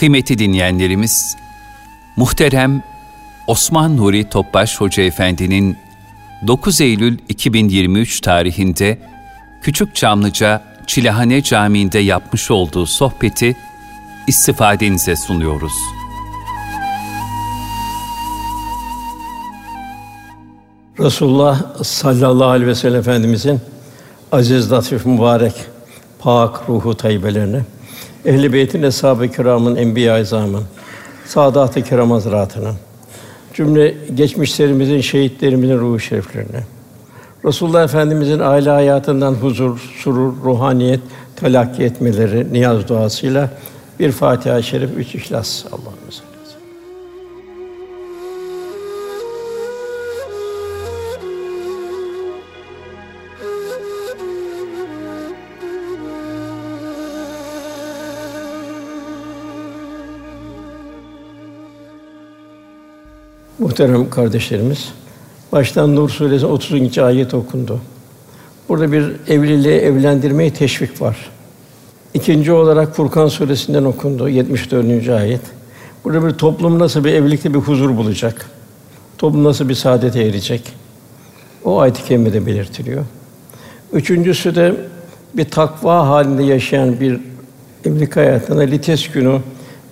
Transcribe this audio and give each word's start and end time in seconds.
Kıymetli 0.00 0.38
dinleyenlerimiz, 0.38 1.36
muhterem 2.16 2.82
Osman 3.46 3.96
Nuri 3.96 4.28
Topbaş 4.28 4.80
Hoca 4.80 5.02
Efendi'nin 5.02 5.76
9 6.46 6.80
Eylül 6.80 7.18
2023 7.28 8.20
tarihinde 8.20 8.98
Küçük 9.62 9.96
Çamlıca 9.96 10.62
Çilehane 10.86 11.42
Camii'nde 11.42 11.98
yapmış 11.98 12.50
olduğu 12.50 12.86
sohbeti 12.86 13.56
istifadenize 14.26 15.16
sunuyoruz. 15.16 15.72
Resulullah 20.98 21.84
sallallahu 21.84 22.48
aleyhi 22.48 22.70
ve 22.70 22.74
sellem 22.74 23.00
Efendimizin 23.00 23.60
aziz, 24.32 24.72
latif, 24.72 25.06
mübarek, 25.06 25.54
pak 26.18 26.68
ruhu 26.68 26.96
tayyibelerine, 26.96 27.62
Ehl-i 28.24 28.52
Beyt'in 28.52 28.82
eshab-ı 28.82 29.28
kiramın, 29.28 29.76
enbiya-i 29.76 30.20
azamın, 30.20 30.64
saadat-ı 31.26 31.82
kiram 31.82 32.10
hazretlerine, 32.10 32.72
cümle 33.54 33.94
geçmişlerimizin, 34.14 35.00
şehitlerimizin 35.00 35.78
ruhu 35.78 36.00
şeriflerine, 36.00 36.62
Resulullah 37.44 37.84
Efendimizin 37.84 38.38
aile 38.38 38.70
hayatından 38.70 39.32
huzur, 39.32 39.78
surur, 39.98 40.32
ruhaniyet 40.44 41.00
telakki 41.36 41.82
etmeleri 41.82 42.52
niyaz 42.52 42.88
duasıyla 42.88 43.50
bir 44.00 44.12
Fatiha-i 44.12 44.62
Şerif, 44.62 44.90
üç 44.96 45.14
İhlas 45.14 45.64
Allah'ımız. 45.66 46.29
Muhterem 63.60 64.10
kardeşlerimiz, 64.10 64.88
baştan 65.52 65.96
Nur 65.96 66.08
Suresi 66.08 66.46
30. 66.46 66.98
ayet 66.98 67.34
okundu. 67.34 67.80
Burada 68.68 68.92
bir 68.92 69.12
evliliğe 69.28 69.80
evlendirmeyi 69.80 70.50
teşvik 70.50 71.00
var. 71.00 71.30
İkinci 72.14 72.52
olarak 72.52 72.96
Furkan 72.96 73.28
suresinden 73.28 73.84
okundu 73.84 74.28
74. 74.28 75.08
ayet. 75.08 75.40
Burada 76.04 76.26
bir 76.26 76.30
toplum 76.30 76.78
nasıl 76.78 77.04
bir 77.04 77.12
evlilikte 77.12 77.54
bir 77.54 77.58
huzur 77.58 77.96
bulacak? 77.96 78.50
Toplum 79.18 79.44
nasıl 79.44 79.68
bir 79.68 79.74
saadete 79.74 80.22
erecek? 80.22 80.72
O 81.64 81.80
ayet-i 81.80 82.04
kerimede 82.04 82.46
belirtiliyor. 82.46 83.04
Üçüncüsü 83.92 84.54
de 84.54 84.74
bir 85.34 85.44
takva 85.44 86.08
halinde 86.08 86.42
yaşayan 86.42 87.00
bir 87.00 87.20
evlilik 87.84 88.16
hayatına 88.16 88.60
lites 88.60 89.08
günü 89.08 89.40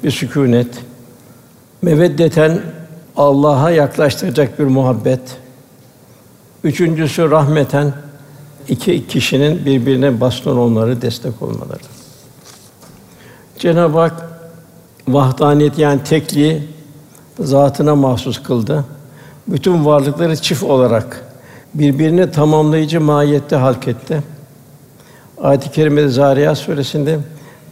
bir 0.04 0.10
sükûnet, 0.10 0.78
meveddeten 1.82 2.60
Allah'a 3.18 3.70
yaklaştıracak 3.70 4.58
bir 4.58 4.64
muhabbet. 4.64 5.20
Üçüncüsü 6.64 7.30
rahmeten 7.30 7.92
iki 8.68 9.06
kişinin 9.06 9.66
birbirine 9.66 10.20
baston 10.20 10.56
olmaları, 10.56 11.02
destek 11.02 11.42
olmaları. 11.42 11.80
Cenab-ı 13.58 13.98
Hak 13.98 14.30
vahdaniyet 15.08 15.78
yani 15.78 16.04
tekliği 16.04 16.68
zatına 17.40 17.94
mahsus 17.94 18.42
kıldı. 18.42 18.84
Bütün 19.48 19.84
varlıkları 19.84 20.36
çift 20.36 20.62
olarak 20.62 21.24
birbirini 21.74 22.30
tamamlayıcı 22.30 23.00
mahiyette 23.00 23.56
halk 23.56 23.88
etti. 23.88 24.22
Ayet-i 25.42 25.70
kerimede 25.70 26.08
Zariyat 26.08 26.58
suresinde 26.58 27.18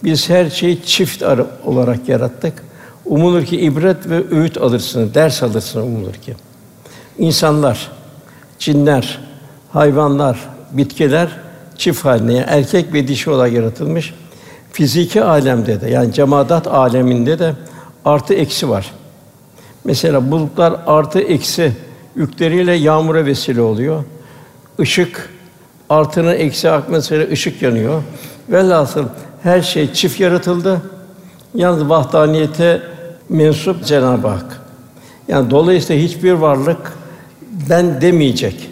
biz 0.05 0.31
her 0.31 0.51
şeyi 0.51 0.83
çift 0.83 1.23
olarak 1.65 2.09
yarattık. 2.09 2.65
Umulur 3.07 3.45
ki 3.45 3.61
ibret 3.61 4.09
ve 4.09 4.23
öğüt 4.31 4.59
alırsınız, 4.59 5.15
ders 5.15 5.43
alırsınız 5.43 5.87
umulur 5.87 6.15
ki. 6.15 6.35
İnsanlar, 7.19 7.91
cinler, 8.59 9.19
hayvanlar, 9.73 10.39
bitkiler 10.73 11.29
çift 11.77 12.05
haline, 12.05 12.35
yani 12.35 12.47
erkek 12.49 12.93
ve 12.93 13.09
dişi 13.09 13.31
olarak 13.31 13.53
yaratılmış. 13.53 14.15
Fiziki 14.73 15.23
alemde 15.23 15.81
de 15.81 15.91
yani 15.91 16.13
cemaat 16.13 16.67
aleminde 16.67 17.39
de 17.39 17.53
artı 18.05 18.35
eksi 18.35 18.69
var. 18.69 18.93
Mesela 19.85 20.31
bulutlar 20.31 20.77
artı 20.87 21.21
eksi 21.21 21.73
yükleriyle 22.17 22.73
yağmura 22.73 23.27
vesile 23.27 23.61
oluyor. 23.61 24.05
Işık 24.79 25.31
artının 25.89 26.35
eksi 26.35 26.71
akmasıyla 26.71 27.29
ışık 27.29 27.63
yanıyor. 27.63 28.03
Velhasıl 28.49 29.05
her 29.43 29.63
şey 29.63 29.93
çift 29.93 30.21
yaratıldı. 30.21 30.83
Yalnız 31.55 31.89
vahdaniyete 31.89 32.83
mensup 33.29 33.85
Cenab-ı 33.85 34.29
Hak. 34.29 34.61
Yani 35.29 35.51
dolayısıyla 35.51 36.03
hiçbir 36.03 36.33
varlık 36.33 36.93
ben 37.71 38.01
demeyecek. 38.01 38.71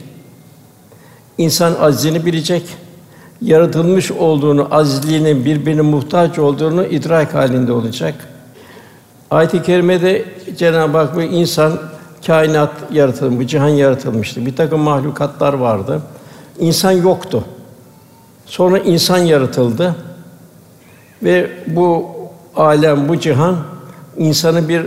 İnsan 1.39 1.75
aczini 1.81 2.27
bilecek. 2.27 2.63
Yaratılmış 3.43 4.11
olduğunu, 4.11 4.69
azliğinin 4.71 5.45
birbirine 5.45 5.81
muhtaç 5.81 6.39
olduğunu 6.39 6.87
idrak 6.87 7.35
halinde 7.35 7.73
olacak. 7.73 8.15
Ayet-i 9.31 9.63
kerimede 9.63 10.25
Cenab-ı 10.57 10.99
Hak 10.99 11.17
bu 11.17 11.23
insan 11.23 11.73
kainat 12.27 12.73
yaratılmış, 12.93 13.39
bu 13.39 13.47
cihan 13.47 13.69
yaratılmıştı. 13.69 14.47
Bir 14.47 14.57
takım 14.57 14.81
mahlukatlar 14.81 15.53
vardı. 15.53 16.03
İnsan 16.59 16.93
yoktu. 16.93 17.45
Sonra 18.47 18.79
insan 18.79 19.19
yaratıldı 19.19 19.97
ve 21.23 21.51
bu 21.67 22.11
alem, 22.57 23.09
bu 23.09 23.21
cihan 23.21 23.57
insanı 24.19 24.69
bir 24.69 24.87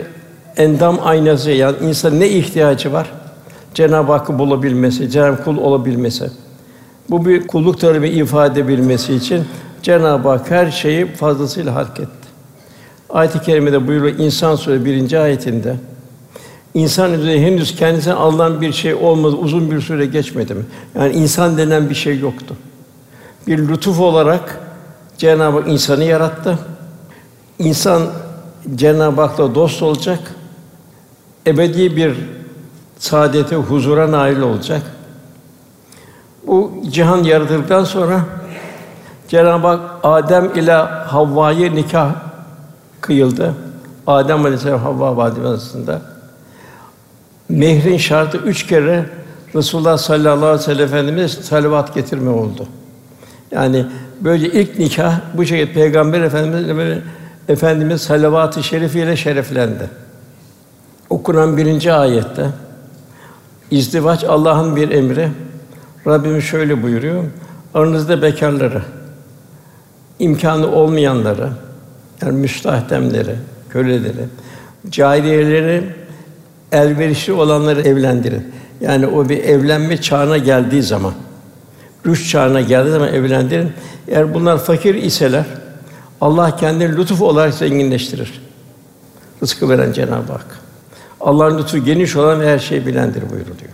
endam 0.58 1.00
aynası 1.04 1.52
yani 1.52 1.76
insan 1.84 2.20
ne 2.20 2.30
ihtiyacı 2.30 2.94
var? 2.94 3.12
Cenab-ı 3.74 4.12
Hakk'ı 4.12 4.40
bulabilmesi, 4.40 5.10
Cenab-ı 5.10 5.44
kul 5.44 5.58
olabilmesi. 5.58 6.30
Bu 7.10 7.26
bir 7.26 7.48
kulluk 7.48 7.80
talebi 7.80 8.10
ifade 8.10 8.60
edebilmesi 8.60 9.14
için 9.14 9.44
Cenab-ı 9.82 10.30
Hak 10.30 10.52
her 10.52 10.72
şeyi 10.72 11.06
fazlasıyla 11.06 11.76
hak 11.76 12.00
etti. 12.00 12.28
Ayet-i 13.10 13.42
kerimede 13.42 13.88
buyuruyor 13.88 14.20
İnsan 14.20 14.56
Suresi 14.56 14.86
birinci 14.86 15.20
ayetinde 15.20 15.76
İnsan 16.74 17.14
üzerinde 17.14 17.46
henüz 17.46 17.76
kendisine 17.76 18.14
alınan 18.14 18.62
bir 18.62 18.74
şey 18.74 18.94
olmadı, 18.94 19.36
uzun 19.36 19.72
bir 19.72 19.82
süre 19.82 20.06
geçmedi 20.06 20.54
mi? 20.54 20.64
Yani 20.96 21.14
insan 21.14 21.58
denen 21.58 21.90
bir 21.90 21.96
şey 21.96 22.20
yoktu. 22.20 22.56
Bir 23.48 23.68
lütuf 23.68 24.00
olarak 24.00 24.60
Cenab-ı 25.18 25.58
Hak 25.58 25.68
insanı 25.68 26.04
yarattı. 26.04 26.60
İnsan 27.60 28.02
Cenab-ı 28.76 29.22
Hak'la 29.22 29.56
dost 29.56 29.84
olacak. 29.84 30.20
Ebedi 31.48 31.96
bir 31.96 32.16
saadete, 33.00 33.56
huzura 33.56 34.12
nail 34.12 34.42
olacak. 34.42 34.82
Bu 36.48 36.72
cihan 36.90 37.24
yaratıldıktan 37.24 37.84
sonra 37.84 38.22
Cenab-ı 39.28 39.68
Hak 39.68 39.82
Adem 40.04 40.56
ile 40.56 40.74
Havva'yı 40.74 41.76
nikah 41.76 42.12
kıyıldı. 43.02 43.54
Adem 44.08 44.46
Aleyhisselam 44.46 44.80
Havva 44.80 45.18
validemiz 45.18 45.50
arasında. 45.50 46.02
Mehrin 47.50 47.98
şartı 47.98 48.38
üç 48.38 48.68
kere 48.68 49.06
Resulullah 49.56 49.98
sallallahu 49.98 50.46
aleyhi 50.46 50.60
ve 50.60 50.64
sellem 50.64 50.88
Efendimiz 50.88 51.32
salavat 51.32 51.94
getirme 51.94 52.30
oldu. 52.30 52.68
Yani 53.52 53.86
böyle 54.22 54.48
ilk 54.48 54.80
nikah 54.80 55.20
bu 55.34 55.46
şekilde 55.46 55.74
Peygamber 55.74 56.22
Efendimiz 56.22 56.78
böyle 56.78 57.02
Efendimiz 57.50 58.02
salavat-ı 58.02 58.64
şerifiyle 58.64 59.16
şereflendi. 59.16 59.90
Okunan 61.10 61.58
birinci 61.58 61.94
ayette 61.94 62.50
izdivaç 63.72 64.24
Allah'ın 64.24 64.76
bir 64.76 64.90
emri. 64.90 65.30
Rabbimiz 66.08 66.44
şöyle 66.44 66.84
buyuruyor: 66.84 67.24
Aranızda 67.74 68.22
bekarları, 68.22 68.82
imkanı 70.20 70.72
olmayanları, 70.72 71.50
yani 72.22 72.38
müstahdemleri, 72.38 73.36
köleleri, 73.70 74.26
cariyeleri, 74.90 75.84
elverişli 76.72 77.34
olanları 77.34 77.82
evlendirin. 77.82 78.54
Yani 78.82 79.08
o 79.08 79.30
bir 79.30 79.44
evlenme 79.44 80.02
çağına 80.02 80.38
geldiği 80.38 80.84
zaman, 80.84 81.14
rüş 82.06 82.32
çağına 82.32 82.62
geldiği 82.62 82.92
zaman 82.92 83.14
evlendirin. 83.14 83.72
Eğer 84.08 84.34
bunlar 84.34 84.58
fakir 84.58 84.96
iseler, 84.96 85.46
Allah 86.22 86.56
kendini 86.56 86.98
lütuf 86.98 87.22
olarak 87.22 87.54
zenginleştirir. 87.54 88.42
Rızkı 89.44 89.70
veren 89.70 89.92
Cenab-ı 89.92 90.32
Hak. 90.32 90.60
Allah'ın 91.22 91.58
lütfu 91.58 91.78
geniş 91.78 92.16
olan 92.16 92.44
her 92.44 92.60
şeyi 92.60 92.86
bilendir 92.86 93.22
buyuruluyor. 93.22 93.72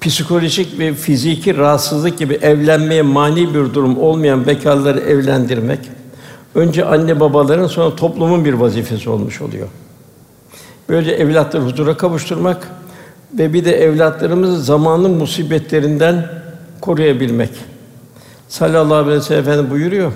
Psikolojik 0.00 0.78
ve 0.78 0.94
fiziki 0.94 1.56
rahatsızlık 1.56 2.18
gibi 2.18 2.34
evlenmeye 2.34 3.02
mani 3.02 3.54
bir 3.54 3.74
durum 3.74 3.98
olmayan 3.98 4.46
bekarları 4.46 5.00
evlendirmek 5.00 5.80
önce 6.54 6.84
anne 6.84 7.20
babaların 7.20 7.66
sonra 7.66 7.96
toplumun 7.96 8.44
bir 8.44 8.52
vazifesi 8.52 9.10
olmuş 9.10 9.40
oluyor. 9.40 9.68
Böylece 10.88 11.10
evlatları 11.10 11.62
huzura 11.62 11.96
kavuşturmak 11.96 12.68
ve 13.38 13.52
bir 13.52 13.64
de 13.64 13.82
evlatlarımızı 13.82 14.62
zamanın 14.62 15.10
musibetlerinden 15.10 16.28
koruyabilmek. 16.80 17.50
Sallallahu 18.48 18.94
aleyhi 18.94 19.16
ve 19.16 19.22
sellem 19.22 19.70
buyuruyor 19.70 20.12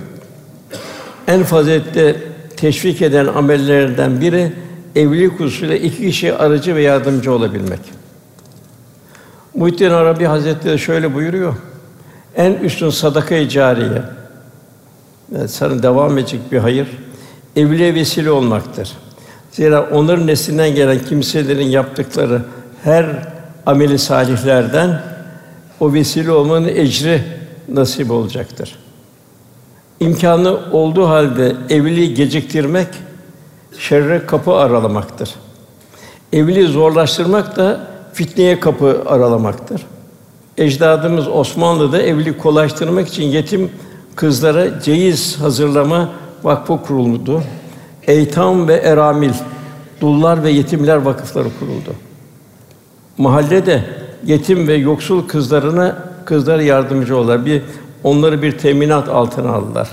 en 1.29 1.43
faziletli 1.43 2.17
teşvik 2.57 3.03
eden 3.03 3.27
amellerden 3.27 4.21
biri 4.21 4.53
evlilik 4.97 5.41
hususuyla 5.41 5.77
iki 5.77 5.97
kişi 5.97 6.35
aracı 6.35 6.75
ve 6.75 6.83
yardımcı 6.83 7.33
olabilmek. 7.33 7.81
Muhittin 9.55 9.91
Arabi 9.91 10.25
Hazretleri 10.25 10.79
şöyle 10.79 11.15
buyuruyor. 11.15 11.55
En 12.37 12.53
üstün 12.53 12.91
sadaka-i 12.91 13.49
cariye, 13.49 14.03
yani 15.35 15.49
sana 15.49 15.83
devam 15.83 16.19
edecek 16.19 16.41
bir 16.53 16.59
hayır, 16.59 16.89
evliliğe 17.57 17.95
vesile 17.95 18.31
olmaktır. 18.31 18.93
Zira 19.51 19.91
onların 19.91 20.27
neslinden 20.27 20.75
gelen 20.75 20.99
kimselerin 20.99 21.67
yaptıkları 21.67 22.43
her 22.85 23.07
ameli 23.67 23.99
salihlerden 23.99 25.03
o 25.81 25.93
vesile 25.93 26.31
olmanın 26.31 26.69
ecri 26.69 27.23
nasip 27.69 28.11
olacaktır. 28.11 28.79
İmkanı 30.01 30.59
olduğu 30.73 31.09
halde 31.09 31.57
evliliği 31.71 32.15
geciktirmek 32.15 32.89
şerre 33.79 34.27
kapı 34.27 34.55
aralamaktır. 34.55 35.35
Evliliği 36.33 36.67
zorlaştırmak 36.67 37.57
da 37.57 37.81
fitneye 38.13 38.61
kapı 38.61 39.03
aralamaktır. 39.07 39.83
Ecdadımız 40.59 41.29
Osmanlı'da 41.29 42.03
evlilik 42.03 42.39
kolaylaştırmak 42.39 43.09
için 43.09 43.23
yetim 43.23 43.71
kızlara 44.17 44.81
ceyiz 44.81 45.41
hazırlama 45.41 46.09
vakfı 46.43 46.83
kuruldu. 46.83 47.43
Eytam 48.07 48.69
ve 48.69 48.75
eramil, 48.75 49.33
dullar 50.01 50.45
ve 50.45 50.51
yetimler 50.51 50.97
vakıfları 50.97 51.49
kuruldu. 51.59 51.95
Mahallede 53.19 53.85
yetim 54.25 54.69
ve 54.69 54.75
yoksul 54.75 55.29
kızlarına 55.29 55.97
kızlara 56.25 56.63
yardımcı 56.63 57.17
oldular. 57.17 57.47
Bir 57.47 57.63
onları 58.07 58.43
bir 58.43 58.59
teminat 58.59 59.09
altına 59.09 59.51
aldılar. 59.51 59.89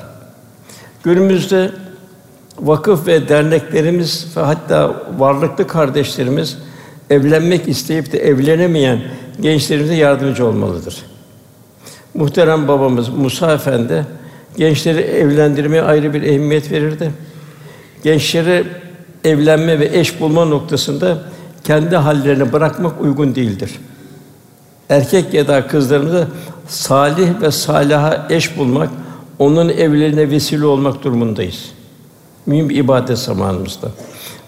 Günümüzde 1.04 1.72
vakıf 2.60 3.08
ve 3.08 3.30
derneklerimiz 3.30 4.28
ve 4.38 4.42
hatta 4.42 4.96
varlıklı 5.18 5.68
kardeşlerimiz 5.68 6.58
evlenmek 7.10 7.68
isteyip 7.68 8.12
de 8.12 8.20
evlenemeyen 8.20 9.02
gençlerimize 9.42 9.96
yardımcı 9.96 10.46
olmalıdır. 10.46 11.06
Muhterem 12.14 12.68
babamız 12.68 13.10
Musa 13.10 13.54
Efendi 13.54 14.06
gençleri 14.58 15.00
evlendirmeye 15.00 15.82
ayrı 15.82 16.14
bir 16.14 16.22
ehemmiyet 16.22 16.72
verirdi. 16.72 17.12
Gençleri 18.04 18.64
evlenme 19.24 19.80
ve 19.80 20.00
eş 20.00 20.20
bulma 20.20 20.46
noktasında 20.46 21.18
kendi 21.64 21.96
hallerini 21.96 22.54
bırakmak 22.54 23.02
uygun 23.02 23.36
değildir. 23.36 23.72
Erkek 24.90 25.34
ya 25.34 25.48
da 25.48 25.68
kızlarımıza 25.68 26.28
salih 26.68 27.42
ve 27.42 27.52
salaha 27.52 28.28
eş 28.30 28.58
bulmak, 28.58 28.90
onun 29.40 29.70
evliliğine 29.70 30.30
vesile 30.30 30.66
olmak 30.66 31.04
durumundayız. 31.04 31.72
Mühim 32.46 32.70
bir 32.70 32.76
ibadet 32.76 33.18
zamanımızda. 33.18 33.92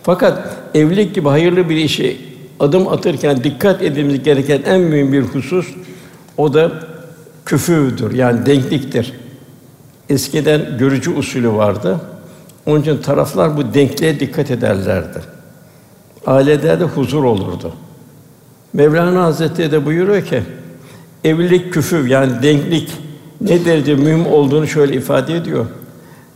Fakat 0.04 0.58
evlilik 0.74 1.16
gibi 1.16 1.30
hayırlı 1.30 1.70
bir 1.70 1.76
işe 1.76 2.18
adım 2.60 2.88
atırken 2.88 3.44
dikkat 3.44 3.82
edilmemiz 3.82 4.24
gereken 4.24 4.62
en 4.66 4.82
mühim 4.82 5.14
bir 5.14 5.22
husus 5.22 5.68
o 6.38 6.54
da 6.54 6.72
küfüdür 7.46 8.14
yani 8.14 8.46
denkliktir. 8.46 9.14
Eskiden 10.10 10.78
görücü 10.80 11.16
usulü 11.16 11.52
vardı. 11.52 12.02
Onun 12.66 12.82
için 12.82 12.98
taraflar 12.98 13.58
bu 13.58 13.74
denkliğe 13.74 14.20
dikkat 14.20 14.52
ederlerdi. 14.52 15.20
Ailelerde 16.28 16.84
huzur 16.84 17.24
olurdu. 17.24 17.74
Mevlana 18.76 19.24
Hazretleri 19.24 19.72
de 19.72 19.86
buyuruyor 19.86 20.26
ki 20.26 20.44
evlilik 21.24 21.74
küfü 21.74 22.08
yani 22.08 22.44
denklik 22.44 22.92
ne 23.42 23.66
derece 23.66 23.96
mühim 23.96 24.28
olduğunu 24.28 24.68
şöyle 24.68 24.94
ifade 24.94 25.36
ediyor. 25.36 25.66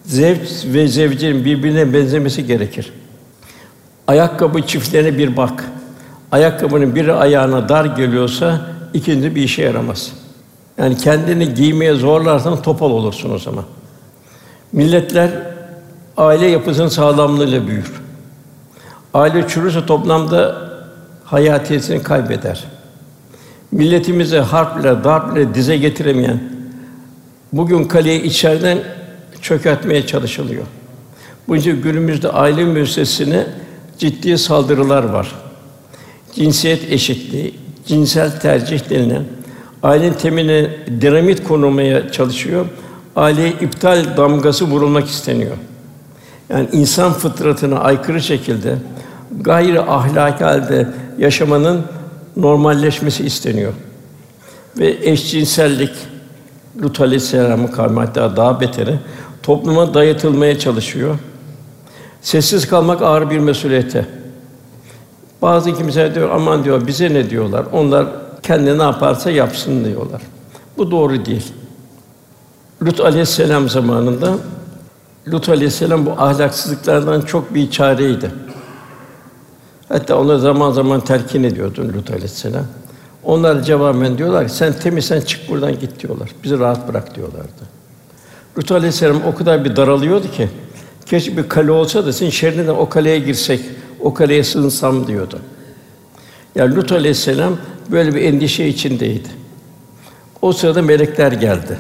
Zevç 0.06 0.50
ve 0.66 0.88
zevcin 0.88 1.46
birbirine 1.46 1.94
benzemesi 1.94 2.46
gerekir. 2.46 2.94
Ayakkabı 4.08 4.62
çiftlerine 4.62 5.18
bir 5.18 5.38
bak. 5.38 5.66
Ayakkabının 6.32 6.96
biri 6.96 7.14
ayağına 7.14 7.70
dar 7.70 7.86
geliyorsa 7.86 8.62
ikinci 8.94 9.36
bir 9.36 9.42
işe 9.42 9.62
yaramaz. 9.62 10.12
Yani 10.78 10.98
kendini 10.98 11.54
giymeye 11.54 11.94
zorlarsan 11.94 12.62
topal 12.62 12.92
olursun 12.92 13.32
o 13.34 13.40
zaman. 13.40 13.64
Milletler 14.72 15.30
aile 16.18 16.48
yapısının 16.48 16.88
sağlamlığıyla 16.88 17.68
büyür. 17.68 17.92
Aile 19.14 19.48
çürürse 19.48 19.86
toplamda 19.86 20.69
hayatiyetini 21.32 22.04
kaybeder. 22.04 22.64
Milletimizi 23.72 24.38
harple, 24.38 25.04
darple 25.04 25.54
dize 25.54 25.78
getiremeyen 25.78 26.40
bugün 27.54 27.84
kaleyi 27.84 28.22
içeriden 28.22 28.78
çökertmeye 29.42 30.08
çalışılıyor. 30.08 30.64
Bu 31.48 31.56
için 31.56 31.82
günümüzde 31.82 32.30
aile 32.30 32.66
müessesesine 32.66 33.46
ciddi 33.98 34.38
saldırılar 34.38 35.04
var. 35.04 35.32
Cinsiyet 36.36 36.92
eşitliği, 36.92 37.54
cinsel 37.86 38.40
tercih 38.40 38.90
denilen 38.90 39.24
ailenin 39.84 40.14
temeline 40.14 40.70
dinamit 41.02 41.44
konulmaya 41.44 42.12
çalışıyor. 42.12 42.66
Aileye 43.16 43.50
iptal 43.50 44.18
damgası 44.18 44.66
vurulmak 44.66 45.08
isteniyor. 45.08 45.58
Yani 46.50 46.68
insan 46.72 47.14
fıtratına 47.14 47.80
aykırı 47.80 48.22
şekilde 48.22 48.76
gayri 49.42 49.82
ahlaki 49.82 50.44
halde 50.44 50.88
yaşamanın 51.18 51.84
normalleşmesi 52.38 53.26
isteniyor. 53.26 53.74
Ve 54.80 54.98
eşcinsellik 55.02 55.92
Lut 56.82 57.02
Aleyhisselam'ın 57.02 57.68
kavmi 57.68 58.08
daha 58.16 58.62
beteri 58.62 59.00
topluma 59.44 59.94
dayatılmaya 59.94 60.60
çalışıyor. 60.60 61.16
Sessiz 62.22 62.68
kalmak 62.68 63.02
ağır 63.02 63.30
bir 63.30 63.40
mesuliyete. 63.40 64.06
Bazı 65.42 65.74
kimseler 65.74 66.16
diyor 66.16 66.30
aman 66.30 66.64
diyor 66.64 66.88
bize 66.88 67.14
ne 67.14 67.30
diyorlar? 67.30 67.66
Onlar 67.72 68.08
kendi 68.44 68.78
ne 68.78 68.84
yaparsa 68.84 69.32
yapsın 69.32 69.86
diyorlar. 69.86 70.22
Bu 70.78 70.92
doğru 70.92 71.26
değil. 71.26 71.54
Lut 72.86 73.00
Aleyhisselam 73.00 73.70
zamanında 73.70 74.38
Lut 75.28 75.50
Aleyhisselam 75.50 76.06
bu 76.06 76.12
ahlaksızlıklardan 76.12 77.22
çok 77.22 77.54
bir 77.54 77.72
çareydi. 77.72 78.32
Hatta 79.90 80.20
ona 80.20 80.38
zaman 80.38 80.72
zaman 80.72 81.02
telkin 81.02 81.44
ediyordu 81.44 81.94
Lut 81.94 82.12
Aleyhisselam. 82.12 82.66
Onlar 83.24 83.64
cevaben 83.64 84.18
diyorlar 84.18 84.48
ki 84.48 84.54
sen 84.54 84.74
temizsen 84.74 85.22
çık 85.22 85.50
buradan 85.50 85.80
git 85.80 86.00
diyorlar. 86.04 86.30
Bizi 86.44 86.60
rahat 86.60 86.88
bırak 86.88 87.16
diyorlardı. 87.16 87.80
Lut 88.58 88.72
Aleyhisselam 88.72 89.22
o 89.28 89.36
kadar 89.36 89.66
bir 89.66 89.76
daralıyordu 89.76 90.32
ki 90.32 90.50
keşke 91.06 91.38
bir 91.38 91.50
kale 91.50 91.72
olsa 91.72 92.06
da 92.06 92.14
senin 92.14 92.30
şerrinden 92.30 92.76
o 92.76 92.90
kaleye 92.90 93.20
girsek, 93.20 93.62
o 94.00 94.14
kaleye 94.14 94.44
sığınsam 94.44 95.08
diyordu. 95.08 95.40
Yani 96.56 96.76
Lut 96.76 96.92
Aleyhisselam 96.92 97.58
böyle 97.92 98.16
bir 98.16 98.22
endişe 98.22 98.68
içindeydi. 98.68 99.30
O 100.42 100.54
sırada 100.54 100.82
melekler 100.82 101.32
geldi. 101.32 101.78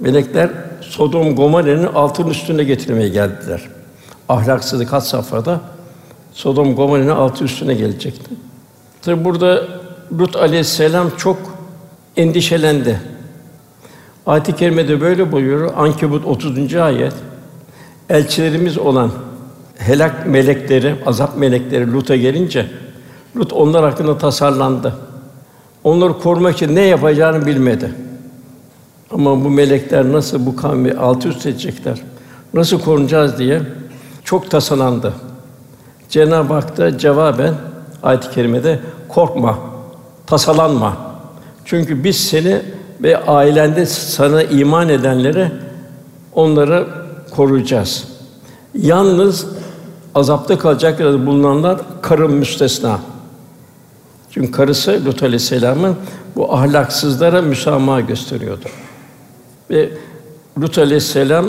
Melekler 0.00 0.50
Sodom 0.80 1.36
Gomorra'nın 1.36 1.86
altın 1.86 2.30
üstüne 2.30 2.64
getirmeye 2.64 3.08
geldiler. 3.08 3.62
Ahlaksızlık 4.28 4.92
had 4.92 5.00
safhada 5.00 5.60
Sodom 6.32 6.74
Gomorra'nın 6.74 7.08
altı 7.08 7.44
üstüne 7.44 7.74
gelecekti. 7.74 8.30
Tabi 9.02 9.24
burada 9.24 9.68
Lut 10.18 10.36
aleyhisselam 10.36 11.10
çok 11.16 11.38
endişelendi. 12.16 13.00
Ayet-i 14.26 14.56
kerimede 14.56 15.00
böyle 15.00 15.32
buyuruyor. 15.32 15.72
Ankebut 15.76 16.26
30. 16.26 16.74
ayet. 16.74 17.12
Elçilerimiz 18.10 18.78
olan 18.78 19.10
helak 19.78 20.26
melekleri, 20.26 20.94
azap 21.06 21.36
melekleri 21.36 21.92
Lut'a 21.92 22.16
gelince 22.16 22.66
Lut 23.36 23.52
onlar 23.52 23.84
hakkında 23.84 24.18
tasarlandı. 24.18 24.94
Onları 25.84 26.18
korumak 26.18 26.54
için 26.54 26.76
ne 26.76 26.80
yapacağını 26.80 27.46
bilmedi. 27.46 27.92
Ama 29.10 29.44
bu 29.44 29.50
melekler 29.50 30.12
nasıl 30.12 30.46
bu 30.46 30.56
kavmi 30.56 30.92
alt 30.92 31.26
üst 31.26 31.46
edecekler? 31.46 32.02
Nasıl 32.54 32.80
korunacağız 32.80 33.38
diye 33.38 33.62
çok 34.24 34.50
tasalandı. 34.50 35.12
Cenab-ı 36.12 36.54
Hak 36.54 36.76
da 36.76 36.98
cevaben 36.98 37.54
ayet-i 38.02 38.30
kerimede 38.30 38.80
korkma, 39.08 39.58
tasalanma. 40.26 40.96
Çünkü 41.64 42.04
biz 42.04 42.16
seni 42.16 42.62
ve 43.00 43.24
ailende 43.24 43.86
sana 43.86 44.42
iman 44.42 44.88
edenleri 44.88 45.52
onları 46.32 46.86
koruyacağız. 47.30 48.04
Yalnız 48.74 49.46
azapta 50.14 50.58
kalacaklar 50.58 51.26
bulunanlar 51.26 51.78
karın 52.02 52.32
müstesna. 52.32 53.00
Çünkü 54.30 54.50
karısı 54.50 55.04
Lut 55.04 55.22
Aleyhisselam'ın 55.22 55.96
bu 56.36 56.54
ahlaksızlara 56.54 57.42
müsamaha 57.42 58.00
gösteriyordu. 58.00 58.68
Ve 59.70 59.90
Lut 60.60 60.78
Aleyhisselam 60.78 61.46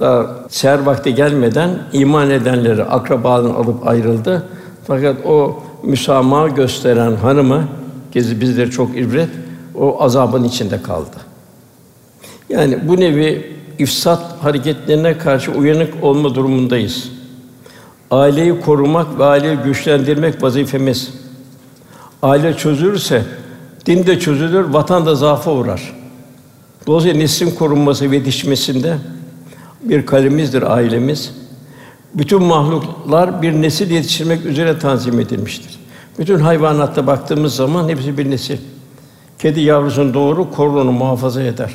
daha 0.00 0.26
seher 0.48 0.78
vakti 0.78 1.14
gelmeden 1.14 1.78
iman 1.92 2.30
edenleri 2.30 2.84
akrabalarını 2.84 3.54
alıp 3.54 3.86
ayrıldı. 3.86 4.46
Fakat 4.86 5.26
o 5.26 5.62
müsamaha 5.82 6.48
gösteren 6.48 7.14
hanımı 7.14 7.64
gezi 8.12 8.40
bizleri 8.40 8.70
çok 8.70 8.96
ibret 8.96 9.28
o 9.74 10.02
azabın 10.02 10.44
içinde 10.44 10.82
kaldı. 10.82 11.16
Yani 12.48 12.88
bu 12.88 13.00
nevi 13.00 13.56
ifsat 13.78 14.22
hareketlerine 14.42 15.18
karşı 15.18 15.52
uyanık 15.52 16.04
olma 16.04 16.34
durumundayız. 16.34 17.10
Aileyi 18.10 18.60
korumak 18.60 19.18
ve 19.18 19.24
aileyi 19.24 19.56
güçlendirmek 19.56 20.42
vazifemiz. 20.42 21.14
Aile 22.22 22.56
çözülürse 22.56 23.24
din 23.86 24.06
de 24.06 24.18
çözülür, 24.18 24.64
vatan 24.64 25.06
da 25.06 25.14
zaafa 25.14 25.52
uğrar. 25.52 25.92
Dolayısıyla 26.86 27.18
neslin 27.18 27.50
korunması 27.50 28.10
ve 28.10 28.16
yetişmesinde 28.16 28.96
bir 29.82 30.06
kalemizdir 30.06 30.62
ailemiz. 30.76 31.34
Bütün 32.14 32.42
mahluklar 32.42 33.42
bir 33.42 33.52
nesil 33.52 33.90
yetiştirmek 33.90 34.46
üzere 34.46 34.78
tanzim 34.78 35.20
edilmiştir. 35.20 35.80
Bütün 36.18 36.38
hayvanatta 36.38 37.06
baktığımız 37.06 37.54
zaman 37.54 37.88
hepsi 37.88 38.18
bir 38.18 38.30
nesil. 38.30 38.58
Kedi 39.38 39.60
yavrusunu 39.60 40.14
doğurur, 40.14 40.46
korur 40.50 40.82
muhafaza 40.84 41.42
eder. 41.42 41.74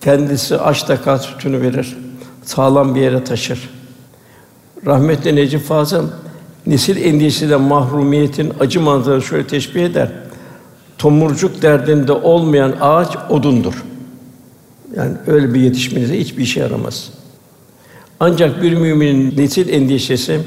Kendisi 0.00 0.58
aç 0.58 0.88
da 0.88 1.02
kal 1.02 1.18
sütünü 1.18 1.62
verir. 1.62 1.96
Sağlam 2.42 2.94
bir 2.94 3.00
yere 3.00 3.24
taşır. 3.24 3.70
Rahmetli 4.86 5.36
Necip 5.36 5.60
Fazıl 5.60 6.04
nesil 6.66 7.04
endişesinden 7.04 7.60
mahrumiyetin 7.60 8.52
acı 8.60 8.80
manzarası 8.80 9.26
şöyle 9.26 9.46
teşbih 9.46 9.84
eder. 9.84 10.10
Tomurcuk 10.98 11.62
derdinde 11.62 12.12
olmayan 12.12 12.74
ağaç 12.80 13.16
odundur. 13.28 13.84
Yani 14.96 15.12
öyle 15.26 15.54
bir 15.54 15.60
yetişmenize 15.60 16.20
hiçbir 16.20 16.42
işe 16.42 16.60
yaramaz. 16.60 17.10
Ancak 18.20 18.62
bir 18.62 18.74
müminin 18.74 19.36
nesil 19.36 19.68
endişesi 19.68 20.40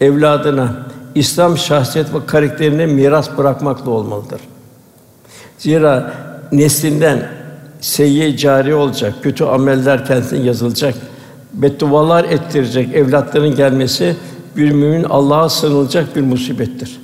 evladına 0.00 0.86
İslam 1.14 1.58
şahsiyet 1.58 2.14
ve 2.14 2.26
karakterine 2.26 2.86
miras 2.86 3.38
bırakmakla 3.38 3.90
olmalıdır. 3.90 4.40
Zira 5.58 6.14
neslinden 6.52 7.28
seyye 7.80 8.36
cari 8.36 8.74
olacak, 8.74 9.14
kötü 9.22 9.44
ameller 9.44 10.06
kendisine 10.06 10.38
yazılacak, 10.38 10.94
beddualar 11.52 12.24
ettirecek 12.24 12.94
evlatların 12.94 13.56
gelmesi 13.56 14.16
bir 14.56 14.70
mümin 14.70 15.04
Allah'a 15.04 15.48
sığınılacak 15.48 16.16
bir 16.16 16.20
musibettir. 16.20 17.00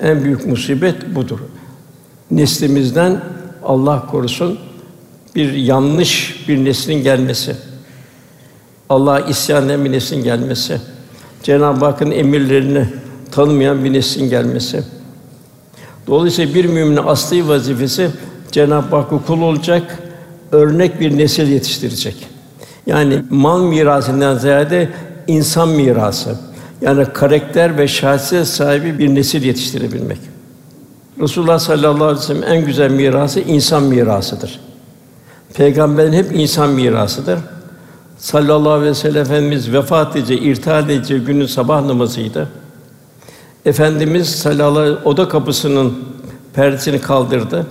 En 0.00 0.24
büyük 0.24 0.46
musibet 0.46 1.14
budur. 1.14 1.38
Neslimizden 2.30 3.20
Allah 3.62 4.06
korusun 4.10 4.58
bir 5.34 5.52
yanlış 5.52 6.44
bir 6.48 6.64
neslin 6.64 7.02
gelmesi. 7.02 7.56
Allah'a 8.88 9.20
isyan 9.20 9.68
eden 9.68 9.84
bir 9.84 9.92
neslin 9.92 10.22
gelmesi. 10.22 10.80
Cenab-ı 11.42 11.84
Hakk'ın 11.84 12.10
emirlerini 12.10 12.86
tanımayan 13.32 13.84
bir 13.84 13.92
neslin 13.92 14.30
gelmesi. 14.30 14.82
Dolayısıyla 16.06 16.54
bir 16.54 16.64
müminin 16.64 17.06
asli 17.06 17.48
vazifesi 17.48 18.10
Cenab-ı 18.52 18.96
Hakk'a 18.96 19.18
kul 19.26 19.42
olacak, 19.42 19.98
örnek 20.52 21.00
bir 21.00 21.18
nesil 21.18 21.48
yetiştirecek. 21.48 22.26
Yani 22.86 23.22
mal 23.30 23.62
mirasından 23.62 24.38
ziyade 24.38 24.88
insan 25.26 25.68
mirası. 25.68 26.38
Yani 26.80 27.04
karakter 27.14 27.78
ve 27.78 27.88
şahsiyet 27.88 28.46
sahibi 28.46 28.98
bir 28.98 29.14
nesil 29.14 29.42
yetiştirebilmek. 29.42 30.18
Resulullah 31.20 31.58
sallallahu 31.58 32.04
aleyhi 32.04 32.20
ve 32.20 32.24
sellem 32.24 32.42
en 32.42 32.66
güzel 32.66 32.90
mirası 32.90 33.40
insan 33.40 33.82
mirasıdır. 33.82 34.60
Peygamberin 35.54 36.12
hep 36.12 36.32
insan 36.32 36.70
mirasıdır. 36.70 37.38
Sallallahu 38.18 38.72
aleyhi 38.72 38.90
ve 38.90 38.94
sellem 38.94 39.22
Efendimiz 39.22 39.72
vefat 39.72 40.16
edeceği, 40.16 40.40
irtihal 40.40 40.90
edeceği 40.90 41.20
günün 41.20 41.46
sabah 41.46 41.84
namazıydı. 41.84 42.48
Efendimiz 43.64 44.28
sallallahu 44.28 44.78
aleyhi 44.78 44.98
oda 45.04 45.28
kapısının 45.28 45.94
perdesini 46.54 47.00
kaldırdı. 47.00 47.66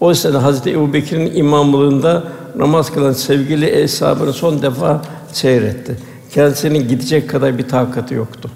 O 0.00 0.14
sırada 0.14 0.42
Hazreti 0.42 0.70
Ebubekir'in 0.70 1.36
imamlığında 1.36 2.24
namaz 2.56 2.92
kılan 2.92 3.12
sevgili 3.12 3.66
eshabını 3.66 4.32
son 4.32 4.62
defa 4.62 5.02
seyretti. 5.32 5.96
Kendisinin 6.34 6.88
gidecek 6.88 7.30
kadar 7.30 7.58
bir 7.58 7.68
takatı 7.68 8.14
yoktu. 8.14 8.50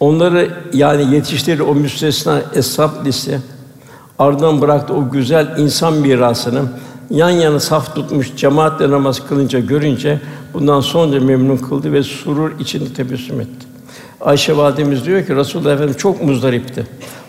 Onları 0.00 0.50
yani 0.72 1.14
yetiştirdi 1.14 1.62
o 1.62 1.74
müstesna 1.74 2.42
eshab 2.54 3.06
lise 3.06 3.40
ardından 4.18 4.60
bıraktı 4.60 4.94
o 4.94 5.10
güzel 5.10 5.58
insan 5.58 5.92
mirasını 5.94 6.62
yan 7.14 7.30
yana 7.30 7.60
saf 7.60 7.94
tutmuş 7.94 8.36
cemaatle 8.36 8.90
namaz 8.90 9.26
kılınca 9.28 9.60
görünce 9.60 10.20
bundan 10.54 10.80
sonra 10.80 11.20
memnun 11.20 11.56
kıldı 11.56 11.92
ve 11.92 12.02
surur 12.02 12.60
içinde 12.60 12.92
tebessüm 12.94 13.40
etti. 13.40 13.66
Ayşe 14.20 14.56
validemiz 14.56 15.04
diyor 15.04 15.26
ki 15.26 15.36
Resulullah 15.36 15.72
Efendimiz 15.72 15.96
çok 15.96 16.22
muzdaripti. 16.22 16.86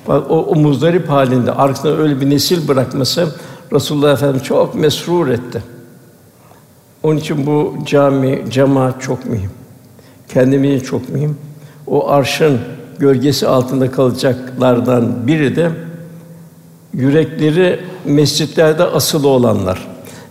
O, 0.08 0.14
o 0.14 0.56
muzdarip 0.56 1.10
halinde 1.10 1.52
arkasında 1.52 1.98
öyle 1.98 2.22
bir 2.22 2.30
nesil 2.30 2.68
bırakması 2.68 3.36
Resulullah 3.74 4.14
Efendimiz 4.14 4.44
çok 4.44 4.76
mesrur 4.76 5.28
etti. 5.28 5.64
Onun 7.04 7.18
için 7.18 7.46
bu 7.46 7.78
cami, 7.86 8.44
cemaat 8.50 9.02
çok 9.02 9.26
mühim. 9.26 9.50
Kendimiz 10.34 10.84
çok 10.84 11.10
mühim. 11.10 11.38
O 11.88 12.10
arşın 12.10 12.60
gölgesi 13.00 13.48
altında 13.48 13.92
kalacaklardan 13.92 15.28
biri 15.28 15.56
de 15.56 15.72
yürekleri 16.94 17.80
mescitlerde 18.06 18.84
asılı 18.84 19.28
olanlar. 19.28 19.88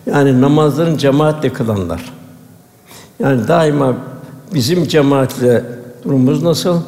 Yani 0.06 0.40
namazların 0.40 0.96
cemaatle 0.96 1.52
kılanlar. 1.52 2.12
Yani 3.20 3.48
daima 3.48 3.94
bizim 4.54 4.88
cemaatle 4.88 5.64
durumumuz 6.04 6.42
nasıl? 6.42 6.80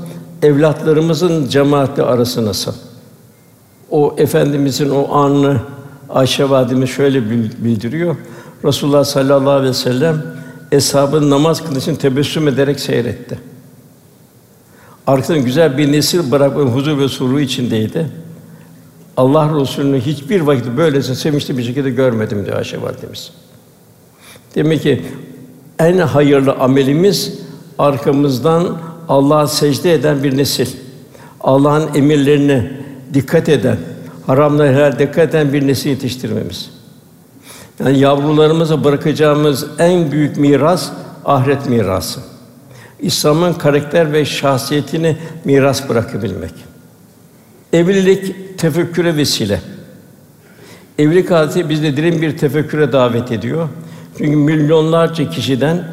Evlatlarımızın 0.43 1.49
cemaatle 1.49 2.02
arası 2.02 2.47
nasıl? 2.47 2.73
O 3.90 4.14
efendimizin 4.19 4.90
o 4.90 5.14
anını 5.14 5.61
Ayşe 6.09 6.50
validemiz 6.50 6.90
şöyle 6.90 7.31
bildiriyor. 7.64 8.16
Resulullah 8.64 9.05
sallallahu 9.05 9.50
aleyhi 9.50 9.71
ve 9.71 9.75
sellem 9.75 10.23
eshabın 10.73 11.31
namaz 11.31 11.64
kılışın 11.64 11.95
tebessüm 11.95 12.49
ederek 12.49 12.81
seyretti. 12.81 13.38
Arkasından 15.07 15.45
güzel 15.45 15.78
bir 15.78 15.93
nesil 15.93 16.31
bırakmanın 16.31 16.66
huzur 16.66 16.99
ve 16.99 17.09
sururu 17.09 17.40
içindeydi. 17.40 18.07
Allah 19.16 19.61
Resulü'nü 19.61 20.00
hiçbir 20.00 20.40
vakit 20.40 20.66
böylese 20.76 21.14
sevinçli 21.14 21.58
bir 21.58 21.62
şekilde 21.62 21.90
görmedim 21.90 22.46
diyor 22.46 22.56
Ayşe 22.56 22.82
validemiz. 22.82 23.32
Demek 24.54 24.82
ki 24.82 25.02
en 25.78 25.99
hayırlı 25.99 26.52
amelimiz 26.52 27.38
arkamızdan 27.78 28.78
Allah'a 29.08 29.46
secde 29.46 29.94
eden 29.94 30.23
bir 30.23 30.37
nesil. 30.37 30.66
Allah'ın 31.40 31.94
emirlerine 31.94 32.73
dikkat 33.14 33.49
eden, 33.49 33.78
haramlara 34.26 34.68
helal 34.68 34.99
dikkat 34.99 35.28
eden 35.28 35.52
bir 35.52 35.66
nesil 35.66 35.90
yetiştirmemiz. 35.90 36.70
Yani 37.80 37.99
yavrularımıza 37.99 38.85
bırakacağımız 38.85 39.66
en 39.78 40.12
büyük 40.12 40.37
miras 40.37 40.90
ahiret 41.25 41.68
mirası. 41.68 42.20
İslam'ın 43.00 43.52
karakter 43.52 44.12
ve 44.12 44.25
şahsiyetini 44.25 45.16
miras 45.44 45.88
bırakabilmek. 45.88 46.52
Evlilik 47.73 48.45
tefekküre 48.56 49.16
vesile. 49.16 49.60
Evlilik 50.98 51.30
hadisi 51.30 51.68
bizde 51.68 51.96
derin 51.96 52.22
bir 52.22 52.38
tefekküre 52.38 52.92
davet 52.92 53.32
ediyor. 53.32 53.68
Çünkü 54.18 54.36
milyonlarca 54.36 55.30
kişiden 55.30 55.84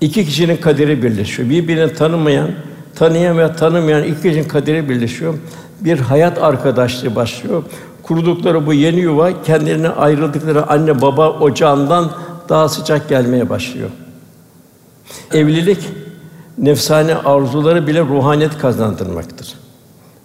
iki 0.00 0.26
kişinin 0.26 0.56
kaderi 0.56 1.02
birleşiyor. 1.02 1.50
Birbirini 1.50 1.94
tanımayan, 1.94 2.50
tanıyan 2.94 3.38
ve 3.38 3.56
tanımayan 3.56 4.02
iki 4.02 4.22
kişinin 4.22 4.48
kaderi 4.48 4.88
birleşiyor. 4.88 5.34
Bir 5.80 5.98
hayat 5.98 6.38
arkadaşlığı 6.38 7.14
başlıyor. 7.14 7.62
Kurdukları 8.02 8.66
bu 8.66 8.72
yeni 8.72 9.00
yuva 9.00 9.42
kendilerine 9.42 9.88
ayrıldıkları 9.88 10.70
anne 10.70 11.00
baba 11.00 11.30
ocağından 11.30 12.10
daha 12.48 12.68
sıcak 12.68 13.08
gelmeye 13.08 13.48
başlıyor. 13.48 13.90
Evlilik 15.32 15.78
nefsane 16.58 17.14
arzuları 17.14 17.86
bile 17.86 18.00
ruhaniyet 18.00 18.58
kazandırmaktır. 18.58 19.59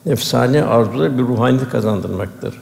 Nefsane 0.06 0.64
arzuları 0.64 1.18
bir 1.18 1.24
ruhaniyet 1.24 1.70
kazandırmaktır. 1.70 2.54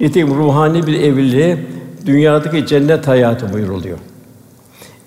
Nitekim 0.00 0.34
ruhani 0.34 0.86
bir 0.86 1.00
evliliğe 1.00 1.58
dünyadaki 2.06 2.66
cennet 2.66 3.08
hayatı 3.08 3.52
buyuruluyor. 3.52 3.98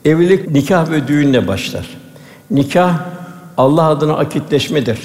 Evlilik 0.06 0.52
nikah 0.52 0.92
ve 0.92 1.08
düğünle 1.08 1.48
başlar. 1.48 1.90
Nikah 2.52 3.00
Allah 3.58 3.84
adına 3.84 4.14
akitleşmedir. 4.14 5.00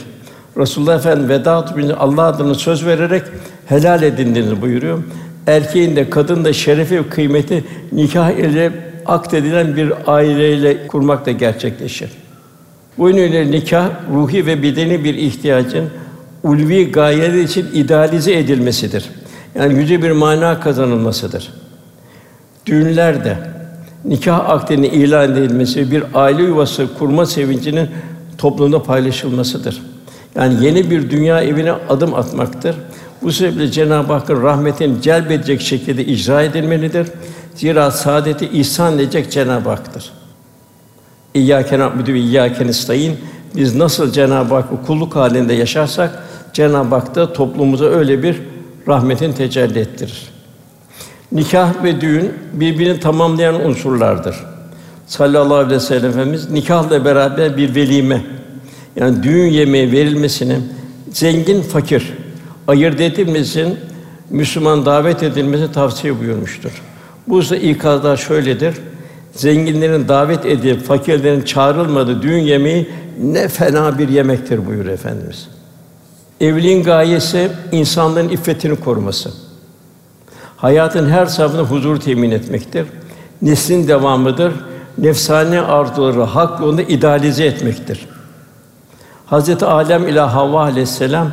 Resulullah 0.56 0.96
Efendimiz 0.96 1.28
veda 1.28 1.76
bin 1.76 1.90
Allah 1.90 2.22
adına 2.22 2.54
söz 2.54 2.86
vererek 2.86 3.22
helal 3.66 4.02
edindiniz 4.02 4.62
buyuruyor. 4.62 5.02
Erkeğin 5.46 5.96
de 5.96 6.10
kadın 6.10 6.44
da 6.44 6.52
şerefi 6.52 6.98
ve 6.98 7.08
kıymeti 7.08 7.64
nikah 7.92 8.30
ile 8.30 8.72
akdedilen 9.06 9.76
bir 9.76 9.92
aileyle 10.06 10.86
kurmakla 10.86 11.32
gerçekleşir. 11.32 12.10
Bu 12.98 13.08
yönüyle 13.08 13.50
nikah 13.50 13.88
ruhi 14.12 14.46
ve 14.46 14.62
bedeni 14.62 15.04
bir 15.04 15.14
ihtiyacın 15.14 15.90
ulvi 16.44 16.92
gayeler 16.92 17.34
için 17.34 17.66
idealize 17.74 18.38
edilmesidir. 18.38 19.10
Yani 19.54 19.78
yüce 19.78 20.02
bir 20.02 20.10
mana 20.10 20.60
kazanılmasıdır. 20.60 21.52
Düğünler 22.66 23.24
de 23.24 23.38
nikah 24.04 24.50
akdinin 24.50 24.90
ilan 24.90 25.32
edilmesi 25.32 25.90
bir 25.90 26.04
aile 26.14 26.42
yuvası 26.42 26.86
kurma 26.98 27.26
sevincinin 27.26 27.88
toplumda 28.38 28.82
paylaşılmasıdır. 28.82 29.82
Yani 30.36 30.64
yeni 30.64 30.90
bir 30.90 31.10
dünya 31.10 31.40
evine 31.40 31.72
adım 31.72 32.14
atmaktır. 32.14 32.76
Bu 33.22 33.32
sebeple 33.32 33.70
Cenab-ı 33.70 34.12
Hakk'ın 34.12 34.42
rahmetini 34.42 35.02
celbedecek 35.02 35.60
şekilde 35.60 36.04
icra 36.04 36.42
edilmelidir. 36.42 37.08
Zira 37.54 37.90
saadeti 37.90 38.46
ihsan 38.46 38.94
edecek 38.94 39.32
Cenab-ı 39.32 39.68
Hak'tır. 39.68 40.12
İyyâke 41.34 41.78
na'budu 41.78 42.12
ve 42.12 42.18
iyyâke 42.18 42.66
nestaîn. 42.66 43.16
Biz 43.56 43.74
nasıl 43.74 44.12
Cenab-ı 44.12 44.54
Hakk'ı 44.54 44.86
kulluk 44.86 45.16
halinde 45.16 45.52
yaşarsak 45.52 46.22
Cenab-ı 46.54 46.94
Hak 46.94 47.14
da 47.14 47.32
toplumumuza 47.32 47.84
öyle 47.84 48.22
bir 48.22 48.36
rahmetin 48.88 49.32
tecelli 49.32 49.78
ettirir. 49.78 50.28
Nikah 51.32 51.84
ve 51.84 52.00
düğün 52.00 52.32
birbirini 52.52 53.00
tamamlayan 53.00 53.66
unsurlardır. 53.66 54.36
Sallallahu 55.06 55.54
aleyhi 55.54 55.74
ve 55.74 55.80
sellem 55.80 56.10
Efendimiz 56.10 56.50
nikahla 56.50 57.04
beraber 57.04 57.56
bir 57.56 57.74
velime 57.74 58.24
yani 58.96 59.22
düğün 59.22 59.50
yemeği 59.50 59.92
verilmesini 59.92 60.58
zengin 61.12 61.62
fakir 61.62 62.12
ayırt 62.68 63.00
edilmesin 63.00 63.78
Müslüman 64.30 64.86
davet 64.86 65.22
edilmesi 65.22 65.72
tavsiye 65.72 66.20
buyurmuştur. 66.20 66.82
Bu 67.28 67.40
ise 67.40 67.60
ikazlar 67.60 68.16
şöyledir. 68.16 68.74
Zenginlerin 69.32 70.08
davet 70.08 70.46
edilip 70.46 70.82
fakirlerin 70.82 71.42
çağrılmadığı 71.42 72.22
düğün 72.22 72.42
yemeği 72.42 72.88
ne 73.22 73.48
fena 73.48 73.98
bir 73.98 74.08
yemektir 74.08 74.66
buyur 74.66 74.86
efendimiz. 74.86 75.53
Evliliğin 76.40 76.82
gayesi 76.82 77.52
insanların 77.72 78.28
iffetini 78.28 78.76
koruması. 78.76 79.30
Hayatın 80.56 81.10
her 81.10 81.26
safhasında 81.26 81.62
huzur 81.62 82.00
temin 82.00 82.30
etmektir. 82.30 82.86
Neslin 83.42 83.88
devamıdır. 83.88 84.52
Nefsani 84.98 85.60
arzuları 85.60 86.22
hak 86.22 86.60
yolunda 86.60 86.82
idealize 86.82 87.44
etmektir. 87.44 88.06
Hazreti 89.26 89.66
Adem 89.66 90.08
ile 90.08 90.20
Havva 90.20 90.62
aleyhisselam 90.62 91.32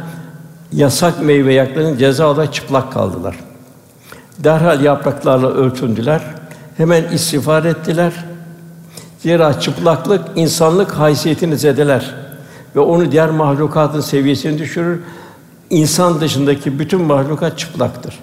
yasak 0.72 1.22
meyve 1.22 1.54
yaklarının 1.54 1.98
ceza 1.98 2.28
olarak 2.28 2.54
çıplak 2.54 2.94
kaldılar. 2.94 3.36
Derhal 4.40 4.82
yapraklarla 4.82 5.48
örtündüler. 5.48 6.22
Hemen 6.78 7.04
istiğfar 7.04 7.64
ettiler. 7.66 8.14
Zira 9.20 9.60
çıplaklık 9.60 10.22
insanlık 10.36 10.92
haysiyetini 10.92 11.58
zedeler 11.58 12.16
ve 12.76 12.80
onu 12.80 13.12
diğer 13.12 13.30
mahlukatın 13.30 14.02
seviyesine 14.02 14.58
düşürür. 14.58 15.00
İnsan 15.70 16.22
dışındaki 16.22 16.80
bütün 16.80 17.02
mahlukat 17.02 17.60
çıplaktır. 17.60 18.20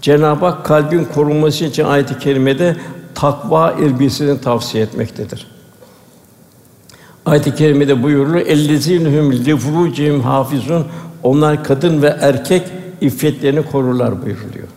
Cenab-ı 0.00 0.46
Hak 0.46 0.64
kalbin 0.64 1.04
korunması 1.14 1.64
için 1.64 1.84
ayet-i 1.84 2.18
kerimede 2.18 2.76
takva 3.14 3.74
elbisesini 3.80 4.40
tavsiye 4.40 4.84
etmektedir. 4.84 5.46
Ayet-i 7.26 7.54
kerimede 7.54 8.02
buyuruluyor: 8.02 8.46
"Ellezinhum 8.46 9.32
li 9.32 10.22
hafizun." 10.22 10.86
Onlar 11.22 11.64
kadın 11.64 12.02
ve 12.02 12.16
erkek 12.20 12.62
iffetlerini 13.00 13.62
korurlar 13.62 14.22
buyuruluyor. 14.22 14.68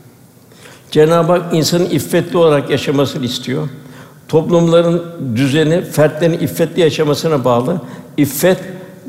Cenab-ı 0.91 1.31
Hak 1.31 1.53
insanın 1.53 1.85
iffetli 1.85 2.37
olarak 2.37 2.69
yaşamasını 2.69 3.25
istiyor. 3.25 3.69
Toplumların 4.27 5.03
düzeni 5.35 5.81
fertlerin 5.81 6.39
iffetli 6.39 6.81
yaşamasına 6.81 7.45
bağlı. 7.45 7.81
İffet 8.17 8.59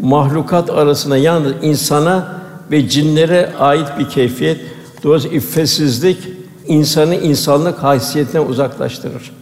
mahlukat 0.03 0.71
arasında 0.71 1.17
yalnız 1.17 1.53
insana 1.63 2.43
ve 2.71 2.89
cinlere 2.89 3.53
ait 3.59 3.89
bir 3.99 4.09
keyfiyet. 4.09 4.61
Dolayısıyla 5.03 5.37
iffetsizlik 5.37 6.19
insanı 6.67 7.15
insanlık 7.15 7.83
haysiyetine 7.83 8.41
uzaklaştırır. 8.41 9.33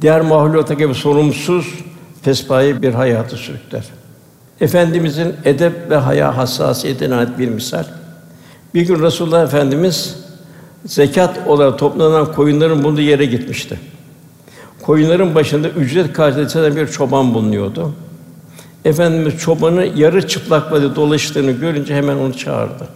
Diğer 0.00 0.20
mahlukata 0.20 0.74
gibi 0.74 0.94
sorumsuz, 0.94 1.66
pespaye 2.24 2.82
bir 2.82 2.94
hayatı 2.94 3.36
sürükler. 3.36 3.84
Efendimizin 4.60 5.34
edep 5.44 5.90
ve 5.90 5.96
haya 5.96 6.36
hassasiyetine 6.36 7.14
ait 7.14 7.38
bir 7.38 7.48
misal. 7.48 7.84
Bir 8.74 8.82
gün 8.82 9.02
Resulullah 9.02 9.42
Efendimiz 9.42 10.16
zekat 10.86 11.48
olarak 11.48 11.78
toplanan 11.78 12.32
koyunların 12.32 12.84
bulunduğu 12.84 13.00
yere 13.00 13.24
gitmişti. 13.24 13.80
Koyunların 14.82 15.34
başında 15.34 15.68
ücret 15.68 16.12
karşılığında 16.12 16.76
bir 16.76 16.86
çoban 16.86 17.34
bulunuyordu. 17.34 17.92
Efendimiz 18.84 19.38
çobanı 19.38 19.86
yarı 19.96 20.28
çıplak 20.28 20.72
vade 20.72 20.96
dolaştığını 20.96 21.50
görünce 21.50 21.94
hemen 21.94 22.16
onu 22.16 22.34
çağırdı. 22.36 22.88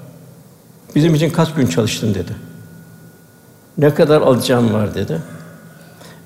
Bizim 0.94 1.14
için 1.14 1.30
kaç 1.30 1.54
gün 1.54 1.66
çalıştın 1.66 2.14
dedi. 2.14 2.32
Ne 3.78 3.94
kadar 3.94 4.20
alacağım 4.20 4.72
var 4.74 4.94
dedi. 4.94 5.18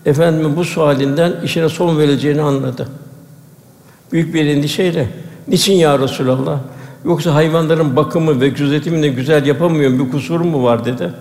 Efendimiz 0.06 0.56
bu 0.56 0.64
sualinden 0.64 1.32
işine 1.44 1.68
son 1.68 1.98
verileceğini 1.98 2.42
anladı. 2.42 2.88
Büyük 4.12 4.34
bir 4.34 4.46
endişeyle. 4.46 5.08
Niçin 5.48 5.74
ya 5.74 5.98
Resulallah? 5.98 6.58
Yoksa 7.04 7.34
hayvanların 7.34 7.96
bakımı 7.96 8.40
ve 8.40 8.48
gözetimini 8.48 9.10
güzel 9.10 9.46
yapamıyorum, 9.46 10.06
bir 10.06 10.10
kusurum 10.12 10.48
mu 10.48 10.64
var 10.64 10.84
dedi. 10.84 11.12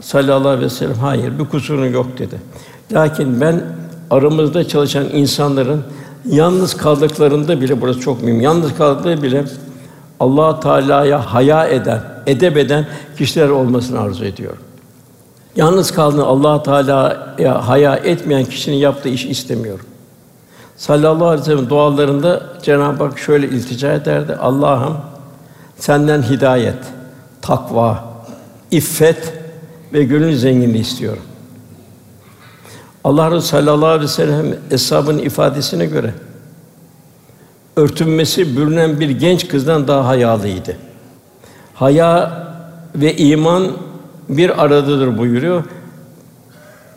Sallallahu 0.00 0.48
aleyhi 0.48 0.64
ve 0.64 0.70
sellem 0.70 0.94
hayır 0.94 1.38
bir 1.38 1.44
kusurun 1.44 1.86
yok 1.86 2.18
dedi. 2.18 2.36
Lakin 2.92 3.40
ben 3.40 3.62
aramızda 4.10 4.68
çalışan 4.68 5.04
insanların 5.12 5.84
yalnız 6.28 6.76
kaldıklarında 6.76 7.60
bile 7.60 7.80
burası 7.80 8.00
çok 8.00 8.22
mühim. 8.22 8.40
Yalnız 8.40 8.74
kaldıkları 8.74 9.22
bile 9.22 9.44
Allah 10.20 10.60
Teala'ya 10.60 11.34
haya 11.34 11.66
eden, 11.66 12.00
edep 12.26 12.56
eden 12.56 12.86
kişiler 13.18 13.48
olmasını 13.48 14.00
arzu 14.00 14.24
ediyor. 14.24 14.52
Yalnız 15.56 15.90
kaldığında 15.90 16.26
Allah 16.26 16.62
Teala'ya 16.62 17.68
haya 17.68 17.96
etmeyen 17.96 18.44
kişinin 18.44 18.76
yaptığı 18.76 19.08
iş 19.08 19.24
istemiyorum. 19.24 19.86
Sallallahu 20.76 21.26
aleyhi 21.26 21.40
ve 21.40 21.44
sellem 21.44 21.70
dualarında 21.70 22.42
Cenab-ı 22.62 23.04
Hak 23.04 23.18
şöyle 23.18 23.48
iltica 23.48 23.92
ederdi. 23.92 24.34
Allah'ım 24.34 24.96
senden 25.76 26.22
hidayet, 26.22 26.78
takva, 27.42 28.04
iffet 28.70 29.32
ve 29.92 30.04
gönül 30.04 30.36
zenginliği 30.36 30.82
istiyorum. 30.82 31.22
Allah 33.04 33.30
Resulü 33.30 33.42
sallallahu 33.42 33.86
aleyhi 33.86 34.04
ve 34.04 34.08
sellem 34.08 34.56
eshabın 34.70 35.18
ifadesine 35.18 35.86
göre 35.86 36.14
örtünmesi 37.76 38.56
bürünen 38.56 39.00
bir 39.00 39.10
genç 39.10 39.48
kızdan 39.48 39.88
daha 39.88 40.06
hayalıydı. 40.06 40.76
Haya 41.74 42.46
ve 42.94 43.16
iman 43.16 43.72
bir 44.28 44.64
aradadır 44.64 45.18
buyuruyor. 45.18 45.64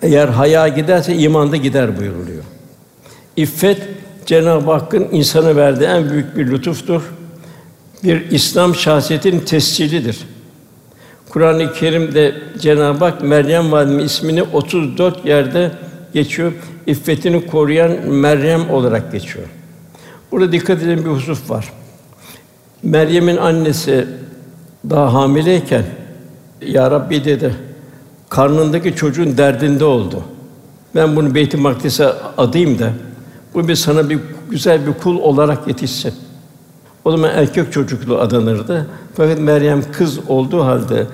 Eğer 0.01 0.27
haya 0.27 0.67
giderse 0.67 1.15
iman 1.15 1.51
da 1.51 1.57
gider 1.57 1.99
buyuruluyor. 1.99 2.43
İffet 3.35 3.81
Cenab-ı 4.25 4.71
Hakk'ın 4.71 5.07
insana 5.11 5.55
verdiği 5.55 5.85
en 5.85 6.09
büyük 6.09 6.37
bir 6.37 6.51
lütuftur. 6.51 7.01
Bir 8.03 8.31
İslam 8.31 8.75
şahsiyetin 8.75 9.39
tescilidir. 9.39 10.17
Kur'an-ı 11.29 11.73
Kerim'de 11.73 12.35
Cenab-ı 12.59 13.05
Hak 13.05 13.23
Meryem 13.23 13.71
Validemiz 13.71 14.11
ismini 14.11 14.43
34 14.43 15.25
yerde 15.25 15.71
geçiyor. 16.13 16.53
İffetini 16.87 17.47
koruyan 17.47 17.91
Meryem 18.07 18.69
olarak 18.69 19.11
geçiyor. 19.11 19.45
Burada 20.31 20.51
dikkat 20.51 20.83
edin 20.83 21.05
bir 21.05 21.09
husus 21.09 21.49
var. 21.49 21.73
Meryem'in 22.83 23.37
annesi 23.37 24.07
daha 24.89 25.13
hamileyken 25.13 25.83
ya 26.61 26.91
Rabbi 26.91 27.25
dedi 27.25 27.55
karnındaki 28.29 28.95
çocuğun 28.95 29.37
derdinde 29.37 29.85
oldu. 29.85 30.23
Ben 30.95 31.15
bunu 31.15 31.35
Beyt-i 31.35 31.57
Makdis'e 31.57 32.07
adayım 32.37 32.79
da 32.79 32.89
bu 33.53 33.67
bir 33.67 33.75
sana 33.75 34.09
bir 34.09 34.19
güzel 34.49 34.87
bir 34.87 34.93
kul 34.93 35.17
olarak 35.17 35.67
yetişsin. 35.67 36.13
O 37.05 37.11
zaman 37.11 37.29
erkek 37.29 37.73
çocuklu 37.73 38.17
adanırdı. 38.17 38.87
Fakat 39.15 39.39
Meryem 39.39 39.81
kız 39.91 40.19
olduğu 40.27 40.63
halde 40.63 41.05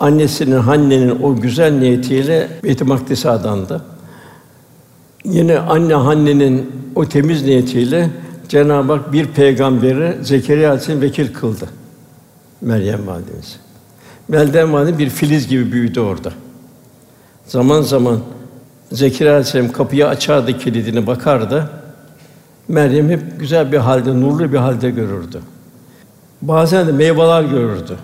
annesinin 0.00 0.58
Hanne'nin 0.58 1.22
o 1.22 1.36
güzel 1.36 1.72
niyetiyle 1.72 2.48
Beyt-i 2.64 2.84
Makdis'e 2.84 3.30
adandı. 3.30 3.82
Yine 5.30 5.58
anne 5.58 5.94
Hanne'nin 5.94 6.72
o 6.94 7.04
temiz 7.08 7.42
niyetiyle 7.42 8.10
Cenab-ı 8.48 8.92
Hak 8.92 9.12
bir 9.12 9.26
peygamberi 9.26 10.24
Zekeriya 10.24 10.68
Aleyhisselam 10.68 11.00
vekil 11.00 11.34
kıldı. 11.34 11.68
Meryem 12.60 13.06
validemiz. 13.06 13.56
Meryem 14.28 14.72
validemiz 14.72 14.98
bir 14.98 15.10
filiz 15.10 15.48
gibi 15.48 15.72
büyüdü 15.72 16.00
orada. 16.00 16.32
Zaman 17.46 17.82
zaman 17.82 18.20
Zekeriya 18.92 19.34
Aleyhisselam 19.34 19.72
kapıyı 19.72 20.08
açardı 20.08 20.58
kilidini 20.58 21.06
bakardı. 21.06 21.70
Meryem 22.68 23.10
hep 23.10 23.20
güzel 23.40 23.72
bir 23.72 23.78
halde, 23.78 24.20
nurlu 24.20 24.52
bir 24.52 24.58
halde 24.58 24.90
görürdü. 24.90 25.40
Bazen 26.42 26.86
de 26.86 26.92
meyveler 26.92 27.42
görürdü. 27.42 27.96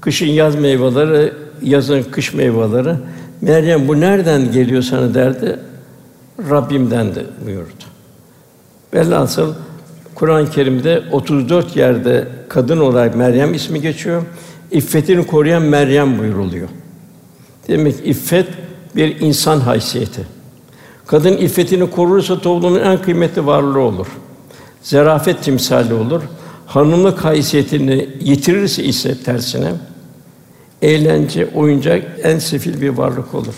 Kışın 0.00 0.26
yaz 0.26 0.54
meyveleri, 0.54 1.32
yazın 1.62 2.02
kış 2.02 2.34
meyveleri. 2.34 2.94
Meryem 3.40 3.88
bu 3.88 4.00
nereden 4.00 4.52
geliyor 4.52 4.82
sana 4.82 5.14
derdi. 5.14 5.58
Rabbimden 6.38 7.14
de 7.14 7.26
buyurdu. 7.46 7.84
Velhasıl 8.94 9.54
Kur'an-ı 10.14 10.50
Kerim'de 10.50 11.02
34 11.12 11.76
yerde 11.76 12.28
kadın 12.48 12.78
olarak 12.78 13.16
Meryem 13.16 13.54
ismi 13.54 13.80
geçiyor. 13.80 14.22
İffetini 14.70 15.26
koruyan 15.26 15.62
Meryem 15.62 16.18
buyuruluyor. 16.18 16.68
Demek 17.68 17.94
iffet 18.04 18.48
bir 18.96 19.20
insan 19.20 19.60
haysiyeti. 19.60 20.26
Kadın 21.06 21.36
iffetini 21.36 21.90
korursa 21.90 22.40
toplumun 22.40 22.80
en 22.80 23.02
kıymetli 23.02 23.46
varlığı 23.46 23.80
olur. 23.80 24.06
Zerafet 24.82 25.42
timsali 25.42 25.94
olur. 25.94 26.22
Hanımlık 26.66 27.24
haysiyetini 27.24 28.08
yitirirse 28.20 28.84
ise 28.84 29.22
tersine 29.22 29.72
eğlence, 30.82 31.48
oyuncak 31.54 32.04
en 32.22 32.38
sefil 32.38 32.80
bir 32.80 32.88
varlık 32.88 33.34
olur. 33.34 33.54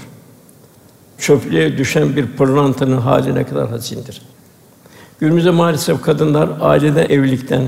Çöplüğe 1.20 1.78
düşen 1.78 2.16
bir 2.16 2.26
pırlantanın 2.26 2.98
hali 2.98 3.35
ne 3.35 3.44
kadar 3.44 3.68
hazindir. 3.68 4.22
Günümüzde 5.20 5.50
maalesef 5.50 6.02
kadınlar 6.02 6.48
aileden, 6.61 7.06
evlilikten 7.09 7.62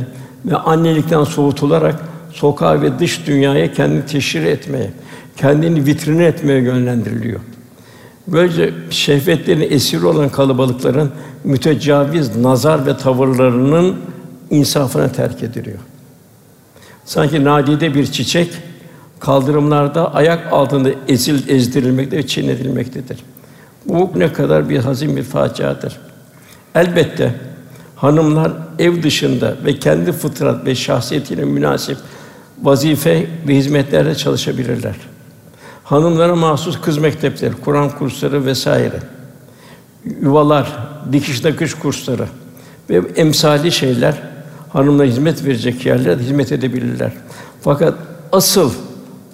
ve 0.44 0.56
annelikten 0.56 1.24
soğutularak 1.24 1.94
sokağa 2.32 2.82
ve 2.82 2.98
dış 2.98 3.26
dünyaya 3.26 3.72
kendini 3.72 4.06
teşhir 4.06 4.42
etmeye, 4.42 4.90
kendini 5.36 5.86
vitrine 5.86 6.24
etmeye 6.24 6.60
yönlendiriliyor. 6.60 7.40
Böylece 8.26 8.74
şehvetlerin 8.90 9.70
esiri 9.70 10.06
olan 10.06 10.28
kalabalıkların 10.28 11.10
mütecaviz 11.44 12.36
nazar 12.36 12.86
ve 12.86 12.96
tavırlarının 12.96 13.96
insafına 14.50 15.12
terk 15.12 15.42
ediliyor. 15.42 15.78
Sanki 17.04 17.44
nadide 17.44 17.94
bir 17.94 18.06
çiçek 18.06 18.50
kaldırımlarda 19.20 20.14
ayak 20.14 20.52
altında 20.52 20.90
ezil 21.08 21.48
ezdirilmekte 21.48 22.16
ve 22.16 22.26
çiğnetilmektedir. 22.26 23.18
Bu 23.86 24.10
ne 24.16 24.32
kadar 24.32 24.68
bir 24.68 24.78
hazin 24.78 25.16
bir 25.16 25.22
faciadır. 25.22 25.98
Elbette 26.74 27.34
hanımlar 27.96 28.52
ev 28.78 29.02
dışında 29.02 29.54
ve 29.64 29.78
kendi 29.78 30.12
fıtrat 30.12 30.66
ve 30.66 30.74
şahsiyetine 30.74 31.44
münasip 31.44 31.98
vazife 32.62 33.26
ve 33.48 33.56
hizmetlerde 33.56 34.14
çalışabilirler. 34.14 34.94
Hanımlara 35.84 36.36
mahsus 36.36 36.80
kız 36.80 36.98
mektepleri, 36.98 37.52
Kur'an 37.64 37.90
kursları 37.90 38.46
vesaire, 38.46 38.98
yuvalar, 40.20 40.78
dikiş 41.12 41.44
nakış 41.44 41.74
kursları 41.74 42.24
ve 42.90 43.02
emsali 43.16 43.72
şeyler 43.72 44.14
hanımlara 44.68 45.06
hizmet 45.06 45.44
verecek 45.44 45.86
yerler 45.86 46.18
hizmet 46.18 46.52
edebilirler. 46.52 47.12
Fakat 47.60 47.94
asıl 48.32 48.72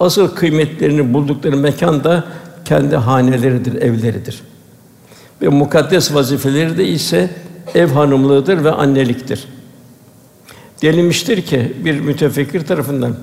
asıl 0.01 0.29
kıymetlerini 0.35 1.15
buldukları 1.15 1.57
mekan 1.57 2.05
da 2.05 2.25
kendi 2.69 2.97
haneleridir, 2.97 3.83
evleridir. 3.83 4.43
Ve 5.43 5.49
mukaddes 5.49 6.15
vazifeleri 6.15 6.79
de 6.79 6.89
ise 6.89 7.31
ev 7.75 7.87
hanımlığıdır 7.87 8.65
ve 8.65 8.71
anneliktir. 8.71 9.45
Denilmiştir 10.83 11.43
ki 11.43 11.73
bir 11.85 12.01
mütefekkir 12.01 12.67
tarafından 12.67 13.17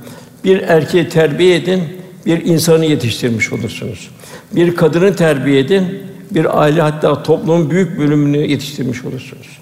bir 0.44 0.62
erkeği 0.62 1.10
terbiye 1.10 1.56
edin, 1.56 1.84
bir 2.26 2.46
insanı 2.46 2.86
yetiştirmiş 2.86 3.54
olursunuz. 3.54 4.10
Bir 4.52 4.76
kadını 4.76 5.16
terbiye 5.16 5.60
edin, 5.60 6.00
bir 6.32 6.62
aile 6.62 6.82
hatta 6.82 7.24
toplumun 7.24 7.70
büyük 7.70 8.00
bölümünü 8.00 8.38
yetiştirmiş 8.38 9.06
olursunuz. 9.06 9.60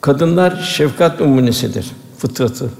Kadınlar 0.00 0.56
şefkat 0.56 1.20
numunesidir, 1.20 1.86
fıtratı. 2.18 2.70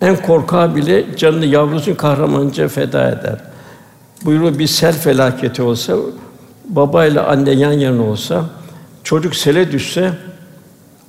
En 0.00 0.16
korkağı 0.16 0.76
bile 0.76 1.16
canını 1.16 1.46
yavrusun 1.46 1.94
kahramanca 1.94 2.68
feda 2.68 3.08
eder. 3.08 3.55
Buyuruyor 4.26 4.58
bir 4.58 4.66
sel 4.66 4.92
felaketi 4.92 5.62
olsa, 5.62 5.96
baba 6.68 7.06
ile 7.06 7.20
anne 7.20 7.50
yan 7.50 7.72
yana 7.72 8.02
olsa, 8.02 8.44
çocuk 9.04 9.36
sele 9.36 9.72
düşse, 9.72 10.12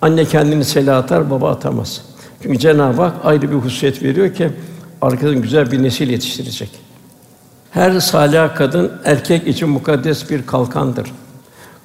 anne 0.02 0.26
kendini 0.26 0.66
sele 0.66 0.92
atar, 0.92 1.30
baba 1.30 1.52
atamaz. 1.52 2.02
Çünkü 2.44 2.60
Cenab-ı 2.60 3.02
Hak 3.02 3.14
ayrı 3.24 3.42
bir 3.42 3.56
hususiyet 3.56 4.04
veriyor 4.04 4.34
ki 4.34 4.50
arkadan 5.02 5.42
güzel 5.42 5.72
bir 5.72 5.84
nesil 5.84 6.10
yetiştirecek. 6.10 6.70
Her 7.72 8.00
salih 8.00 8.56
kadın 8.56 8.92
erkek 9.06 9.48
için 9.48 9.70
mukaddes 9.70 10.30
bir 10.30 10.46
kalkandır. 10.46 11.12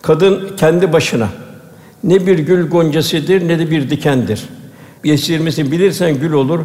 Kadın 0.03 0.57
kendi 0.57 0.93
başına 0.93 1.29
ne 2.05 2.27
bir 2.27 2.39
gül 2.39 2.69
goncasıdır 2.69 3.49
ne 3.49 3.59
de 3.59 3.71
bir 3.71 3.91
dikendir. 3.91 4.49
Yetiştirmesini 5.05 5.73
bilirsen 5.73 6.21
gül 6.21 6.33
olur. 6.33 6.61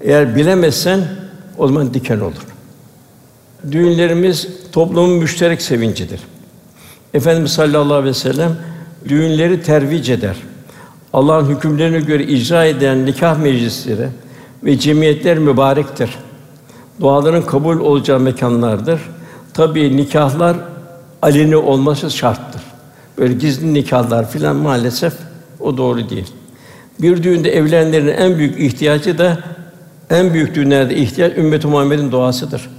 Eğer 0.00 0.36
bilemezsen 0.36 1.00
o 1.58 1.68
zaman 1.68 1.94
diken 1.94 2.20
olur. 2.20 2.51
Düğünlerimiz 3.70 4.48
toplumun 4.72 5.10
müşterek 5.10 5.62
sevincidir. 5.62 6.20
Efendimiz 7.14 7.52
sallallahu 7.52 7.94
aleyhi 7.94 8.08
ve 8.08 8.14
sellem 8.14 8.56
düğünleri 9.08 9.62
tervic 9.62 10.12
eder. 10.12 10.36
Allah'ın 11.12 11.48
hükümlerine 11.48 12.00
göre 12.00 12.24
icra 12.24 12.64
edilen 12.64 13.06
nikah 13.06 13.38
meclisleri 13.38 14.08
ve 14.64 14.78
cemiyetler 14.78 15.38
mübarektir. 15.38 16.10
Duaların 17.00 17.46
kabul 17.46 17.80
olacağı 17.80 18.20
mekanlardır. 18.20 19.00
Tabii 19.54 19.96
nikahlar 19.96 20.56
aleni 21.22 21.56
olması 21.56 22.10
şarttır. 22.10 22.62
Böyle 23.18 23.34
gizli 23.34 23.74
nikahlar 23.74 24.30
filan 24.30 24.56
maalesef 24.56 25.12
o 25.60 25.76
doğru 25.76 26.10
değil. 26.10 26.32
Bir 27.00 27.22
düğünde 27.22 27.50
evlenenlerin 27.56 28.08
en 28.08 28.38
büyük 28.38 28.60
ihtiyacı 28.60 29.18
da 29.18 29.38
en 30.10 30.34
büyük 30.34 30.54
düğünlerde 30.54 30.96
ihtiyaç 30.96 31.36
ümmet 31.36 31.64
Muhammed'in 31.64 32.12
duasıdır. 32.12 32.70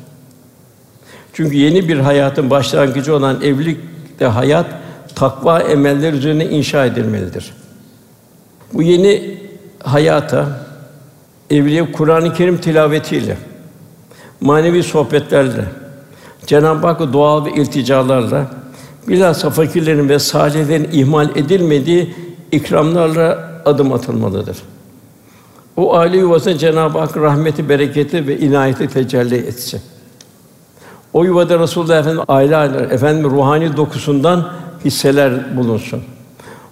Çünkü 1.33 1.57
yeni 1.57 1.87
bir 1.87 1.99
hayatın 1.99 2.49
başlangıcı 2.49 3.15
olan 3.15 3.41
evlilikte 3.41 4.25
hayat 4.25 4.65
takva 5.15 5.59
emeller 5.59 6.13
üzerine 6.13 6.45
inşa 6.45 6.85
edilmelidir. 6.85 7.53
Bu 8.73 8.81
yeni 8.81 9.37
hayata 9.83 10.65
evliya 11.49 11.91
Kur'an-ı 11.91 12.33
Kerim 12.33 12.57
tilavetiyle, 12.57 13.37
manevi 14.41 14.83
sohbetlerle, 14.83 15.65
Cenab-ı 16.45 16.87
Hakk'a 16.87 17.13
dua 17.13 17.45
ve 17.45 17.51
ilticalarla, 17.51 18.51
bilhassa 19.07 19.49
fakirlerin 19.49 20.09
ve 20.09 20.19
salihlerin 20.19 20.89
ihmal 20.91 21.29
edilmediği 21.35 22.15
ikramlarla 22.51 23.49
adım 23.65 23.93
atılmalıdır. 23.93 24.57
O 25.77 25.95
aile 25.95 26.17
yuvasına 26.17 26.57
Cenab-ı 26.57 26.99
Hak 26.99 27.17
rahmeti, 27.17 27.69
bereketi 27.69 28.27
ve 28.27 28.37
inayeti 28.37 28.87
tecelli 28.87 29.35
etsin. 29.35 29.81
O 31.13 31.23
yuvada 31.23 31.59
Resulullah 31.59 31.99
Efendimiz 31.99 32.25
aile 32.27 32.55
aile 32.55 32.77
efendim 32.77 33.31
ruhani 33.31 33.77
dokusundan 33.77 34.49
hisseler 34.85 35.57
bulunsun. 35.57 36.01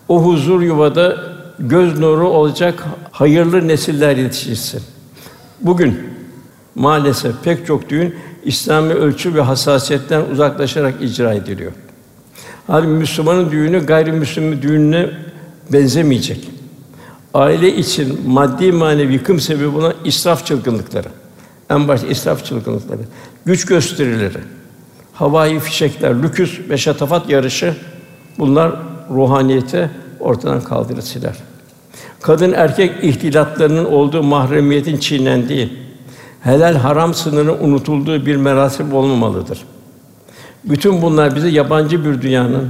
O 0.08 0.24
huzur 0.24 0.62
yuvada 0.62 1.18
göz 1.60 2.00
nuru 2.00 2.28
olacak 2.28 2.84
hayırlı 3.12 3.68
nesiller 3.68 4.18
yetişsin. 4.18 4.82
Bugün 5.62 6.00
maalesef 6.76 7.36
pek 7.44 7.68
çok 7.68 7.90
düğün 7.90 8.16
İslami 8.44 8.94
ölçü 8.94 9.36
ve 9.36 9.42
hassasiyetten 9.42 10.22
uzaklaşarak 10.32 10.94
icra 11.02 11.34
ediliyor. 11.34 11.72
Halbuki 12.68 12.88
Müslümanın 12.88 13.52
düğünü 13.52 13.86
gayrimüslimin 13.86 14.62
düğününe 14.62 15.10
benzemeyecek. 15.74 16.50
Aile 17.34 17.76
için 17.76 18.30
maddi 18.30 18.72
manevi 18.72 19.14
yıkım 19.14 19.40
sebebi 19.40 19.78
olan 19.78 19.94
israf 20.06 20.46
çılgınlıkları. 20.46 21.08
En 21.70 21.88
başta 21.88 22.08
israf 22.08 22.46
çılgınlıkları, 22.46 23.02
güç 23.46 23.66
gösterileri, 23.66 24.38
havai 25.14 25.60
fişekler, 25.60 26.24
lüküs 26.24 26.60
ve 26.70 26.78
şatafat 26.78 27.30
yarışı 27.30 27.76
bunlar 28.40 28.76
ruhaniyete 29.10 29.90
ortadan 30.20 30.62
kaldırır. 30.62 31.04
Kadın 32.22 32.54
erkek 32.54 33.04
ihtilatlarının 33.04 33.86
olduğu 33.86 34.24
mahremiyetin 34.24 34.98
çiğnendiği, 34.98 35.74
helal 36.42 36.76
haram 36.76 37.14
sınırı 37.14 37.54
unutulduğu 37.54 38.26
bir 38.26 38.36
merasim 38.36 38.94
olmamalıdır. 38.94 39.64
Bütün 40.64 41.02
bunlar 41.02 41.36
bize 41.36 41.50
yabancı 41.50 42.06
bir 42.06 42.22
dünyanın 42.22 42.70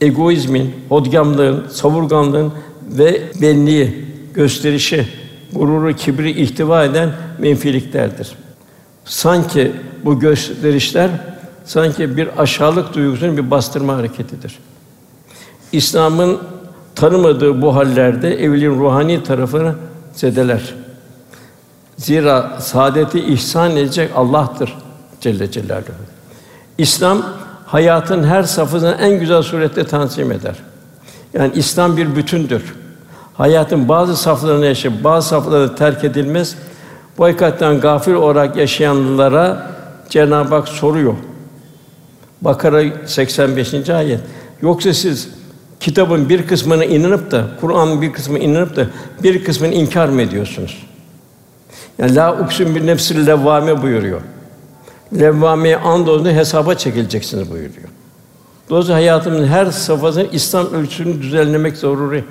egoizmin, 0.00 0.74
hodgamlığın, 0.88 1.68
savurganlığın 1.68 2.52
ve 2.88 3.22
benliği, 3.42 4.04
gösterişi, 4.34 5.08
gururu, 5.52 5.96
kibri 5.96 6.42
ihtiva 6.42 6.84
eden 6.84 7.12
menfiliklerdir. 7.38 8.28
Sanki 9.10 9.72
bu 10.04 10.20
gösterişler 10.20 11.10
sanki 11.64 12.16
bir 12.16 12.42
aşağılık 12.42 12.94
duygusunun 12.94 13.36
bir 13.36 13.50
bastırma 13.50 13.96
hareketidir. 13.96 14.58
İslam'ın 15.72 16.38
tanımadığı 16.94 17.62
bu 17.62 17.76
hallerde 17.76 18.44
evliliğin 18.44 18.80
ruhani 18.80 19.22
tarafını 19.22 19.74
zedeler. 20.12 20.74
Zira 21.96 22.60
saadeti 22.60 23.20
ihsan 23.20 23.76
edecek 23.76 24.10
Allah'tır 24.16 24.76
Celle 25.20 25.50
Celaluhu. 25.50 25.84
İslam 26.78 27.22
hayatın 27.66 28.24
her 28.24 28.42
safhasını 28.42 28.96
en 29.00 29.20
güzel 29.20 29.42
surette 29.42 29.84
tanzim 29.84 30.32
eder. 30.32 30.54
Yani 31.34 31.52
İslam 31.54 31.96
bir 31.96 32.16
bütündür. 32.16 32.74
Hayatın 33.34 33.88
bazı 33.88 34.16
saflarını 34.16 34.66
yaşayıp 34.66 35.04
bazı 35.04 35.28
safları 35.28 35.74
terk 35.74 36.04
edilmez. 36.04 36.56
Bu 37.20 37.24
hakikaten 37.24 37.80
gafil 37.80 38.12
olarak 38.12 38.56
yaşayanlara 38.56 39.66
Cenab-ı 40.08 40.54
Hak 40.54 40.68
soruyor. 40.68 41.14
Bakara 42.42 42.82
85. 43.06 43.90
ayet. 43.90 44.20
Yoksa 44.62 44.94
siz 44.94 45.28
kitabın 45.80 46.28
bir 46.28 46.46
kısmına 46.46 46.84
inanıp 46.84 47.30
da 47.30 47.46
Kur'an'ın 47.60 48.02
bir 48.02 48.12
kısmına 48.12 48.38
inanıp 48.38 48.76
da 48.76 48.86
bir 49.22 49.44
kısmını 49.44 49.74
inkar 49.74 50.08
mı 50.08 50.22
ediyorsunuz? 50.22 50.86
Yani 51.98 52.14
la 52.14 52.40
uksun 52.40 52.74
bir 52.74 52.86
nefsil 52.86 53.26
levvame 53.26 53.82
buyuruyor. 53.82 54.20
Levvameye 55.20 55.76
andolsun 55.76 56.30
hesaba 56.30 56.74
çekileceksiniz 56.74 57.50
buyuruyor. 57.50 57.88
Dolayısıyla 58.70 58.96
hayatımızın 58.96 59.46
her 59.46 59.66
safhasını 59.66 60.26
İslam 60.32 60.72
ölçüsünü 60.72 61.22
düzenlemek 61.22 61.76
zaruri. 61.76 62.24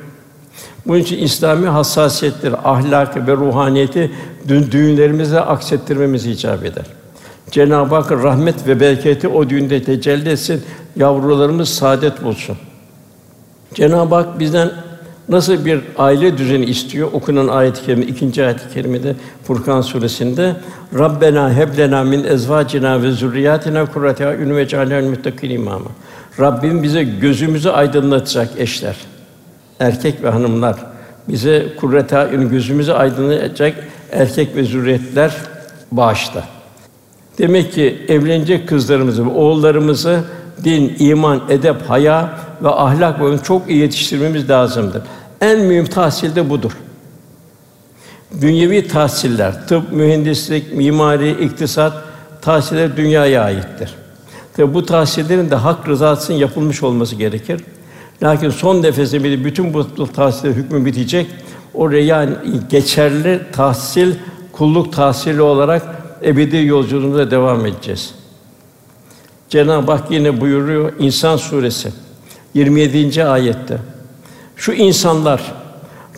Bunun 0.87 0.99
için 0.99 1.17
İslami 1.17 1.67
hassasiyetleri, 1.67 2.55
ahlakı 2.55 3.27
ve 3.27 3.31
ruhaniyeti 3.31 4.11
dün 4.49 4.71
düğünlerimizde 4.71 5.41
aksettirmemiz 5.41 6.25
icap 6.25 6.65
eder. 6.65 6.85
Cenab-ı 7.51 7.95
Hak 7.95 8.11
rahmet 8.11 8.67
ve 8.67 8.79
bereketi 8.79 9.27
o 9.27 9.49
düğünde 9.49 9.83
tecelli 9.83 10.29
etsin, 10.29 10.63
yavrularımız 10.95 11.69
saadet 11.69 12.23
bulsun. 12.23 12.57
Cenab-ı 13.73 14.15
Hak 14.15 14.39
bizden 14.39 14.71
nasıl 15.29 15.65
bir 15.65 15.81
aile 15.97 16.37
düzeni 16.37 16.65
istiyor? 16.65 17.09
Okunan 17.13 17.47
ayet-i 17.47 17.85
kerime 17.85 18.05
ikinci 18.05 18.45
ayet-i 18.45 18.73
kerimede 18.73 19.15
Furkan 19.43 19.81
suresinde 19.81 20.55
Rabbena 20.97 21.53
heb 21.53 21.77
lena 21.77 22.03
min 22.03 22.23
ezvacina 22.23 23.03
ve 23.03 23.11
zurriyatina 23.11 23.85
kurrate 23.85 24.27
a'yun 24.27 24.55
ve 24.55 24.67
cealna 24.67 25.01
muttakin 25.01 25.49
imama. 25.49 25.89
Rabbim 26.39 26.83
bize 26.83 27.03
gözümüzü 27.03 27.69
aydınlatacak 27.69 28.49
eşler, 28.57 28.95
erkek 29.79 30.23
ve 30.23 30.29
hanımlar, 30.29 30.75
bize 31.27 31.65
kurrete 31.79 32.17
a'yun 32.17 32.49
gözümüzü 32.49 32.91
aydınlatacak 32.91 33.75
erkek 34.11 34.55
ve 34.55 34.63
zürriyetler 34.63 35.35
bağışla. 35.91 36.43
Demek 37.37 37.73
ki 37.73 38.05
evlenecek 38.07 38.69
kızlarımızı 38.69 39.25
ve 39.25 39.29
oğullarımızı 39.29 40.23
din, 40.63 40.95
iman, 40.99 41.41
edep, 41.49 41.89
haya 41.89 42.39
ve 42.63 42.69
ahlak 42.69 43.19
boyunca 43.19 43.43
çok 43.43 43.69
iyi 43.69 43.79
yetiştirmemiz 43.79 44.49
lazımdır. 44.49 45.01
En 45.41 45.59
mühim 45.59 45.85
tahsil 45.85 46.35
de 46.35 46.49
budur. 46.49 46.71
Dünyevi 48.41 48.87
tahsiller, 48.87 49.67
tıp, 49.67 49.91
mühendislik, 49.91 50.73
mimari, 50.73 51.31
iktisat 51.31 51.93
tahsiller 52.41 52.97
dünyaya 52.97 53.43
aittir. 53.43 53.95
Tabi 54.57 54.73
bu 54.73 54.85
tahsillerin 54.85 55.51
de 55.51 55.55
hak 55.55 55.87
rızası 55.87 56.23
için 56.33 56.41
yapılmış 56.41 56.83
olması 56.83 57.15
gerekir. 57.15 57.61
Lakin 58.23 58.49
son 58.49 58.83
nefesimizde 58.83 59.45
bütün 59.45 59.73
bu 59.73 60.13
tahsiller 60.13 60.53
hükmü 60.53 60.85
bitecek. 60.85 61.27
Oraya 61.73 62.29
geçerli 62.69 63.41
tahsil, 63.51 64.15
kulluk 64.51 64.93
tahsili 64.93 65.41
olarak 65.41 65.83
ebedi 66.23 66.57
yolculuğumuza 66.57 67.31
devam 67.31 67.65
edeceğiz. 67.65 68.15
Cenab-ı 69.49 69.91
Hak 69.91 70.11
yine 70.11 70.41
buyuruyor 70.41 70.93
İnsan 70.99 71.37
suresi 71.37 71.91
27. 72.53 73.25
ayette. 73.25 73.77
Şu 74.55 74.71
insanlar 74.73 75.53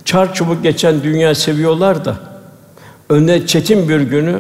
çar 0.06 0.34
çubuk 0.34 0.64
geçen 0.64 1.04
dünya 1.04 1.36
seviyorlar 1.36 2.06
da 2.06 2.16
önüne 3.10 3.48
çetin 3.48 3.90
bir 3.90 4.02
günü 4.02 4.40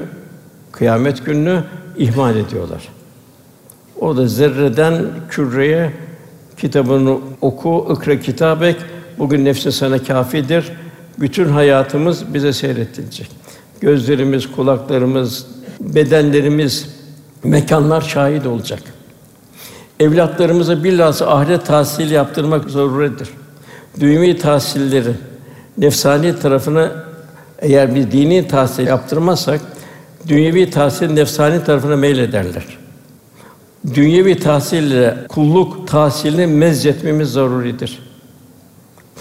kıyamet 0.71 1.25
gününü 1.25 1.63
ihmal 1.97 2.35
ediyorlar. 2.35 2.87
O 3.99 4.17
da 4.17 4.27
zerreden 4.27 5.05
küreye 5.29 5.93
kitabını 6.57 7.17
oku, 7.41 7.97
ikra 7.97 8.19
kitabek. 8.19 8.75
Bugün 9.19 9.45
nefsin 9.45 9.69
sana 9.69 10.03
kafidir. 10.03 10.71
Bütün 11.19 11.49
hayatımız 11.49 12.33
bize 12.33 12.53
seyrettirecek. 12.53 13.31
Gözlerimiz, 13.81 14.51
kulaklarımız, 14.51 15.45
bedenlerimiz, 15.79 16.89
mekanlar 17.43 18.01
şahit 18.01 18.45
olacak. 18.45 18.79
Evlatlarımıza 19.99 20.83
bilhassa 20.83 21.27
ahiret 21.27 21.65
tahsili 21.65 22.13
yaptırmak 22.13 22.69
zorundadır. 22.69 23.29
Dünyevi 23.99 24.37
tahsilleri 24.37 25.13
nefsani 25.77 26.39
tarafına 26.39 26.91
eğer 27.59 27.95
bir 27.95 28.11
dini 28.11 28.47
tahsil 28.47 28.87
yaptırmazsak 28.87 29.61
dünyevi 30.27 30.69
tahsil 30.69 31.11
nefsani 31.11 31.63
tarafına 31.63 31.95
meylederler. 31.95 32.65
Dünyevi 33.93 34.39
tahsille 34.39 35.17
kulluk 35.29 35.87
tahsilini 35.87 36.47
mezzetmemiz 36.47 37.31
zaruridir. 37.31 38.10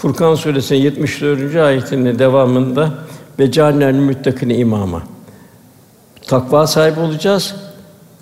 Furkan 0.01 0.35
Suresi'nin 0.35 0.79
74. 0.79 1.55
ayetinin 1.55 2.19
devamında 2.19 2.89
ve 3.39 3.51
cennel 3.51 3.93
müttakine 3.93 4.55
imama. 4.55 5.01
Takva 6.27 6.67
sahibi 6.67 6.99
olacağız 6.99 7.55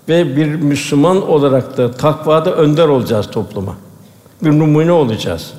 ve 0.09 0.37
bir 0.37 0.55
Müslüman 0.55 1.29
olarak 1.29 1.77
da 1.77 1.91
takvada 1.91 2.55
önder 2.55 2.87
olacağız 2.87 3.31
topluma. 3.31 3.75
Bir 4.43 4.49
numune 4.49 4.91
olacağız. 4.91 5.53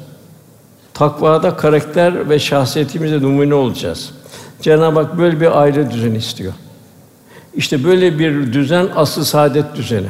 Takvada 0.95 1.57
karakter 1.57 2.29
ve 2.29 2.39
şahsiyetimizde 2.39 3.23
numune 3.23 3.55
olacağız. 3.55 4.11
Cenab-ı 4.61 5.01
Hak 5.01 5.19
böyle 5.19 5.41
bir 5.41 5.61
aile 5.61 5.91
düzeni 5.91 6.17
istiyor. 6.17 6.53
İşte 7.55 7.85
böyle 7.85 8.19
bir 8.19 8.53
düzen 8.53 8.89
asıl 8.97 9.25
saadet 9.25 9.75
düzeni. 9.75 10.09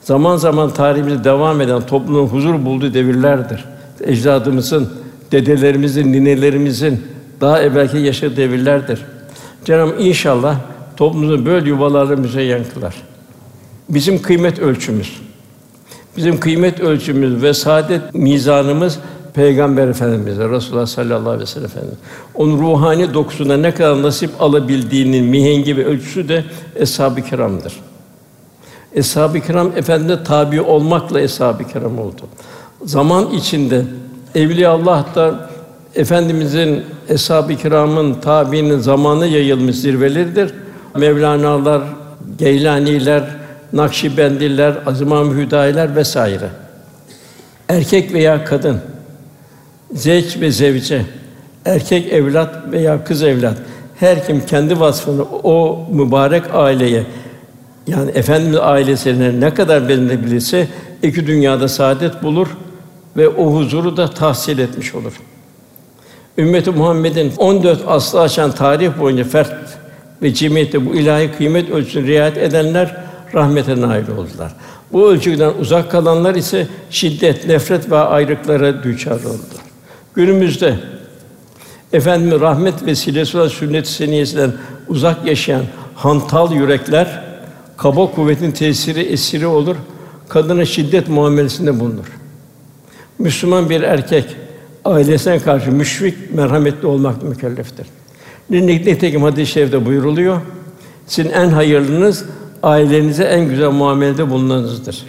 Zaman 0.00 0.36
zaman 0.36 0.70
tarihimizde 0.70 1.24
devam 1.24 1.60
eden 1.60 1.86
toplumun 1.86 2.26
huzur 2.26 2.64
bulduğu 2.64 2.94
devirlerdir. 2.94 3.64
Ecdadımızın, 4.00 5.05
dedelerimizin, 5.32 6.12
ninelerimizin 6.12 7.02
daha 7.40 7.62
evvelki 7.62 7.98
yaşadığı 7.98 8.36
devirlerdir. 8.36 9.00
Cenab-ı 9.64 10.02
inşallah 10.02 10.60
toplumumuzun 10.96 11.46
böyle 11.46 11.68
yuvalarla 11.68 12.16
müzeyyen 12.16 12.62
kılar. 12.74 12.94
Bizim 13.88 14.22
kıymet 14.22 14.58
ölçümüz, 14.58 15.22
bizim 16.16 16.40
kıymet 16.40 16.80
ölçümüz 16.80 17.42
ve 17.42 17.54
saadet 17.54 18.14
mizanımız 18.14 18.98
Peygamber 19.34 19.88
Efendimiz'e, 19.88 20.48
Resulullah 20.48 20.86
sallallahu 20.86 21.30
aleyhi 21.30 21.42
ve 21.42 21.46
sellem 21.46 21.66
Efendimiz. 21.66 21.98
Onun 22.34 22.58
ruhani 22.58 23.14
dokusunda 23.14 23.56
ne 23.56 23.74
kadar 23.74 24.02
nasip 24.02 24.30
alabildiğinin 24.40 25.24
mihengi 25.24 25.76
ve 25.76 25.84
ölçüsü 25.84 26.28
de 26.28 26.44
eshab-ı 26.76 27.22
kiramdır. 27.22 27.72
Eshab-ı 28.94 29.40
kiram 29.40 29.72
efendine 29.76 30.24
tabi 30.24 30.60
olmakla 30.60 31.20
eshab-ı 31.20 31.64
kiram 31.64 31.98
oldu. 31.98 32.22
Zaman 32.84 33.30
içinde 33.30 33.84
evliya 34.36 34.70
Allah 34.70 35.06
da 35.14 35.48
efendimizin 35.94 36.84
eshab-ı 37.08 37.56
kiramın 37.56 38.14
tabiinin 38.14 38.78
zamanı 38.78 39.26
yayılmış 39.26 39.76
zirveleridir. 39.76 40.54
Mevlana'lar, 40.96 41.82
Geylaniler, 42.38 43.24
Nakşibendiler, 43.72 44.74
Azimam 44.86 45.36
Hüdayiler 45.36 45.96
vesaire. 45.96 46.48
Erkek 47.68 48.12
veya 48.12 48.44
kadın, 48.44 48.78
zevç 49.92 50.40
ve 50.40 50.50
zevce, 50.50 51.02
erkek 51.64 52.12
evlat 52.12 52.54
veya 52.72 53.04
kız 53.04 53.22
evlat, 53.22 53.56
her 54.00 54.26
kim 54.26 54.46
kendi 54.46 54.80
vasfını 54.80 55.22
o 55.42 55.86
mübarek 55.92 56.42
aileye 56.54 57.02
yani 57.86 58.10
Efendimiz 58.10 58.56
ailesine 58.56 59.40
ne 59.40 59.54
kadar 59.54 59.88
verilebilirse 59.88 60.68
iki 61.02 61.26
dünyada 61.26 61.68
saadet 61.68 62.22
bulur 62.22 62.48
ve 63.16 63.28
o 63.28 63.54
huzuru 63.54 63.96
da 63.96 64.10
tahsil 64.10 64.58
etmiş 64.58 64.94
olur. 64.94 65.12
Ümmeti 66.38 66.70
Muhammed'in 66.70 67.32
14 67.36 67.80
aslı 67.86 68.20
aşan 68.20 68.52
tarih 68.52 68.98
boyunca 69.00 69.24
fert 69.24 69.78
ve 70.22 70.34
cemiyette 70.34 70.86
bu 70.86 70.94
ilahi 70.94 71.32
kıymet 71.32 71.70
ölçüsüne 71.70 72.06
riayet 72.06 72.36
edenler 72.36 72.96
rahmete 73.34 73.80
nail 73.80 74.08
oldular. 74.08 74.52
Bu 74.92 75.08
ölçüden 75.10 75.52
uzak 75.60 75.90
kalanlar 75.90 76.34
ise 76.34 76.66
şiddet, 76.90 77.46
nefret 77.46 77.90
ve 77.90 77.96
ayrıklara 77.96 78.82
düçar 78.82 79.24
oldu. 79.24 79.56
Günümüzde 80.14 80.74
efendim 81.92 82.40
rahmet 82.40 82.86
vesilesi 82.86 83.38
olan 83.38 83.48
sünnet-i 83.48 83.90
seniyesinden 83.90 84.52
uzak 84.88 85.26
yaşayan 85.26 85.62
hantal 85.94 86.52
yürekler 86.52 87.24
kaba 87.76 88.10
kuvvetin 88.10 88.50
tesiri 88.50 89.00
esiri 89.00 89.46
olur, 89.46 89.76
kadına 90.28 90.64
şiddet 90.64 91.08
muamelesinde 91.08 91.80
bulunur. 91.80 92.15
Müslüman 93.18 93.70
bir 93.70 93.82
erkek 93.82 94.36
ailesine 94.84 95.38
karşı 95.38 95.72
müşfik, 95.72 96.34
merhametli 96.34 96.86
olmak 96.86 97.22
mükelleftir. 97.22 97.86
Nitekim 98.50 99.22
hadis-i 99.22 99.52
şerifte 99.52 99.86
buyuruluyor. 99.86 100.40
Sizin 101.06 101.30
en 101.30 101.48
hayırlınız 101.48 102.24
ailenize 102.62 103.24
en 103.24 103.48
güzel 103.48 103.70
muamelede 103.70 104.30
bulunanızdır. 104.30 105.04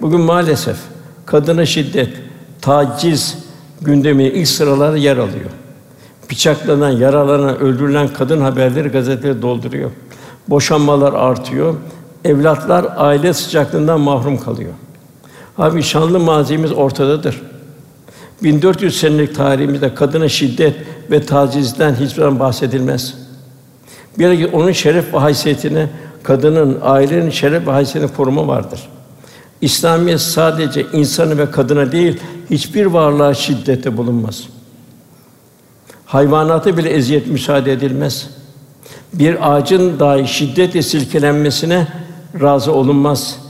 Bugün 0.00 0.20
maalesef 0.20 0.76
kadına 1.26 1.66
şiddet, 1.66 2.08
taciz 2.60 3.38
gündemi 3.80 4.24
ilk 4.24 4.48
sıralarda 4.48 4.96
yer 4.96 5.16
alıyor. 5.16 5.50
Bıçaklanan, 6.30 6.90
yaralanan, 6.90 7.58
öldürülen 7.58 8.08
kadın 8.08 8.40
haberleri 8.40 8.88
gazeteleri 8.88 9.42
dolduruyor. 9.42 9.90
Boşanmalar 10.48 11.12
artıyor. 11.12 11.74
Evlatlar 12.24 12.86
aile 12.96 13.32
sıcaklığından 13.32 14.00
mahrum 14.00 14.38
kalıyor. 14.38 14.72
Abi 15.58 15.82
şanlı 15.82 16.20
mazimiz 16.20 16.72
ortadadır. 16.72 17.42
1400 18.42 19.00
senelik 19.00 19.34
tarihimizde 19.34 19.94
kadına 19.94 20.28
şiddet 20.28 20.76
ve 21.10 21.26
tacizden 21.26 21.94
hiçbir 21.94 22.22
zaman 22.22 22.40
bahsedilmez. 22.40 23.14
Bir 24.18 24.52
onun 24.52 24.72
şeref 24.72 25.14
ve 25.14 25.18
haysiyetini, 25.18 25.88
kadının, 26.22 26.78
ailenin 26.82 27.30
şeref 27.30 27.66
ve 27.66 27.70
haysiyetini 27.70 28.16
koruma 28.16 28.48
vardır. 28.48 28.88
İslamiyet 29.60 30.20
sadece 30.20 30.86
insanı 30.92 31.38
ve 31.38 31.50
kadına 31.50 31.92
değil, 31.92 32.20
hiçbir 32.50 32.86
varlığa 32.86 33.34
şiddete 33.34 33.96
bulunmaz. 33.96 34.44
Hayvanata 36.06 36.76
bile 36.76 36.90
eziyet 36.90 37.26
müsaade 37.26 37.72
edilmez. 37.72 38.30
Bir 39.12 39.52
ağacın 39.52 40.00
dahi 40.00 40.28
şiddetle 40.28 40.82
silkelenmesine 40.82 41.88
razı 42.40 42.72
olunmaz. 42.72 43.41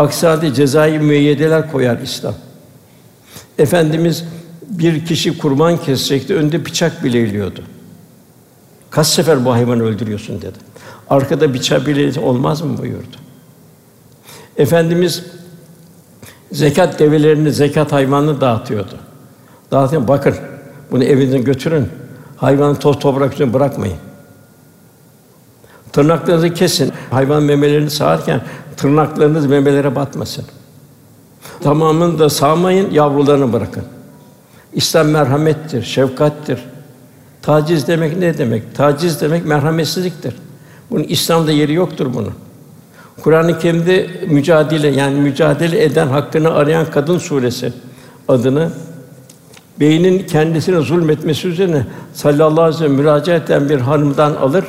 Aksi 0.00 0.26
halde 0.26 0.54
cezai 0.54 0.98
müeyyedeler 0.98 1.72
koyar 1.72 1.98
İslam. 1.98 2.34
Efendimiz 3.58 4.24
bir 4.62 5.06
kişi 5.06 5.38
kurban 5.38 5.76
kesecekti, 5.76 6.34
önde 6.34 6.64
bıçak 6.64 7.04
bileğiliyordu. 7.04 7.62
Kaç 8.90 9.06
sefer 9.06 9.44
bu 9.44 9.52
hayvanı 9.52 9.82
öldürüyorsun 9.82 10.42
dedi. 10.42 10.58
Arkada 11.10 11.54
bıçak 11.54 11.86
bile 11.86 12.20
olmaz 12.20 12.60
mı 12.62 12.78
buyurdu. 12.78 13.16
Efendimiz 14.56 15.24
zekat 16.52 16.98
develerini, 16.98 17.52
zekat 17.52 17.92
hayvanını 17.92 18.40
dağıtıyordu. 18.40 18.94
Dağıtın 19.70 20.08
bakın. 20.08 20.34
Bunu 20.90 21.04
evinize 21.04 21.38
götürün. 21.38 21.88
Hayvanı 22.36 22.78
toz 22.78 22.98
toprak 22.98 23.32
üstüne 23.32 23.52
bırakmayın. 23.52 23.98
Tırnaklarınızı 25.92 26.54
kesin. 26.54 26.92
Hayvan 27.10 27.42
memelerini 27.42 27.90
sağarken 27.90 28.40
tırnaklarınız 28.80 29.46
memelere 29.46 29.96
batmasın. 29.96 30.44
Tamamını 31.62 32.18
da 32.18 32.30
sağmayın, 32.30 32.90
yavrularını 32.90 33.52
bırakın. 33.52 33.84
İslam 34.72 35.08
merhamettir, 35.08 35.82
şefkattir. 35.82 36.58
Taciz 37.42 37.88
demek 37.88 38.16
ne 38.16 38.38
demek? 38.38 38.74
Taciz 38.74 39.20
demek 39.20 39.46
merhametsizliktir. 39.46 40.34
Bunun 40.90 41.02
İslam'da 41.02 41.52
yeri 41.52 41.72
yoktur 41.72 42.14
bunun. 42.14 42.32
Kur'an-ı 43.22 43.58
Kerim'de 43.58 44.10
mücadele 44.28 44.88
yani 44.88 45.20
mücadele 45.20 45.84
eden 45.84 46.06
hakkını 46.06 46.54
arayan 46.54 46.90
kadın 46.90 47.18
suresi 47.18 47.72
adını 48.28 48.70
beynin 49.80 50.26
kendisine 50.26 50.80
zulmetmesi 50.80 51.48
üzerine 51.48 51.86
sallallahu 52.14 52.62
aleyhi 52.62 52.74
ve 52.74 52.78
sellem 52.78 52.92
müracaat 52.92 53.50
eden 53.50 53.68
bir 53.68 53.80
hanımdan 53.80 54.34
alır. 54.34 54.64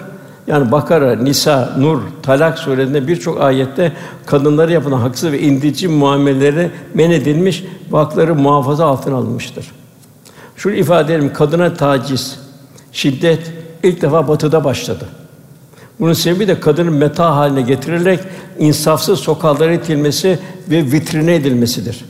Yani 0.48 0.72
Bakara, 0.72 1.16
Nisa, 1.16 1.74
Nur, 1.78 2.02
Talak 2.24 2.60
surelerinde 2.60 3.08
birçok 3.08 3.42
ayette 3.42 3.92
kadınlara 4.26 4.72
yapılan 4.72 5.00
haksız 5.00 5.32
ve 5.32 5.40
indici 5.40 5.88
muameleleri 5.88 6.72
men 6.94 7.12
edilmiş, 7.12 7.64
vakları 7.90 8.36
muhafaza 8.36 8.86
altına 8.86 9.16
alınmıştır. 9.16 9.72
Şunu 10.56 10.74
ifade 10.74 11.16
edelim, 11.16 11.34
kadına 11.34 11.74
taciz, 11.74 12.40
şiddet 12.92 13.52
ilk 13.84 14.02
defa 14.02 14.28
batıda 14.28 14.64
başladı. 14.64 15.06
Bunun 16.00 16.14
sebebi 16.14 16.48
de 16.48 16.60
kadının 16.60 16.94
meta 16.94 17.36
haline 17.36 17.62
getirilerek 17.62 18.20
insafsız 18.60 19.20
sokaklara 19.20 19.74
itilmesi 19.74 20.40
ve 20.70 20.84
vitrine 20.84 21.36
edilmesidir. 21.36 22.06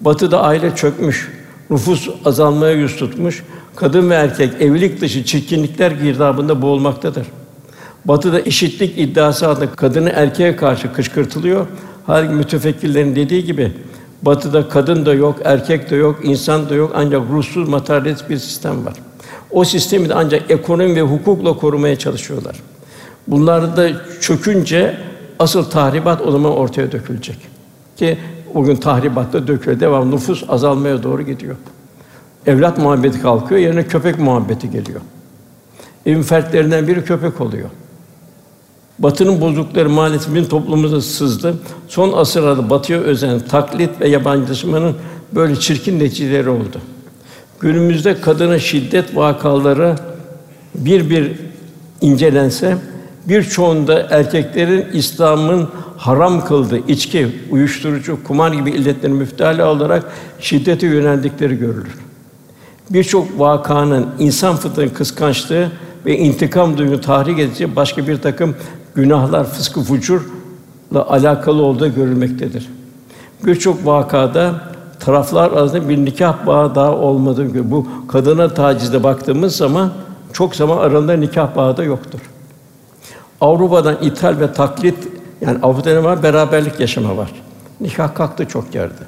Batıda 0.00 0.42
aile 0.42 0.76
çökmüş, 0.76 1.32
nüfus 1.70 2.08
azalmaya 2.24 2.72
yüz 2.72 2.96
tutmuş, 2.96 3.44
kadın 3.76 4.10
ve 4.10 4.14
erkek 4.14 4.52
evlilik 4.60 5.00
dışı 5.00 5.24
çirkinlikler 5.24 5.90
girdabında 5.90 6.62
boğulmaktadır. 6.62 7.26
Batı'da 8.04 8.40
eşitlik 8.40 8.98
iddiası 8.98 9.48
altında 9.48 9.72
kadını 9.72 10.10
erkeğe 10.10 10.56
karşı 10.56 10.92
kışkırtılıyor. 10.92 11.66
Halbuki 12.06 12.34
mütefekkirlerin 12.34 13.16
dediği 13.16 13.44
gibi 13.44 13.72
Batı'da 14.22 14.68
kadın 14.68 15.06
da 15.06 15.14
yok, 15.14 15.38
erkek 15.44 15.90
de 15.90 15.96
yok, 15.96 16.20
insan 16.22 16.68
da 16.68 16.74
yok 16.74 16.92
ancak 16.94 17.22
ruhsuz 17.32 17.68
materyalist 17.68 18.30
bir 18.30 18.38
sistem 18.38 18.86
var. 18.86 18.94
O 19.50 19.64
sistemi 19.64 20.08
de 20.08 20.14
ancak 20.14 20.50
ekonomi 20.50 20.96
ve 20.96 21.02
hukukla 21.02 21.56
korumaya 21.56 21.96
çalışıyorlar. 21.96 22.56
Bunlar 23.28 23.76
da 23.76 23.90
çökünce 24.20 24.96
asıl 25.38 25.64
tahribat 25.64 26.26
o 26.26 26.30
zaman 26.30 26.52
ortaya 26.52 26.92
dökülecek. 26.92 27.36
Ki 27.96 28.18
bugün 28.54 28.76
tahribatta 28.76 29.46
döküyor. 29.46 29.80
Devam 29.80 30.10
nüfus 30.10 30.44
azalmaya 30.48 31.02
doğru 31.02 31.22
gidiyor. 31.22 31.56
Evlat 32.46 32.78
muhabbeti 32.78 33.22
kalkıyor, 33.22 33.60
yerine 33.60 33.86
köpek 33.86 34.18
muhabbeti 34.18 34.70
geliyor. 34.70 35.00
Evin 36.06 36.22
fertlerinden 36.22 36.88
biri 36.88 37.04
köpek 37.04 37.40
oluyor. 37.40 37.68
Batının 39.02 39.40
bozdukları 39.40 39.88
maalesef 39.88 40.34
bizim 40.34 40.48
toplumumuza 40.48 41.00
sızdı. 41.00 41.54
Son 41.88 42.12
asırlarda 42.12 42.70
batıya 42.70 42.98
özen, 43.00 43.40
taklit 43.40 44.00
ve 44.00 44.08
yabancılaşmanın 44.08 44.96
böyle 45.34 45.56
çirkin 45.56 46.00
neticeleri 46.00 46.48
oldu. 46.48 46.80
Günümüzde 47.60 48.20
kadına 48.20 48.58
şiddet 48.58 49.16
vakaları 49.16 49.96
bir 50.74 51.10
bir 51.10 51.32
incelense 52.00 52.76
birçoğunda 53.28 54.06
erkeklerin 54.10 54.86
İslam'ın 54.92 55.68
haram 55.96 56.44
kıldığı 56.44 56.88
içki, 56.88 57.28
uyuşturucu, 57.50 58.24
kumar 58.24 58.52
gibi 58.52 58.70
illetlerin 58.70 59.16
müftali 59.16 59.64
olarak 59.64 60.12
şiddete 60.40 60.86
yöneldikleri 60.86 61.58
görülür. 61.58 61.94
Birçok 62.90 63.38
vakanın 63.38 64.06
insan 64.18 64.56
fıtratının 64.56 64.88
kıskançlığı 64.88 65.68
ve 66.06 66.18
intikam 66.18 66.78
duygu 66.78 67.00
tahrik 67.00 67.38
edici 67.38 67.76
başka 67.76 68.06
bir 68.06 68.16
takım 68.16 68.54
günahlar, 68.94 69.44
fıskı 69.44 69.80
fucurla 69.80 71.08
alakalı 71.08 71.62
olduğu 71.62 71.94
görülmektedir. 71.94 72.68
Birçok 73.44 73.86
vakada 73.86 74.54
taraflar 75.00 75.52
arasında 75.52 75.88
bir 75.88 75.98
nikah 75.98 76.46
bağı 76.46 76.74
daha 76.74 76.96
olmadığı 76.96 77.70
bu 77.70 77.86
kadına 78.08 78.54
tacizde 78.54 79.02
baktığımız 79.02 79.56
zaman 79.56 79.90
çok 80.32 80.56
zaman 80.56 80.78
aralarında 80.78 81.16
nikah 81.16 81.56
bağı 81.56 81.76
da 81.76 81.84
yoktur. 81.84 82.20
Avrupa'dan 83.40 83.96
ithal 84.02 84.40
ve 84.40 84.52
taklit 84.52 85.08
yani 85.40 85.58
Avrupa'da 85.62 86.04
var? 86.04 86.22
Beraberlik 86.22 86.80
yaşama 86.80 87.16
var. 87.16 87.32
Nikah 87.80 88.14
kalktı 88.14 88.48
çok 88.48 88.74
yerde. 88.74 89.02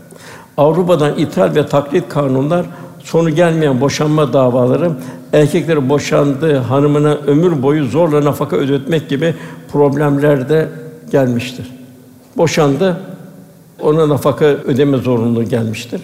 Avrupa'dan 0.57 1.19
ithal 1.19 1.55
ve 1.55 1.67
taklit 1.67 2.09
kanunlar 2.09 2.67
sonu 3.01 3.31
gelmeyen 3.31 3.81
boşanma 3.81 4.33
davaları 4.33 4.93
erkekleri 5.33 5.89
boşandığı 5.89 6.57
hanımına 6.57 7.15
ömür 7.15 7.63
boyu 7.63 7.85
zorla 7.85 8.25
nafaka 8.25 8.57
ödetmek 8.57 9.09
gibi 9.09 9.35
problemler 9.73 10.49
de 10.49 10.69
gelmiştir. 11.11 11.67
Boşandı, 12.37 13.01
ona 13.81 14.09
nafaka 14.09 14.45
ödeme 14.45 14.97
zorunluluğu 14.97 15.45
gelmiştir. 15.45 16.01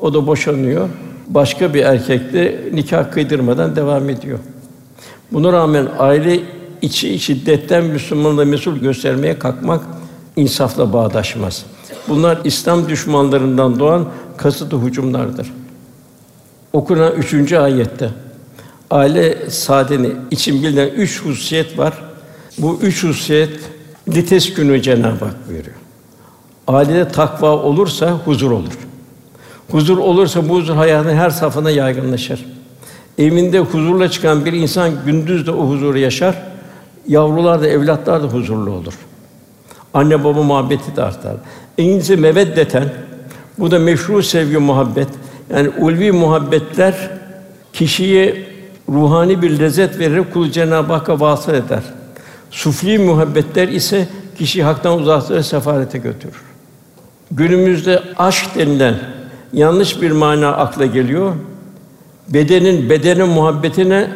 O 0.00 0.14
da 0.14 0.26
boşanıyor. 0.26 0.88
Başka 1.28 1.74
bir 1.74 1.82
erkekle 1.82 2.60
nikah 2.72 3.10
kıydırmadan 3.10 3.76
devam 3.76 4.10
ediyor. 4.10 4.38
Buna 5.32 5.52
rağmen 5.52 5.88
aile 5.98 6.40
içi 6.82 7.18
şiddetten 7.18 7.84
Müslümanlığı 7.84 8.46
mesul 8.46 8.76
göstermeye 8.76 9.38
kalkmak 9.38 9.82
insafla 10.36 10.92
bağdaşmaz. 10.92 11.64
Bunlar 12.08 12.38
İslam 12.44 12.88
düşmanlarından 12.88 13.78
doğan 13.78 14.06
kasıtlı 14.36 14.82
hücumlardır. 14.82 15.52
Okunan 16.72 17.12
üçüncü 17.12 17.56
ayette 17.56 18.10
aile 18.90 19.50
saadeni 19.50 20.10
için 20.30 20.62
bilinen 20.62 20.88
üç 20.88 21.24
hususiyet 21.24 21.78
var. 21.78 21.94
Bu 22.58 22.78
üç 22.82 23.04
hususiyet 23.04 23.60
lites 24.08 24.54
günü 24.54 24.82
Cenab-ı 24.82 25.24
Hak 25.24 25.48
buyuruyor. 25.48 25.76
Ailede 26.66 27.08
takva 27.08 27.50
olursa 27.50 28.10
huzur 28.10 28.50
olur. 28.50 28.78
Huzur 29.70 29.98
olursa 29.98 30.48
bu 30.48 30.54
huzur 30.54 30.74
hayatın 30.74 31.16
her 31.16 31.30
safhasına 31.30 31.70
yaygınlaşır. 31.70 32.46
Evinde 33.18 33.58
huzurla 33.58 34.10
çıkan 34.10 34.44
bir 34.44 34.52
insan 34.52 34.90
gündüz 35.06 35.46
de 35.46 35.50
o 35.50 35.68
huzuru 35.68 35.98
yaşar. 35.98 36.34
Yavrular 37.08 37.62
da 37.62 37.66
evlatlar 37.66 38.22
da 38.22 38.26
huzurlu 38.26 38.70
olur. 38.70 38.94
Anne 39.94 40.24
baba 40.24 40.42
muhabbeti 40.42 40.96
de 40.96 41.02
artar. 41.02 41.36
İngilizce 41.78 42.16
meveddeten 42.16 42.92
bu 43.58 43.70
da 43.70 43.78
meşru 43.78 44.22
sevgi 44.22 44.58
muhabbet. 44.58 45.08
Yani 45.54 45.68
ulvi 45.68 46.12
muhabbetler 46.12 47.10
kişiye 47.72 48.47
ruhani 48.88 49.42
bir 49.42 49.58
lezzet 49.58 49.98
verir, 49.98 50.22
kul 50.32 50.50
Cenab-ı 50.50 50.92
Hakk'a 50.92 51.20
vasıl 51.20 51.54
eder. 51.54 51.82
Sufli 52.50 52.98
muhabbetler 52.98 53.68
ise 53.68 54.08
kişi 54.38 54.62
haktan 54.62 55.00
uzaklaştırır, 55.00 55.42
sefarete 55.42 55.98
götürür. 55.98 56.42
Günümüzde 57.30 58.02
aşk 58.16 58.54
denilen 58.54 58.94
yanlış 59.52 60.02
bir 60.02 60.10
mana 60.10 60.48
akla 60.48 60.86
geliyor. 60.86 61.34
Bedenin 62.28 62.90
bedenin 62.90 63.28
muhabbetine 63.28 64.10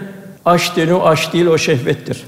aşk 0.45 0.77
deniyor, 0.77 1.01
aşk 1.03 1.33
değil 1.33 1.47
o 1.47 1.59
şehvettir. 1.59 2.25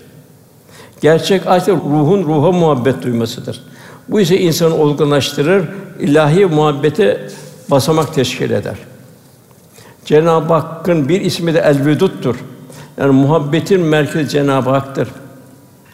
Gerçek 1.00 1.46
aşk 1.46 1.68
ruhun 1.68 2.22
ruha 2.22 2.52
muhabbet 2.52 3.02
duymasıdır. 3.02 3.60
Bu 4.08 4.20
ise 4.20 4.40
insanı 4.40 4.74
olgunlaştırır, 4.74 5.68
ilahi 6.00 6.46
muhabbete 6.46 7.28
basamak 7.70 8.14
teşkil 8.14 8.50
eder. 8.50 8.76
Cenab-ı 10.04 10.52
Hakk'ın 10.52 11.08
bir 11.08 11.20
ismi 11.20 11.54
de 11.54 11.58
El-Vedud'dur. 11.58 12.36
Yani 12.98 13.12
muhabbetin 13.12 13.80
merkezi 13.80 14.28
Cenab-ı 14.28 14.70
Hak'tır. 14.70 15.08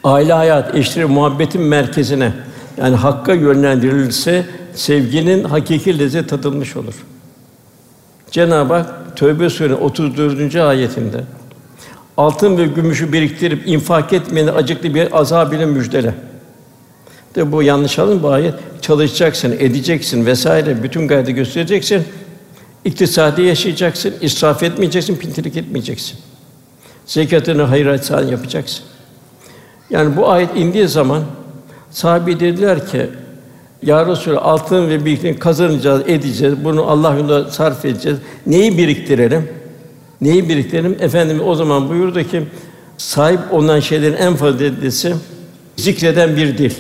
Aile 0.05 0.33
hayat, 0.33 0.75
eşleri 0.75 1.07
muhabbetin 1.07 1.63
merkezine 1.63 2.33
yani 2.77 2.97
hakka 2.97 3.33
yönlendirilirse 3.33 4.47
sevginin 4.75 5.45
hakiki 5.45 5.99
lezzet 5.99 6.29
tadılmış 6.29 6.77
olur. 6.77 6.95
Cenab-ı 8.31 8.75
Hak 8.75 9.17
Tövbe 9.17 9.51
Suresi 9.51 9.75
34. 9.75 10.57
ayetinde 10.57 11.25
altın 12.17 12.59
ve 12.59 12.67
gümüşü 12.67 13.13
biriktirip 13.13 13.69
infak 13.69 14.13
etmeyeni 14.13 14.51
acıklı 14.51 14.95
bir 14.95 15.19
azab 15.21 15.53
ile 15.53 15.67
müjdele. 15.67 16.15
De 17.35 17.53
bu 17.53 17.63
yanlış 17.63 17.99
alın 17.99 18.23
bu 18.23 18.29
ayet. 18.29 18.55
Çalışacaksın, 18.81 19.53
edeceksin 19.59 20.27
vesaire 20.27 20.83
bütün 20.83 21.09
gayreti 21.09 21.35
göstereceksin. 21.35 22.05
İktisadi 22.85 23.43
yaşayacaksın, 23.43 24.15
israf 24.21 24.63
etmeyeceksin, 24.63 25.17
pintilik 25.17 25.57
etmeyeceksin. 25.57 26.19
Zekatını 27.07 27.63
hayır 27.63 27.87
ihsan 27.87 28.27
yapacaksın. 28.27 28.85
Yani 29.91 30.17
bu 30.17 30.29
ayet 30.31 30.57
indiği 30.57 30.89
zaman 30.89 31.23
sahabe 31.91 32.41
dediler 32.41 32.87
ki 32.87 33.11
ya 33.83 34.07
Resulallah 34.07 34.47
altın 34.47 34.89
ve 34.89 35.05
biriktirin 35.05 35.35
kazanacağız, 35.35 36.03
edeceğiz. 36.07 36.65
Bunu 36.65 36.91
Allah 36.91 37.15
yolunda 37.15 37.51
sarf 37.51 37.85
edeceğiz. 37.85 38.19
Neyi 38.47 38.79
biriktirelim? 38.79 39.49
Neyi 40.21 40.49
biriktirelim? 40.49 40.97
Efendimiz 41.01 41.43
o 41.47 41.55
zaman 41.55 41.89
buyurdu 41.89 42.23
ki 42.23 42.43
sahip 42.99 43.41
olan 43.51 43.81
şeylerin 43.81 44.17
en 44.17 44.37
faziletlisi 44.37 45.15
zikreden 45.77 46.37
bir 46.37 46.59
dil. 46.59 46.73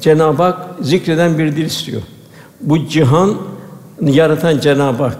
Cenab-ı 0.00 0.42
Hak 0.42 0.68
zikreden 0.80 1.38
bir 1.38 1.56
dil 1.56 1.64
istiyor. 1.64 2.02
Bu 2.60 2.88
cihan 2.88 3.36
yaratan 4.02 4.58
Cenab-ı 4.58 5.02
Hak. 5.02 5.18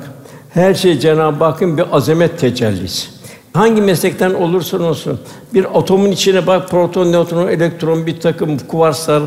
Her 0.50 0.74
şey 0.74 0.98
Cenab-ı 0.98 1.44
Hakk'ın 1.44 1.78
bir 1.78 1.84
azamet 1.96 2.38
tecellisi. 2.38 3.08
Hangi 3.52 3.82
meslekten 3.82 4.34
olursan 4.34 4.82
olsun, 4.82 5.20
bir 5.54 5.78
atomun 5.78 6.10
içine 6.10 6.46
bak, 6.46 6.70
proton, 6.70 7.12
nötron, 7.12 7.48
elektron, 7.48 8.06
bir 8.06 8.20
takım 8.20 8.58
kuvarslar, 8.58 9.22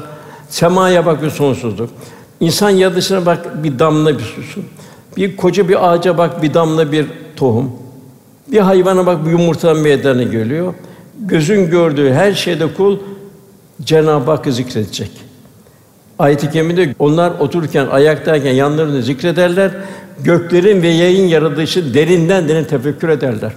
semaya 0.49 1.06
bak 1.06 1.24
bir 1.24 1.30
sonsuzluk. 1.30 1.89
İnsan 2.39 2.70
yadısına 2.70 3.26
bak 3.26 3.64
bir 3.64 3.80
damla 3.80 4.20
bir 4.20 4.24
susun. 4.24 4.66
Bir 5.18 5.38
koca 5.38 5.70
bir 5.70 5.91
ağaca 5.91 6.18
bak 6.18 6.43
bir 6.43 6.54
damla 6.54 6.91
bir 6.91 7.08
tohum. 7.36 7.72
Bir 8.47 8.60
hayvana 8.60 9.06
bak 9.06 9.26
bir 9.26 9.32
yumurta 9.32 9.74
meydana 9.74 10.24
geliyor. 10.24 10.74
Gözün 11.20 11.70
gördüğü 11.70 12.14
her 12.14 12.34
şeyde 12.34 12.74
kul 12.74 12.97
Cenab-ı 13.82 14.32
Hakk'ı 14.32 14.51
zikredecek. 14.51 15.12
Ayet-i 16.20 16.51
kerimede 16.51 16.95
onlar 16.99 17.32
otururken, 17.32 17.88
ayaktayken 17.88 18.53
yanlarını 18.53 19.03
zikrederler. 19.03 19.72
Göklerin 20.20 20.82
ve 20.82 20.88
yayın 20.88 21.28
yaratılışı 21.28 21.93
derinden 21.93 22.47
derin 22.47 22.64
tefekkür 22.64 23.09
ederler. 23.09 23.51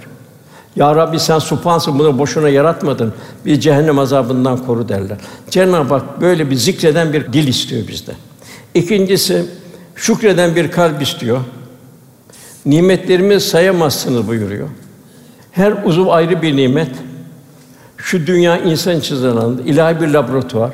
Ya 0.75 0.95
Rabbi 0.95 1.19
sen 1.19 1.39
supansın 1.39 1.99
bunu 1.99 2.19
boşuna 2.19 2.49
yaratmadın. 2.49 3.13
Bir 3.45 3.59
cehennem 3.59 3.99
azabından 3.99 4.65
koru 4.65 4.89
derler. 4.89 5.17
Cenab-ı 5.49 5.93
Hak 5.93 6.21
böyle 6.21 6.49
bir 6.49 6.55
zikreden 6.55 7.13
bir 7.13 7.33
dil 7.33 7.47
istiyor 7.47 7.87
bizde. 7.87 8.11
İkincisi 8.73 9.45
şükreden 9.95 10.55
bir 10.55 10.71
kalp 10.71 11.01
istiyor. 11.01 11.39
Nimetlerimi 12.65 13.41
sayamazsınız 13.41 14.27
buyuruyor. 14.27 14.67
Her 15.51 15.73
uzuv 15.85 16.07
ayrı 16.07 16.41
bir 16.41 16.57
nimet. 16.57 16.91
Şu 17.97 18.27
dünya 18.27 18.57
insan 18.57 18.97
için 18.97 19.15
ilahi 19.65 20.01
bir 20.01 20.07
laboratuvar. 20.07 20.71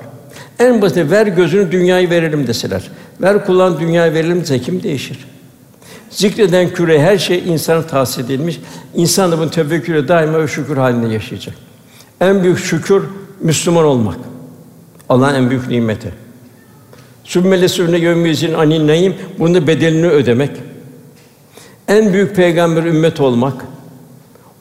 En 0.59 0.81
basit 0.81 1.11
ver 1.11 1.27
gözünü 1.27 1.71
dünyayı 1.71 2.09
verelim 2.09 2.47
deseler. 2.47 2.91
Ver 3.21 3.45
kullan 3.45 3.79
dünyayı 3.79 4.13
verelim 4.13 4.41
dese 4.41 4.59
kim 4.59 4.83
değişir? 4.83 5.17
Zikreden 6.09 6.69
küre 6.69 7.01
her 7.01 7.17
şey 7.17 7.43
insana 7.47 7.81
tahsis 7.87 8.25
edilmiş. 8.25 8.59
İnsan 8.95 9.31
da 9.31 9.37
bunu 9.37 9.49
tefekküre 9.49 10.07
daima 10.07 10.39
ve 10.41 10.47
şükür 10.47 10.77
halinde 10.77 11.13
yaşayacak. 11.13 11.55
En 12.21 12.43
büyük 12.43 12.59
şükür 12.59 13.03
Müslüman 13.41 13.85
olmak. 13.85 14.17
Allah'ın 15.09 15.35
en 15.35 15.49
büyük 15.49 15.67
nimeti. 15.67 16.13
Sümmele 17.23 17.67
sürüne 17.67 17.99
gömmüzün 17.99 18.53
anin 18.53 18.87
neyim, 18.87 19.15
bunun 19.39 19.67
bedelini 19.67 20.07
ödemek. 20.07 20.51
En 21.87 22.13
büyük 22.13 22.35
peygamber 22.35 22.83
ümmet 22.83 23.19
olmak. 23.19 23.65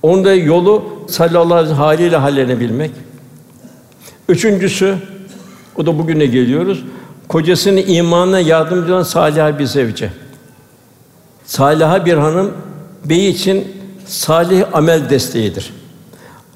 Onda 0.03 0.35
yolu 0.35 0.85
sallallahu 1.09 1.55
aleyhi 1.55 1.75
ve 1.75 1.79
haliyle 1.79 2.17
hallenebilmek. 2.17 2.91
Üçüncüsü, 4.29 4.95
o 5.77 5.87
da 5.87 5.99
bugüne 5.99 6.27
geliyoruz. 6.27 6.85
Kocasının 7.29 7.83
imanına 7.87 8.41
yardımcı 8.41 8.95
olan 8.95 9.03
salih 9.03 9.59
bir 9.59 9.65
zevce. 9.65 10.11
Saliha 11.45 12.07
bir 12.07 12.15
hanım 12.15 12.53
bey 13.05 13.29
için 13.29 13.69
salih 14.07 14.65
amel 14.73 15.11
desteğidir. 15.11 15.73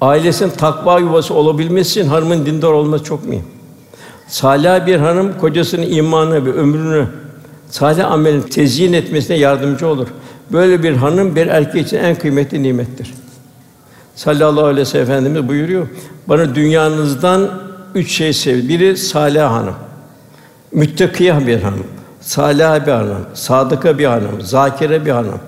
Ailesinin 0.01 0.49
takva 0.49 0.99
yuvası 0.99 1.33
olabilmesi 1.33 1.99
için 1.99 2.09
hanımın 2.09 2.45
dindar 2.45 2.71
olması 2.71 3.03
çok 3.03 3.25
mühim. 3.25 3.45
Salih 4.27 4.85
bir 4.85 4.95
hanım 4.95 5.37
kocasının 5.37 5.91
imanı 5.91 6.45
ve 6.45 6.53
ömrünü 6.53 7.07
salih 7.69 8.11
amelin 8.11 8.41
tezyin 8.41 8.93
etmesine 8.93 9.37
yardımcı 9.37 9.87
olur. 9.87 10.07
Böyle 10.51 10.83
bir 10.83 10.95
hanım 10.95 11.35
bir 11.35 11.47
erkek 11.47 11.87
için 11.87 11.97
en 11.97 12.15
kıymetli 12.15 12.63
nimettir. 12.63 13.13
Sallallahu 14.15 14.65
aleyhi 14.65 14.81
ve 14.81 14.85
sellem 14.85 15.03
Efendimiz 15.03 15.47
buyuruyor. 15.47 15.87
Bana 16.27 16.55
dünyanızdan 16.55 17.66
üç 17.95 18.11
şey 18.11 18.33
sev. 18.33 18.67
Biri 18.67 18.97
salih 18.97 19.41
hanım. 19.41 19.75
Müttakiye 20.71 21.47
bir 21.47 21.61
hanım. 21.61 21.87
Salih 22.21 22.85
bir 22.85 22.91
hanım, 22.91 23.25
sadıka 23.33 23.97
bir 23.99 24.05
hanım, 24.05 24.41
zakire 24.41 25.05
bir 25.05 25.11
hanım, 25.11 25.39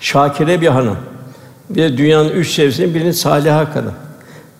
şakire 0.00 0.60
bir 0.60 0.66
hanım. 0.66 0.96
Bir 1.70 1.96
dünyanın 1.96 2.28
üç 2.28 2.50
sevgisinin 2.50 2.94
birini 2.94 3.14
saliha 3.14 3.72
kadın. 3.72 3.92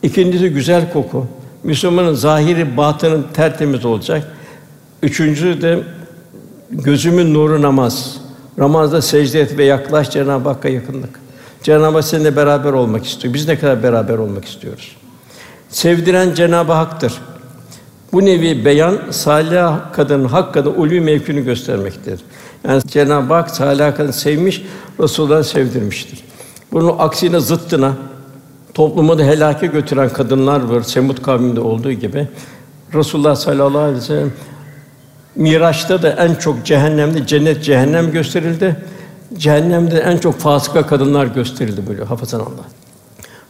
İkincisi 0.03 0.49
güzel 0.49 0.93
koku. 0.93 1.26
Müslümanın 1.64 2.14
zahiri 2.14 2.76
batının 2.76 3.26
tertemiz 3.34 3.84
olacak. 3.84 4.32
Üçüncüsü 5.03 5.62
de 5.62 5.82
gözümün 6.70 7.34
nuru 7.34 7.62
namaz. 7.62 8.16
Namazda 8.59 9.03
secde 9.03 9.41
et 9.41 9.59
ve 9.59 9.64
yaklaş 9.64 10.11
Cenab-ı 10.11 10.49
Hakk'a 10.49 10.68
yakınlık. 10.68 11.20
Cenab-ı 11.62 11.97
Hak 11.97 12.05
seninle 12.05 12.36
beraber 12.36 12.72
olmak 12.72 13.07
istiyor. 13.07 13.34
Biz 13.34 13.49
ne 13.49 13.59
kadar 13.59 13.82
beraber 13.82 14.18
olmak 14.18 14.45
istiyoruz? 14.45 14.97
Sevdiren 15.71 16.35
Cenab-ı 16.35 16.73
Hak'tır. 16.73 17.12
Bu 18.12 18.25
nevi 18.25 18.64
beyan 18.64 18.99
salih 19.11 19.93
kadının 19.93 20.29
hak 20.29 20.55
kadın 20.55 20.75
ulvi 20.75 21.01
mevkini 21.01 21.45
göstermektedir. 21.45 22.21
Yani 22.68 22.83
Cenab-ı 22.87 23.35
Hak 23.35 23.51
salih 23.51 23.97
kadın 23.97 24.11
sevmiş, 24.11 24.62
Resulullah'ı 25.01 25.45
sevdirmiştir. 25.45 26.25
Bunun 26.73 26.95
aksine 26.99 27.41
zıttına 27.41 27.93
toplumu 28.75 29.18
da 29.18 29.23
helake 29.23 29.66
götüren 29.66 30.09
kadınlar 30.09 30.61
var. 30.61 30.83
Semut 30.83 31.23
kavminde 31.23 31.61
olduğu 31.61 31.93
gibi 31.93 32.29
Resulullah 32.95 33.37
sallallahu 33.37 33.83
aleyhi 33.83 33.99
ve 33.99 34.05
sellem 34.05 34.33
Miraç'ta 35.37 36.03
da 36.03 36.11
en 36.11 36.35
çok 36.35 36.66
cehennemde 36.66 37.27
cennet 37.27 37.64
cehennem 37.64 38.12
gösterildi. 38.12 38.77
Cehennemde 39.39 39.99
en 39.99 40.18
çok 40.18 40.39
fasıka 40.39 40.87
kadınlar 40.87 41.27
gösterildi 41.27 41.83
böyle 41.89 42.05
hafızan 42.05 42.41
Allah. 42.41 42.64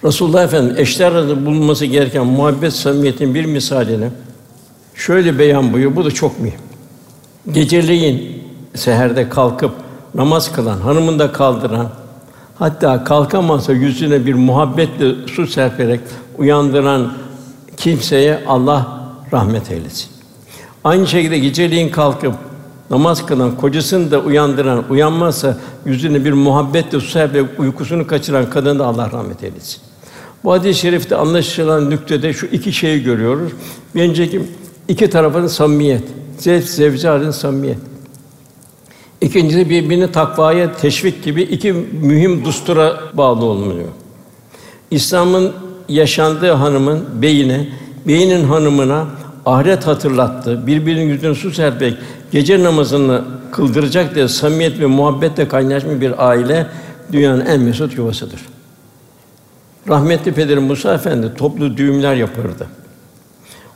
Resulullah 0.04 0.44
Efendimiz 0.44 0.78
eşler 0.78 1.12
arasında 1.12 1.46
bulunması 1.46 1.86
gereken 1.86 2.26
muhabbet 2.26 2.72
samimiyetin 2.72 3.34
bir 3.34 3.44
misalini 3.44 4.08
şöyle 4.94 5.38
beyan 5.38 5.72
buyuruyor. 5.72 5.96
Bu 5.96 6.04
da 6.04 6.10
çok 6.10 6.40
mühim. 6.40 6.58
Geceleyin 7.52 8.42
seherde 8.74 9.28
kalkıp 9.28 9.72
namaz 10.14 10.52
kılan, 10.52 10.78
hanımını 10.78 11.18
da 11.18 11.32
kaldıran, 11.32 11.88
hatta 12.58 13.04
kalkamazsa 13.04 13.72
yüzüne 13.72 14.26
bir 14.26 14.34
muhabbetle 14.34 15.28
su 15.28 15.46
serperek 15.46 16.00
uyandıran 16.38 17.12
kimseye 17.76 18.44
Allah 18.46 19.00
rahmet 19.32 19.70
eylesin. 19.70 20.08
Aynı 20.84 21.06
şekilde 21.06 21.38
geceleyin 21.38 21.88
kalkıp 21.88 22.34
namaz 22.90 23.26
kılan, 23.26 23.56
kocasını 23.56 24.10
da 24.10 24.20
uyandıran, 24.20 24.84
uyanmazsa 24.90 25.56
yüzüne 25.84 26.24
bir 26.24 26.32
muhabbetle 26.32 27.00
su 27.00 27.10
serperek 27.10 27.60
uykusunu 27.60 28.06
kaçıran 28.06 28.50
kadın 28.50 28.78
da 28.78 28.86
Allah 28.86 29.10
rahmet 29.12 29.44
eylesin. 29.44 29.89
Bu 30.44 30.52
hadis-i 30.52 30.80
şerifte 30.80 31.16
anlaşılan 31.16 31.90
nüktede 31.90 32.32
şu 32.32 32.46
iki 32.46 32.72
şeyi 32.72 33.02
görüyoruz. 33.02 33.52
Birincisi 33.94 34.42
iki 34.88 35.10
tarafın 35.10 35.46
samimiyet, 35.46 36.02
zevk 36.38 36.64
zevci 36.64 37.08
halin 37.08 37.30
samimiyet. 37.30 37.78
İkincisi 39.20 39.70
birbirini 39.70 40.12
takvaya 40.12 40.76
teşvik 40.76 41.24
gibi 41.24 41.42
iki 41.42 41.72
mühim 42.02 42.44
dustura 42.44 43.00
bağlı 43.14 43.44
olmuyor. 43.44 43.88
İslam'ın 44.90 45.52
yaşandığı 45.88 46.52
hanımın 46.52 47.04
beyine, 47.22 47.68
beyinin 48.06 48.44
hanımına 48.44 49.06
ahiret 49.46 49.86
hatırlattı. 49.86 50.66
Birbirinin 50.66 51.08
yüzüne 51.08 51.34
su 51.34 51.50
serpek, 51.50 51.94
gece 52.32 52.62
namazını 52.62 53.24
kıldıracak 53.52 54.14
diye 54.14 54.28
samimiyet 54.28 54.80
ve 54.80 54.86
muhabbetle 54.86 55.48
kaynaşmış 55.48 56.00
bir 56.00 56.28
aile 56.28 56.66
dünyanın 57.12 57.46
en 57.46 57.60
mesut 57.60 57.98
yuvasıdır. 57.98 58.40
Rahmetli 59.88 60.32
Pederim 60.32 60.62
Musa 60.62 60.94
Efendi 60.94 61.34
toplu 61.34 61.76
düğümler 61.76 62.14
yapardı. 62.14 62.66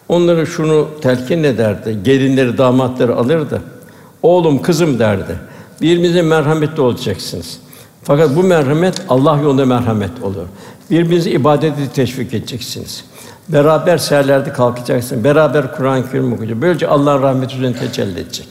Onlara 0.09 0.47
şunu 0.47 0.89
telkin 1.01 1.45
ederdi. 1.45 1.99
Gelinleri, 2.05 2.59
damatları 2.59 3.17
alırdı. 3.17 3.63
Oğlum, 4.23 4.63
kızım 4.63 4.99
derdi. 4.99 5.39
Birbirinize 5.83 6.23
merhametli 6.23 6.83
olacaksınız. 6.83 7.61
Fakat 8.03 8.37
bu 8.37 8.43
merhamet 8.43 9.03
Allah 9.09 9.39
yolunda 9.43 9.67
merhamet 9.67 10.23
olur. 10.23 10.47
Birbirinizi 10.91 11.31
ibadete 11.31 11.89
teşvik 11.95 12.35
edeceksiniz. 12.35 13.05
Beraber 13.49 13.99
seherlerde 13.99 14.53
kalkacaksınız. 14.53 15.25
Beraber 15.25 15.77
Kur'an-ı 15.77 16.11
Kerim 16.11 16.33
okuyacaksınız. 16.33 16.63
Böylece 16.63 16.89
Allah'ın 16.89 17.23
rahmeti 17.23 17.57
üzerine 17.57 17.77
tecelli 17.77 18.21
edecek. 18.21 18.49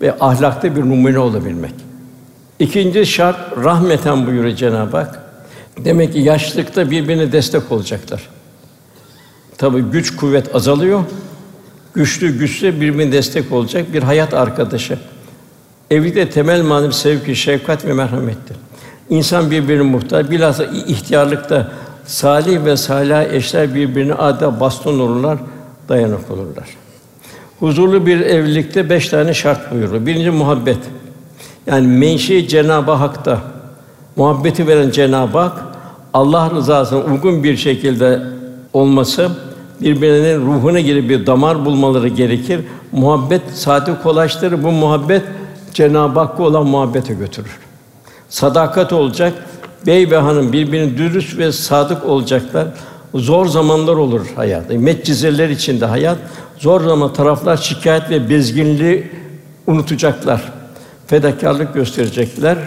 Ve 0.00 0.14
ahlakta 0.20 0.76
bir 0.76 0.80
numune 0.80 1.18
olabilmek. 1.18 1.74
İkinci 2.58 3.06
şart 3.06 3.36
rahmeten 3.64 4.26
buyuruyor 4.26 4.56
Cenab-ı 4.56 4.96
Hak. 4.96 5.29
Demek 5.78 6.12
ki 6.12 6.18
yaşlılıkta 6.18 6.90
birbirine 6.90 7.32
destek 7.32 7.72
olacaklar. 7.72 8.28
Tabii 9.58 9.80
güç 9.80 10.16
kuvvet 10.16 10.54
azalıyor. 10.54 11.04
Güçlü 11.94 12.38
güçlü 12.38 12.80
birbirine 12.80 13.12
destek 13.12 13.52
olacak 13.52 13.92
bir 13.92 14.02
hayat 14.02 14.34
arkadaşı. 14.34 14.98
Evlilikte 15.90 16.30
temel 16.30 16.62
manım 16.62 16.92
sevgi, 16.92 17.36
şefkat 17.36 17.84
ve 17.84 17.92
merhamettir. 17.92 18.56
İnsan 19.10 19.50
birbirine 19.50 19.82
muhtaç. 19.82 20.30
Bilhassa 20.30 20.64
ihtiyarlıkta 20.64 21.72
salih 22.06 22.64
ve 22.64 22.76
salih 22.76 23.32
eşler 23.32 23.74
birbirine 23.74 24.14
adeta 24.14 24.60
baston 24.60 24.98
olurlar, 24.98 25.38
dayanık 25.88 26.30
olurlar. 26.30 26.68
Huzurlu 27.60 28.06
bir 28.06 28.20
evlilikte 28.20 28.90
beş 28.90 29.08
tane 29.08 29.34
şart 29.34 29.72
buyuruyor. 29.72 30.06
Birinci 30.06 30.30
muhabbet. 30.30 30.78
Yani 31.66 31.86
menşei 31.86 32.48
Cenab-ı 32.48 32.92
Hak'ta 32.92 33.40
muhabbeti 34.16 34.66
veren 34.66 34.90
Cenab-ı 34.90 35.38
Hak 35.38 35.64
Allah 36.14 36.50
rızasına 36.50 37.00
uygun 37.00 37.44
bir 37.44 37.56
şekilde 37.56 38.22
olması 38.72 39.30
birbirinin 39.80 40.46
ruhuna 40.46 40.80
girip 40.80 41.10
bir 41.10 41.26
damar 41.26 41.64
bulmaları 41.64 42.08
gerekir. 42.08 42.60
Muhabbet 42.92 43.42
saati 43.54 43.92
kolaştırır. 44.02 44.62
Bu 44.62 44.70
muhabbet 44.70 45.22
Cenab-ı 45.74 46.20
Hakk'a 46.20 46.42
olan 46.42 46.66
muhabbete 46.66 47.14
götürür. 47.14 47.58
Sadakat 48.28 48.92
olacak. 48.92 49.32
Bey 49.86 50.10
ve 50.10 50.16
hanım 50.16 50.52
birbirine 50.52 50.98
dürüst 50.98 51.38
ve 51.38 51.52
sadık 51.52 52.04
olacaklar. 52.04 52.68
Zor 53.14 53.46
zamanlar 53.46 53.94
olur 53.94 54.26
hayat. 54.36 54.70
Metcizeler 54.70 55.48
içinde 55.48 55.86
hayat. 55.86 56.18
Zor 56.58 56.80
zaman 56.84 57.12
taraflar 57.12 57.56
şikayet 57.56 58.10
ve 58.10 58.30
bezginliği 58.30 59.10
unutacaklar. 59.66 60.52
Fedakarlık 61.06 61.74
gösterecekler. 61.74 62.58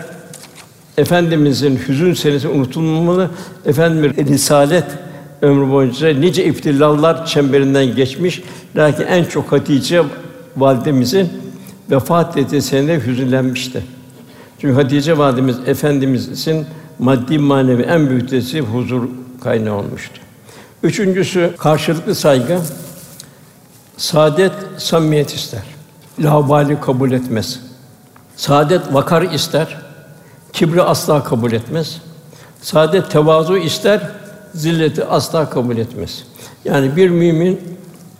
Efendimizin 0.97 1.79
hüzün 1.87 2.13
senesi 2.13 2.47
unutulmamalı. 2.47 3.29
Efendimiz 3.65 4.17
risalet 4.17 4.85
ömrü 5.41 5.71
boyunca 5.71 6.13
nice 6.13 6.45
iftilallar 6.45 7.25
çemberinden 7.25 7.95
geçmiş. 7.95 8.43
Lakin 8.75 9.03
en 9.03 9.23
çok 9.23 9.51
Hatice 9.51 10.03
validemizin 10.57 11.29
vefat 11.91 12.37
ettiği 12.37 12.61
senede 12.61 13.05
hüzünlenmişti. 13.05 13.83
Çünkü 14.59 14.75
Hatice 14.75 15.17
validemiz 15.17 15.57
efendimizin 15.67 16.65
maddi 16.99 17.39
manevi 17.39 17.81
en 17.81 18.09
büyük 18.09 18.31
desteği 18.31 18.61
huzur 18.61 19.09
kaynağı 19.43 19.75
olmuştu. 19.75 20.19
Üçüncüsü 20.83 21.53
karşılıklı 21.57 22.15
saygı. 22.15 22.59
Saadet 23.97 24.53
samimiyet 24.77 25.33
ister. 25.33 25.61
Laubali 26.19 26.81
kabul 26.81 27.11
etmez. 27.11 27.59
Saadet 28.35 28.93
vakar 28.93 29.21
ister. 29.21 29.82
Kibri 30.53 30.81
asla 30.81 31.23
kabul 31.23 31.51
etmez. 31.51 32.01
Saadet 32.61 33.11
tevazu 33.11 33.57
ister. 33.57 34.01
Zilleti 34.53 35.05
asla 35.05 35.49
kabul 35.49 35.77
etmez. 35.77 36.23
Yani 36.65 36.95
bir 36.95 37.09
mümin 37.09 37.61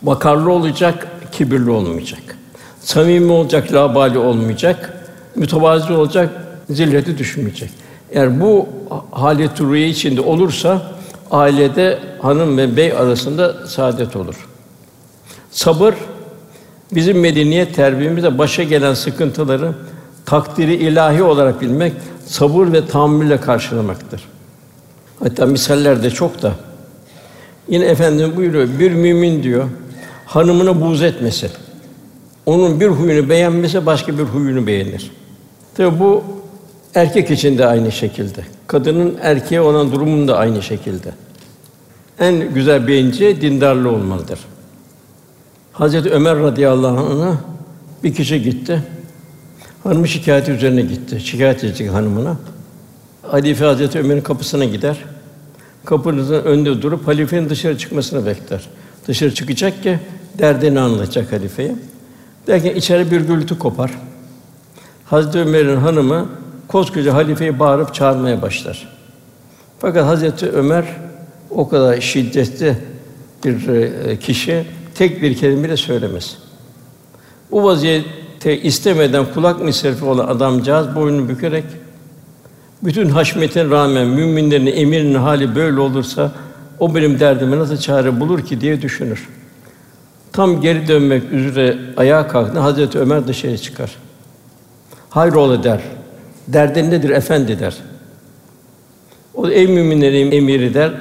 vakarlı 0.04 0.52
olacak, 0.52 1.08
kibirli 1.32 1.70
olmayacak. 1.70 2.22
Samimi 2.80 3.32
olacak, 3.32 3.74
labali 3.74 4.18
olmayacak. 4.18 4.94
Mütevazi 5.36 5.94
olacak, 5.94 6.30
zilleti 6.70 7.18
düşmeyecek. 7.18 7.70
Eğer 8.12 8.42
bu 8.42 8.70
halet 9.12 9.62
ruhiye 9.62 9.88
içinde 9.88 10.22
olursa 10.22 10.82
ailede 11.32 12.00
hanım 12.22 12.58
ve 12.58 12.78
bey 12.78 12.92
arasında 12.92 13.68
saadet 13.68 14.16
olur. 14.16 14.48
Sabır 15.52 15.96
bizim 16.92 17.20
medeniyet 17.20 17.76
terbiyemizde 17.76 18.38
başa 18.38 18.64
gelen 18.64 18.94
sıkıntıları 18.94 19.74
takdiri 20.26 20.74
ilahi 20.74 21.24
olarak 21.24 21.62
bilmek, 21.62 21.94
sabır 22.26 22.72
ve 22.74 22.88
tahammülle 22.88 23.42
karşılamaktır. 23.42 24.24
Hatta 25.20 25.46
misaller 25.46 26.04
de 26.04 26.10
çok 26.10 26.42
da. 26.42 26.54
Yine 27.68 27.86
efendim 27.86 28.34
buyuruyor, 28.36 28.68
bir 28.80 28.92
mümin 28.92 29.44
diyor, 29.44 29.70
hanımına 30.26 30.82
buğz 30.82 31.02
etmesi. 31.02 31.50
Onun 32.46 32.80
bir 32.80 32.88
huyunu 32.88 33.30
beğenmese 33.30 33.86
başka 33.86 34.18
bir 34.18 34.24
huyunu 34.24 34.68
beğenir. 34.68 35.12
Tabi 35.76 36.00
bu 36.00 36.24
erkek 36.96 37.32
için 37.32 37.58
de 37.58 37.66
aynı 37.66 37.92
şekilde. 37.92 38.42
Kadının 38.68 39.18
erkeğe 39.22 39.62
olan 39.62 39.92
durumun 39.92 40.28
da 40.28 40.38
aynı 40.38 40.62
şekilde. 40.62 41.12
En 42.20 42.54
güzel 42.54 42.88
beğenici 42.88 43.42
dindarlı 43.42 43.90
olmalıdır. 43.92 44.40
Hazreti 45.74 46.10
Ömer 46.10 46.40
radıyallahu 46.40 47.14
anh'a 47.14 47.38
bir 48.04 48.14
kişi 48.14 48.42
gitti. 48.42 48.84
Hanımı 49.84 50.08
şikayeti 50.08 50.52
üzerine 50.52 50.82
gitti. 50.82 51.20
Şikayet 51.20 51.64
edecek 51.64 51.92
hanımına. 51.92 52.38
Halife 53.22 53.66
Hazreti 53.66 54.00
Ömer'in 54.00 54.22
kapısına 54.22 54.66
gider. 54.66 54.98
Kapınızın 55.86 56.44
önünde 56.44 56.82
durup 56.82 57.08
halifenin 57.08 57.50
dışarı 57.50 57.78
çıkmasını 57.78 58.26
bekler. 58.26 58.70
Dışarı 59.08 59.34
çıkacak 59.34 59.84
ki 59.84 60.00
derdini 60.40 60.80
anlatacak 60.80 61.32
halifeye. 61.32 61.76
Derken 62.48 62.76
içeri 62.76 63.12
bir 63.12 63.22
gürültü 63.22 63.60
kopar. 63.60 63.92
Hazreti 65.06 65.40
Ömer'in 65.40 65.76
hanımı 65.76 66.30
koskoca 66.68 67.14
halifeyi 67.14 67.60
bağırıp 67.60 67.94
çağırmaya 67.94 68.42
başlar. 68.42 68.90
Fakat 69.80 70.06
Hazreti 70.06 70.50
Ömer 70.50 70.86
o 71.50 71.70
kadar 71.70 72.02
şiddetli 72.02 72.78
bir 73.46 73.68
e, 73.68 74.20
kişi 74.20 74.66
tek 74.96 75.22
bir 75.22 75.38
kelime 75.38 75.64
bile 75.64 75.78
söylemez. 75.78 76.38
Bu 77.52 77.64
vaziyette 78.44 78.68
istemeden 78.68 79.26
kulak 79.34 79.62
misafiri 79.62 80.06
olan 80.06 80.28
adamcağız 80.28 80.96
boynunu 80.96 81.30
bükerek 81.30 81.64
bütün 82.84 83.10
haşmetine 83.10 83.70
rağmen 83.70 84.08
müminlerin 84.08 84.68
emirinin 84.68 85.16
hali 85.16 85.56
böyle 85.56 85.80
olursa 85.80 86.32
o 86.80 86.96
benim 86.96 87.20
derdime 87.20 87.58
nasıl 87.58 87.78
çare 87.78 88.20
bulur 88.20 88.46
ki 88.46 88.62
diye 88.62 88.82
düşünür. 88.82 89.30
Tam 90.32 90.62
geri 90.62 90.88
dönmek 90.88 91.32
üzere 91.32 91.78
ayağa 91.98 92.28
kalktı. 92.28 92.60
Hazreti 92.60 93.00
Ömer 93.00 93.28
dışarı 93.28 93.58
çıkar. 93.58 93.96
Hayrola 95.10 95.64
der. 95.64 95.82
Derdin 96.48 96.92
nedir 96.92 97.10
efendi 97.10 97.60
der. 97.60 97.76
O 99.34 99.50
ey 99.50 99.68
müminlerin 99.68 100.32
emiri 100.32 100.74
der. 100.74 100.92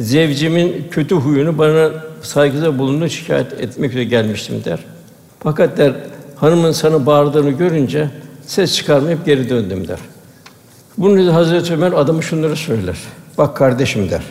Zevcimin 0.00 0.88
kötü 0.90 1.14
huyunu 1.14 1.58
bana 1.58 1.90
saygıda 2.22 2.78
bulundu 2.78 3.08
şikayet 3.08 3.52
etmek 3.52 3.90
üzere 3.90 4.04
gelmiştim 4.04 4.64
der. 4.64 4.78
Fakat 5.42 5.78
der 5.78 5.92
hanımın 6.42 6.72
sana 6.72 7.06
bağırdığını 7.06 7.50
görünce 7.50 8.10
ses 8.46 8.74
çıkarmayıp 8.74 9.26
geri 9.26 9.50
döndüm 9.50 9.88
der. 9.88 9.98
Bunun 10.98 11.14
üzerine 11.14 11.32
Hazreti 11.32 11.72
Ömer 11.74 11.92
adamı 11.92 12.22
şunları 12.22 12.56
söyler. 12.56 12.96
Bak 13.38 13.56
kardeşim 13.56 14.10
der. 14.10 14.22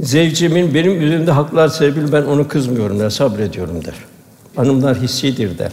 Zevcimin 0.00 0.74
benim 0.74 1.02
üzerimde 1.02 1.30
haklar 1.30 1.68
sebebiyle 1.68 2.12
ben 2.12 2.22
onu 2.22 2.48
kızmıyorum 2.48 3.00
der, 3.00 3.10
sabrediyorum 3.10 3.84
der. 3.84 3.94
Hanımlar 4.56 4.96
hissidir 4.96 5.58
der. 5.58 5.72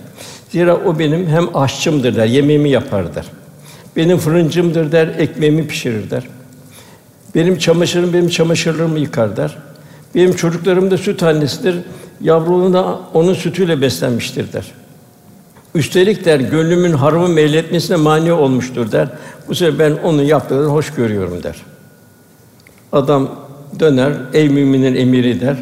Zira 0.50 0.76
o 0.76 1.00
benim 1.00 1.28
hem 1.28 1.56
aşçımdır 1.56 2.16
der, 2.16 2.26
yemeğimi 2.26 2.70
yapar 2.70 3.16
der. 3.16 3.26
Benim 3.96 4.18
fırıncımdır 4.18 4.92
der, 4.92 5.08
ekmeğimi 5.08 5.68
pişirir 5.68 6.10
der. 6.10 6.24
Benim 7.36 7.58
çamaşırım 7.58 8.14
benim 8.14 8.30
çamaşırlarımı 8.30 9.00
yıkar 9.00 9.38
der. 9.38 9.58
Benim 10.16 10.36
çocuklarım 10.36 10.92
da 10.92 10.98
süt 10.98 11.24
annesidir. 11.24 11.76
Yavruğunu 12.22 12.74
da 12.74 13.00
onun 13.14 13.34
sütüyle 13.34 13.82
beslenmiştir 13.82 14.54
der. 14.54 14.81
Üstelik 15.76 16.26
der 16.26 16.40
gönlümün 16.40 16.94
haramı 16.94 17.28
meyletmesine 17.28 17.98
mani 17.98 18.34
olmuştur 18.34 18.92
der. 18.92 19.10
Bu 19.48 19.56
sefer 19.56 19.80
ben 19.80 20.04
onun 20.04 20.24
yaptığını 20.24 20.66
hoş 20.66 20.94
görüyorum 20.94 21.44
der. 21.44 21.56
Adam 22.92 23.30
döner, 23.80 24.14
ey 24.34 24.50
müminin 24.50 24.96
emiri 24.96 25.42
der. 25.42 25.58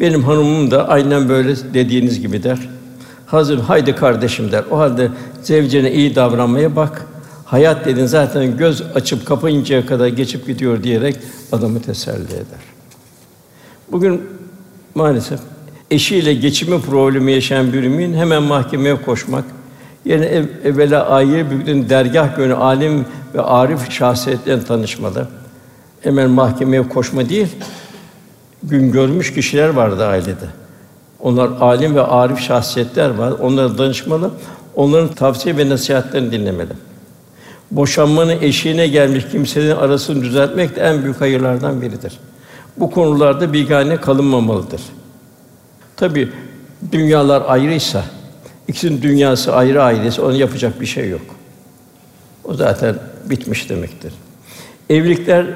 Benim 0.00 0.24
hanımım 0.24 0.70
da 0.70 0.88
aynen 0.88 1.28
böyle 1.28 1.56
dediğiniz 1.74 2.20
gibi 2.20 2.42
der. 2.42 2.68
Hazır 3.26 3.58
haydi 3.58 3.94
kardeşim 3.94 4.52
der. 4.52 4.64
O 4.70 4.78
halde 4.78 5.10
zevcene 5.42 5.92
iyi 5.92 6.14
davranmaya 6.14 6.76
bak. 6.76 7.06
Hayat 7.44 7.86
dedin 7.86 8.06
zaten 8.06 8.56
göz 8.56 8.82
açıp 8.94 9.26
kapayıncaya 9.26 9.86
kadar 9.86 10.06
geçip 10.06 10.46
gidiyor 10.46 10.82
diyerek 10.82 11.16
adamı 11.52 11.82
teselli 11.82 12.32
eder. 12.32 12.64
Bugün 13.92 14.22
maalesef 14.94 15.40
eşiyle 15.90 16.34
geçimi 16.34 16.80
problemi 16.80 17.32
yaşayan 17.32 17.72
bir 17.72 17.80
mümin 17.80 18.14
hemen 18.14 18.42
mahkemeye 18.42 19.02
koşmak, 19.02 19.44
yerine 20.04 20.26
ev, 20.26 20.44
evvela 20.64 21.08
aile 21.08 21.50
büyüklerin 21.50 21.88
dergah 21.88 22.36
gönü 22.36 22.54
alim 22.54 23.06
ve 23.34 23.42
arif 23.42 23.90
şahsiyetlerle 23.90 24.64
tanışmalı. 24.64 25.28
Hemen 26.00 26.30
mahkemeye 26.30 26.88
koşma 26.88 27.28
değil, 27.28 27.48
gün 28.62 28.92
görmüş 28.92 29.34
kişiler 29.34 29.68
vardı 29.68 30.06
ailede. 30.06 30.46
Onlar 31.20 31.50
alim 31.60 31.94
ve 31.94 32.02
arif 32.02 32.38
şahsiyetler 32.38 33.10
var. 33.10 33.30
Onlara 33.30 33.78
danışmalı. 33.78 34.30
Onların 34.76 35.14
tavsiye 35.14 35.56
ve 35.56 35.68
nasihatlerini 35.68 36.32
dinlemeli. 36.32 36.72
Boşanmanın 37.70 38.36
eşiğine 38.40 38.88
gelmiş 38.88 39.24
kimsenin 39.32 39.70
arasını 39.70 40.22
düzeltmek 40.22 40.76
de 40.76 40.80
en 40.80 41.02
büyük 41.02 41.20
hayırlardan 41.20 41.82
biridir. 41.82 42.18
Bu 42.76 42.90
konularda 42.90 43.52
bigane 43.52 43.96
kalınmamalıdır. 43.96 44.80
Tabi 45.98 46.28
dünyalar 46.92 47.42
ayrıysa, 47.48 48.04
ikisinin 48.68 49.02
dünyası 49.02 49.54
ayrı 49.54 49.82
ailesi, 49.82 50.22
onun 50.22 50.34
yapacak 50.34 50.80
bir 50.80 50.86
şey 50.86 51.10
yok. 51.10 51.20
O 52.44 52.54
zaten 52.54 52.94
bitmiş 53.30 53.70
demektir. 53.70 54.12
Evlilikler 54.90 55.46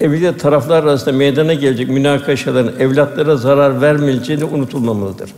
evlilikte 0.00 0.36
taraflar 0.36 0.82
arasında 0.82 1.12
meydana 1.12 1.54
gelecek 1.54 1.88
münakaşaların 1.88 2.80
evlatlara 2.80 3.36
zarar 3.36 3.80
vermeyeceğini 3.80 4.44
unutulmamalıdır. 4.44 5.30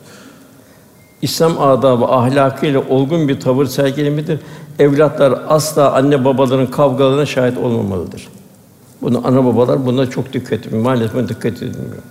İslam 1.23 1.63
adabı 1.63 2.05
ahlakıyla 2.05 2.83
olgun 2.89 3.29
bir 3.29 3.41
tavır 3.41 3.67
sergilemelidir. 3.67 4.41
Evlatlar 4.79 5.39
asla 5.49 5.93
anne 5.93 6.25
babaların 6.25 6.67
kavgalarına 6.67 7.27
şahit 7.27 7.59
olmamalıdır. 7.59 8.29
Bunu 9.03 9.27
ana 9.27 9.45
babalar 9.45 9.87
buna 9.87 10.11
çok 10.11 10.33
dikkat 10.33 10.67
ediyor. 10.67 10.83
Maalesef 10.83 11.29
dikkat 11.29 11.57
edilmiyor. 11.57 12.03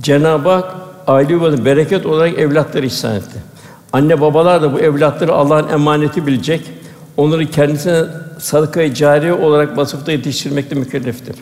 Cenab-ı 0.00 0.48
Hak 0.48 0.91
aile 1.06 1.32
yuvanı 1.32 1.64
bereket 1.64 2.06
olarak 2.06 2.38
evlatları 2.38 2.86
ihsan 2.86 3.16
etti. 3.16 3.38
Anne 3.92 4.20
babalar 4.20 4.62
da 4.62 4.72
bu 4.72 4.80
evlatları 4.80 5.32
Allah'ın 5.32 5.68
emaneti 5.68 6.26
bilecek. 6.26 6.60
Onları 7.16 7.46
kendisine 7.46 8.02
sadaka-i 8.38 8.94
cariye 8.94 9.32
olarak 9.32 9.76
vasıfta 9.76 10.12
yetiştirmekle 10.12 10.76
mükelleftir. 10.76 11.36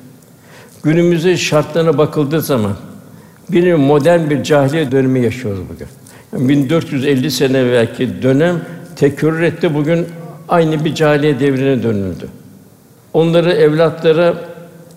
Günümüzde 0.83 1.37
şartlarına 1.37 1.99
bakıldığı 1.99 2.41
zaman 2.41 2.73
bir 3.51 3.75
modern 3.75 4.31
bir 4.31 4.43
cahiliye 4.43 4.93
dönemi 4.93 5.21
yaşıyoruz 5.21 5.61
bugün. 5.75 5.87
Yani 6.33 6.49
1450 6.49 7.31
sene 7.31 7.59
evvelki 7.59 8.23
dönem 8.23 8.61
tekrar 8.97 9.43
etti. 9.43 9.75
Bugün 9.75 10.07
aynı 10.49 10.85
bir 10.85 10.95
cahiliye 10.95 11.41
devrine 11.41 11.83
dönüldü. 11.83 12.29
Onları 13.13 13.53
evlatları 13.53 14.35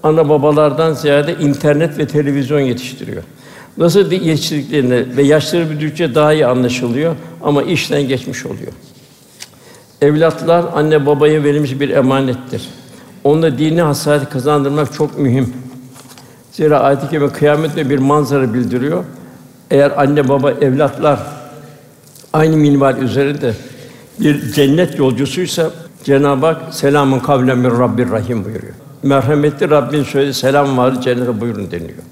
ana 0.03 0.29
babalardan 0.29 0.93
ziyade 0.93 1.35
internet 1.35 1.97
ve 1.97 2.07
televizyon 2.07 2.59
yetiştiriyor. 2.59 3.23
Nasıl 3.77 4.11
yetiştirdiklerini 4.11 5.17
ve 5.17 5.23
yaşları 5.23 5.69
büyüdükçe 5.69 6.15
daha 6.15 6.33
iyi 6.33 6.45
anlaşılıyor 6.45 7.15
ama 7.43 7.63
işten 7.63 8.07
geçmiş 8.07 8.45
oluyor. 8.45 8.71
Evlatlar 10.01 10.65
anne 10.75 11.05
babaya 11.05 11.43
verilmiş 11.43 11.79
bir 11.79 11.89
emanettir. 11.89 12.69
Onda 13.23 13.57
dini 13.57 13.81
hassasiyet 13.81 14.29
kazandırmak 14.29 14.93
çok 14.93 15.19
mühim. 15.19 15.53
Zira 16.51 16.79
ayet-i 16.79 17.09
kerime 17.09 17.29
kıyametle 17.29 17.89
bir 17.89 17.99
manzara 17.99 18.53
bildiriyor. 18.53 19.03
Eğer 19.71 20.01
anne 20.01 20.29
baba 20.29 20.51
evlatlar 20.51 21.19
aynı 22.33 22.57
minval 22.57 22.97
üzerinde 22.97 23.53
bir 24.19 24.51
cennet 24.51 24.99
yolcusuysa 24.99 25.71
Cenab-ı 26.03 26.45
Hak 26.45 26.73
selamun 26.73 27.19
kavlen 27.19 27.57
min 27.57 27.79
Rabbir 27.79 28.11
Rahim 28.11 28.45
buyuruyor. 28.45 28.73
Merhametli 29.03 29.69
Rabbin 29.69 30.03
söyledi 30.03 30.33
selam 30.33 30.77
var 30.77 31.01
cennete 31.01 31.41
buyurun 31.41 31.71
deniliyor. 31.71 32.03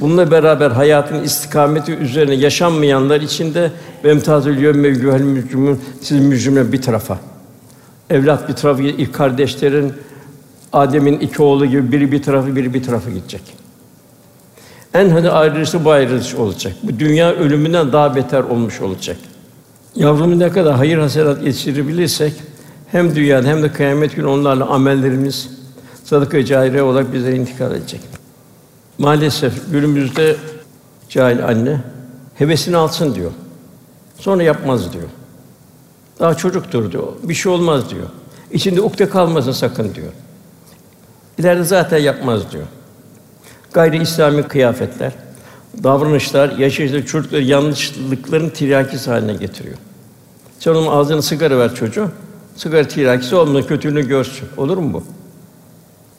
Bununla 0.00 0.30
beraber 0.30 0.70
hayatın 0.70 1.22
istikameti 1.22 1.92
üzerine 1.92 2.34
yaşanmayanlar 2.34 3.20
için 3.20 3.54
de 3.54 3.72
vemtazül 4.04 4.62
yevme 4.62 4.88
yuhel 4.88 5.20
mücrimun 5.20 5.80
siz 6.02 6.20
mücrimler 6.20 6.72
bir 6.72 6.82
tarafa. 6.82 7.18
Evlat 8.10 8.48
bir 8.48 8.54
tarafa, 8.54 8.82
ilk 8.82 9.14
kardeşlerin 9.14 9.92
Adem'in 10.72 11.18
iki 11.18 11.42
oğlu 11.42 11.66
gibi 11.66 11.92
biri 11.92 12.12
bir 12.12 12.22
tarafı, 12.22 12.56
biri 12.56 12.74
bir 12.74 12.82
tarafa 12.82 13.10
gidecek. 13.10 13.42
En 14.94 15.08
hadi 15.08 15.30
ayrılışı 15.30 15.84
bu 15.84 15.90
ayrılış 15.90 16.34
olacak. 16.34 16.72
Bu 16.82 16.98
dünya 16.98 17.32
ölümünden 17.32 17.92
daha 17.92 18.16
beter 18.16 18.40
olmuş 18.40 18.80
olacak. 18.80 19.16
Yavrumu 19.94 20.38
ne 20.38 20.48
kadar 20.48 20.74
hayır 20.74 20.98
hasenat 20.98 21.42
yetiştirebilirsek 21.42 22.32
hem 22.92 23.14
dünyada 23.14 23.48
hem 23.48 23.62
de 23.62 23.72
kıyamet 23.72 24.16
günü 24.16 24.26
onlarla 24.26 24.66
amellerimiz 24.66 25.50
sadaka-i 26.04 26.82
olarak 26.82 27.12
bize 27.12 27.36
intikal 27.36 27.74
edecek. 27.74 28.00
Maalesef 28.98 29.72
günümüzde 29.72 30.36
cahil 31.08 31.46
anne 31.46 31.80
hevesini 32.34 32.76
alsın 32.76 33.14
diyor. 33.14 33.30
Sonra 34.18 34.42
yapmaz 34.42 34.92
diyor. 34.92 35.08
Daha 36.20 36.34
çocuktur 36.34 36.92
diyor. 36.92 37.06
Bir 37.22 37.34
şey 37.34 37.52
olmaz 37.52 37.90
diyor. 37.90 38.06
İçinde 38.52 38.80
ukde 38.80 39.08
kalmasın 39.08 39.52
sakın 39.52 39.94
diyor. 39.94 40.12
İleride 41.38 41.64
zaten 41.64 41.98
yapmaz 41.98 42.52
diyor. 42.52 42.66
Gayri 43.72 44.02
İslami 44.02 44.42
kıyafetler, 44.42 45.12
davranışlar, 45.82 46.50
yaşayışları 46.58 47.06
çocukları 47.06 47.42
yanlışlıkların 47.42 48.50
tiryakisi 48.50 49.10
haline 49.10 49.32
getiriyor. 49.32 49.76
Sen 50.58 50.70
onun 50.70 50.86
ağzına 50.86 51.22
sigara 51.22 51.58
ver 51.58 51.74
çocuğu, 51.74 52.10
sigara 52.56 52.88
tiryakisi 52.88 53.36
olmadan 53.36 53.66
kötülüğünü 53.66 54.08
görsün. 54.08 54.48
Olur 54.56 54.76
mu 54.76 54.92
bu? 54.92 55.04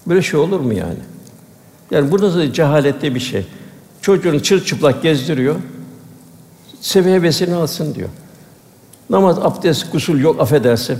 Böyle 0.10 0.22
şey 0.22 0.40
olur 0.40 0.60
mu 0.60 0.74
yani? 0.74 1.00
Yani 1.92 2.12
bu 2.12 2.22
nasıl 2.22 2.54
cehalette 2.54 3.16
bir 3.16 3.20
şey? 3.20 3.46
Çocuğunu 4.02 4.44
çırçıplak 4.44 5.04
gezdiriyor, 5.04 5.56
sevi 6.82 7.12
hevesini 7.12 7.56
alsın 7.56 7.96
diyor. 7.96 8.10
Namaz, 9.10 9.40
abdest, 9.40 9.92
gusül 9.92 10.22
yok 10.22 10.42
affedersin. 10.42 11.00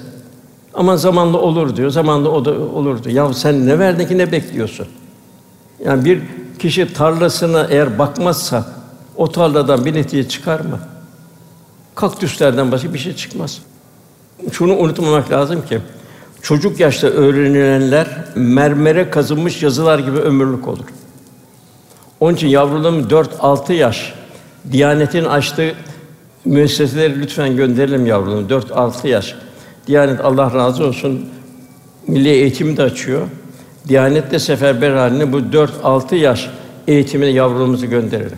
Ama 0.74 0.98
zamanla 0.98 1.38
olur 1.38 1.76
diyor, 1.76 1.90
zamanla 1.90 2.30
o 2.30 2.46
da 2.46 2.52
olur 2.52 3.04
diyor. 3.04 3.16
Ya 3.16 3.34
sen 3.34 3.68
ne 3.68 3.80
verdin 3.80 4.08
ki 4.08 4.18
ne 4.18 4.32
bekliyorsun? 4.32 4.88
Yani 5.86 6.06
bir 6.06 6.22
kişi 6.60 6.94
tarlasına 6.94 7.68
eğer 7.70 8.00
bakmazsa 8.00 8.66
o 9.16 9.32
tarladan 9.32 9.86
bir 9.86 9.94
netice 9.94 10.28
çıkar 10.28 10.60
mı? 10.60 10.80
Kaktüslerden 11.96 12.72
başka 12.72 12.94
bir 12.94 13.00
şey 13.00 13.16
çıkmaz. 13.16 13.62
Şunu 14.52 14.78
unutmamak 14.78 15.32
lazım 15.32 15.66
ki 15.66 15.82
çocuk 16.42 16.80
yaşta 16.80 17.08
öğrenilenler 17.08 18.08
mermere 18.36 19.10
kazınmış 19.10 19.64
yazılar 19.64 20.00
gibi 20.00 20.18
ömürlük 20.18 20.68
olur. 20.68 20.86
Onun 22.20 22.36
için 22.36 22.48
yavrularım 22.48 23.08
4-6 23.08 23.74
yaş 23.74 24.14
Diyanetin 24.72 25.26
açtığı 25.26 25.74
müesseseleri 26.46 27.22
lütfen 27.22 27.56
gönderelim 27.56 28.06
yavrularım 28.06 28.48
4-6 28.48 29.08
yaş. 29.08 29.36
Diyanet 29.88 30.26
Allah 30.26 30.54
razı 30.54 30.84
olsun 30.84 31.26
milli 32.08 32.30
eğitimi 32.30 32.78
de 32.78 32.84
açıyor. 32.84 33.28
Diyanet 33.88 34.32
de 34.32 34.40
seferber 34.40 34.92
haline 34.92 35.34
bu 35.34 35.40
4-6 35.40 36.16
yaş 36.16 36.50
eğitimine 36.88 37.30
yavrularımızı 37.30 37.86
gönderelim. 37.86 38.38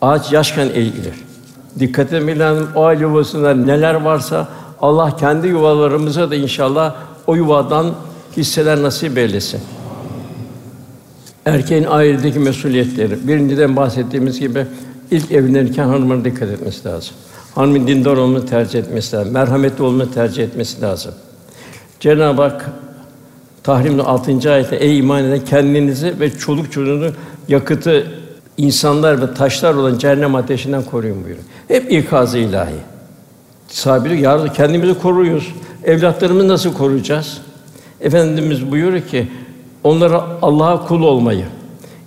Ağaç 0.00 0.32
yaşken 0.32 0.68
eğilir. 0.74 1.14
Dikkat 1.78 2.06
etmemiz 2.06 2.38
lazım. 2.38 2.68
O 2.74 2.84
aile 2.84 3.02
yuvasında 3.02 3.54
neler 3.54 3.94
varsa 3.94 4.48
Allah 4.80 5.16
kendi 5.16 5.48
yuvalarımıza 5.48 6.30
da 6.30 6.34
inşallah 6.34 6.94
o 7.32 7.34
yuvadan 7.34 7.94
hisseler 8.36 8.82
nasip 8.82 9.18
eylesin. 9.18 9.60
Erkeğin 11.44 11.84
ailedeki 11.84 12.38
mesuliyetleri. 12.38 13.28
Birinciden 13.28 13.76
bahsettiğimiz 13.76 14.40
gibi 14.40 14.66
ilk 15.10 15.32
evlenirken 15.32 15.88
hanımına 15.88 16.24
dikkat 16.24 16.48
etmesi 16.48 16.88
lazım. 16.88 17.14
Hanımın 17.54 17.86
dindar 17.86 18.16
olmayı 18.16 18.46
tercih 18.46 18.78
etmesi 18.78 19.16
lazım. 19.16 19.32
Merhametli 19.32 19.84
olmayı 19.84 20.10
tercih 20.10 20.44
etmesi 20.44 20.82
lazım. 20.82 21.14
Cenab-ı 22.00 22.42
Hak 22.42 22.70
Tahrim'in 23.62 23.98
6. 23.98 24.52
ayette 24.52 24.76
ey 24.76 24.98
iman 24.98 25.24
eden 25.24 25.44
kendinizi 25.44 26.20
ve 26.20 26.30
çoluk 26.30 26.72
çocuğunu 26.72 27.10
yakıtı 27.48 28.06
insanlar 28.56 29.22
ve 29.22 29.34
taşlar 29.34 29.74
olan 29.74 29.98
cehennem 29.98 30.34
ateşinden 30.34 30.82
koruyun 30.82 31.24
buyuruyor. 31.24 31.44
Hep 31.68 31.92
ikazı 31.92 32.38
ilahi. 32.38 32.74
Sahabe 33.68 34.14
yardım 34.14 34.48
kendimizi 34.52 34.98
koruyoruz. 34.98 35.54
Evlatlarımızı 35.84 36.48
nasıl 36.48 36.74
koruyacağız? 36.74 37.40
Efendimiz 38.00 38.70
buyuruyor 38.70 39.02
ki 39.02 39.28
onlara 39.84 40.26
Allah'a 40.42 40.86
kul 40.86 41.02
olmayı, 41.02 41.44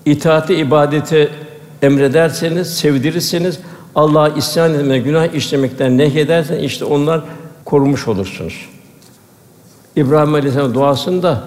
itaati 0.05 0.55
ibadete 0.55 1.29
emrederseniz, 1.81 2.77
sevdirirseniz 2.77 3.59
Allah'a 3.95 4.29
isyan 4.29 4.73
etmeye, 4.73 4.99
günah 4.99 5.33
işlemekten 5.33 5.97
nehyedersen 5.97 6.59
işte 6.59 6.85
onlar 6.85 7.21
korumuş 7.65 8.07
olursunuz. 8.07 8.69
İbrahim 9.95 10.33
Aleyhisselam 10.33 10.73
duasında 10.73 11.43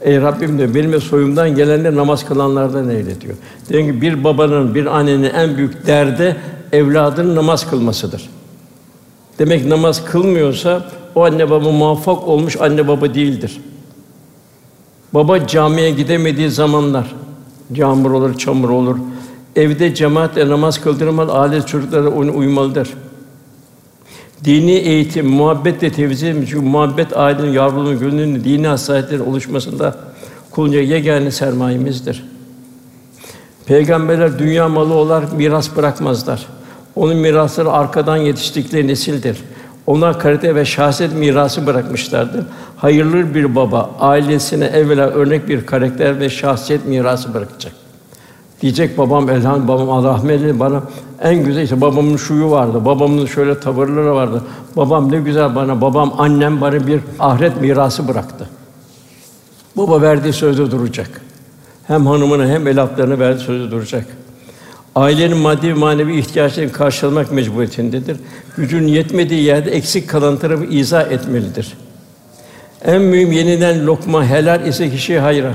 Ey 0.00 0.20
Rabbim 0.20 0.58
diyor, 0.58 0.74
benim 0.74 1.00
soyumdan 1.00 1.54
gelenler 1.54 1.96
namaz 1.96 2.24
kılanlardan 2.24 2.88
eyle 2.88 3.20
diyor. 3.20 3.34
Diyor 3.68 3.82
ki 3.82 4.00
bir 4.00 4.24
babanın, 4.24 4.74
bir 4.74 4.86
annenin 4.86 5.30
en 5.34 5.56
büyük 5.56 5.86
derdi 5.86 6.36
evladının 6.72 7.36
namaz 7.36 7.70
kılmasıdır. 7.70 8.30
Demek 9.38 9.66
namaz 9.66 10.04
kılmıyorsa 10.04 10.86
o 11.14 11.24
anne 11.24 11.50
baba 11.50 11.70
muvaffak 11.70 12.28
olmuş 12.28 12.56
anne 12.60 12.88
baba 12.88 13.14
değildir. 13.14 13.60
Baba 15.14 15.46
camiye 15.46 15.90
gidemediği 15.90 16.50
zamanlar, 16.50 17.14
yağmur 17.74 18.10
olur, 18.10 18.38
çamur 18.38 18.68
olur, 18.68 18.96
evde 19.56 19.94
cemaatle 19.94 20.48
namaz 20.48 20.80
kıldırmalı, 20.80 21.32
aile 21.32 21.66
çocuklara 21.66 22.10
onu 22.10 22.36
uymalıdır. 22.36 22.88
Dini 24.44 24.72
eğitim, 24.72 25.26
muhabbetle 25.26 25.92
tevzi 25.92 26.26
edilmiş. 26.26 26.50
Çünkü 26.50 26.66
muhabbet 26.66 27.16
ailenin, 27.16 27.52
yavruluğun, 27.52 27.98
gönlünün 27.98 28.44
dini 28.44 28.66
hassasiyetlerin 28.66 29.30
oluşmasında 29.30 29.96
kulunca 30.50 30.80
yegane 30.80 31.30
sermayemizdir. 31.30 32.24
Peygamberler 33.66 34.38
dünya 34.38 34.68
malı 34.68 34.94
olarak 34.94 35.32
miras 35.32 35.76
bırakmazlar. 35.76 36.46
Onun 36.96 37.16
mirasları 37.16 37.70
arkadan 37.70 38.16
yetiştikleri 38.16 38.86
nesildir. 38.86 39.38
Ona 39.86 40.18
kalite 40.18 40.54
ve 40.54 40.64
şahsiyet 40.64 41.14
mirası 41.14 41.66
bırakmışlardır. 41.66 42.44
Hayırlı 42.76 43.34
bir 43.34 43.56
baba 43.56 43.90
ailesine 44.00 44.64
evvela 44.64 45.06
örnek 45.06 45.48
bir 45.48 45.66
karakter 45.66 46.20
ve 46.20 46.30
şahsiyet 46.30 46.86
mirası 46.86 47.34
bırakacak. 47.34 47.72
Diyecek 48.62 48.98
babam 48.98 49.30
elham 49.30 49.68
babam 49.68 49.90
Allah 49.90 50.20
bana 50.60 50.82
en 51.22 51.44
güzel 51.44 51.62
işte 51.62 51.80
babamın 51.80 52.16
şuyu 52.16 52.50
vardı. 52.50 52.84
Babamın 52.84 53.26
şöyle 53.26 53.60
tavırları 53.60 54.14
vardı. 54.14 54.42
Babam 54.76 55.12
ne 55.12 55.16
güzel 55.16 55.54
bana 55.54 55.80
babam 55.80 56.14
annem 56.18 56.60
bana 56.60 56.86
bir 56.86 57.00
ahiret 57.20 57.60
mirası 57.60 58.08
bıraktı. 58.08 58.48
Baba 59.76 60.02
verdiği 60.02 60.32
sözde 60.32 60.70
duracak. 60.70 61.20
Hem 61.86 62.06
hanımına 62.06 62.46
hem 62.46 62.66
evlatlarına 62.66 63.18
verdiği 63.18 63.44
sözde 63.44 63.70
duracak. 63.70 64.06
Ailenin 64.94 65.36
maddi 65.36 65.68
ve 65.68 65.74
manevi 65.74 66.18
ihtiyaçlarını 66.18 66.72
karşılamak 66.72 67.32
mecburiyetindedir. 67.32 68.16
Gücün 68.56 68.86
yetmediği 68.86 69.42
yerde 69.42 69.70
eksik 69.70 70.08
kalan 70.10 70.38
tarafı 70.38 70.64
izah 70.64 71.10
etmelidir. 71.10 71.72
En 72.84 73.02
mühim 73.02 73.32
yeniden 73.32 73.86
lokma 73.86 74.26
helal 74.26 74.66
ise 74.66 74.90
kişiye 74.90 75.20
hayra. 75.20 75.52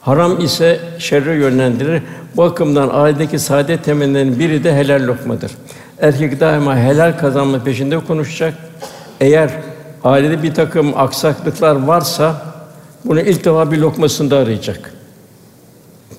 Haram 0.00 0.44
ise 0.44 0.80
şerre 0.98 1.34
yönlendirir. 1.34 2.02
Bu 2.36 2.42
bakımdan 2.42 2.90
ailedeki 2.92 3.38
saadet 3.38 3.84
temellerinin 3.84 4.38
biri 4.38 4.64
de 4.64 4.74
helal 4.74 5.06
lokmadır. 5.06 5.52
Erkek 6.00 6.40
daima 6.40 6.76
helal 6.76 7.18
kazanma 7.18 7.64
peşinde 7.64 7.98
konuşacak. 7.98 8.54
Eğer 9.20 9.50
ailede 10.04 10.42
bir 10.42 10.54
takım 10.54 10.96
aksaklıklar 10.96 11.76
varsa 11.76 12.42
bunu 13.04 13.20
ilk 13.20 13.44
defa 13.44 13.72
bir 13.72 13.78
lokmasında 13.78 14.36
arayacak. 14.36 14.91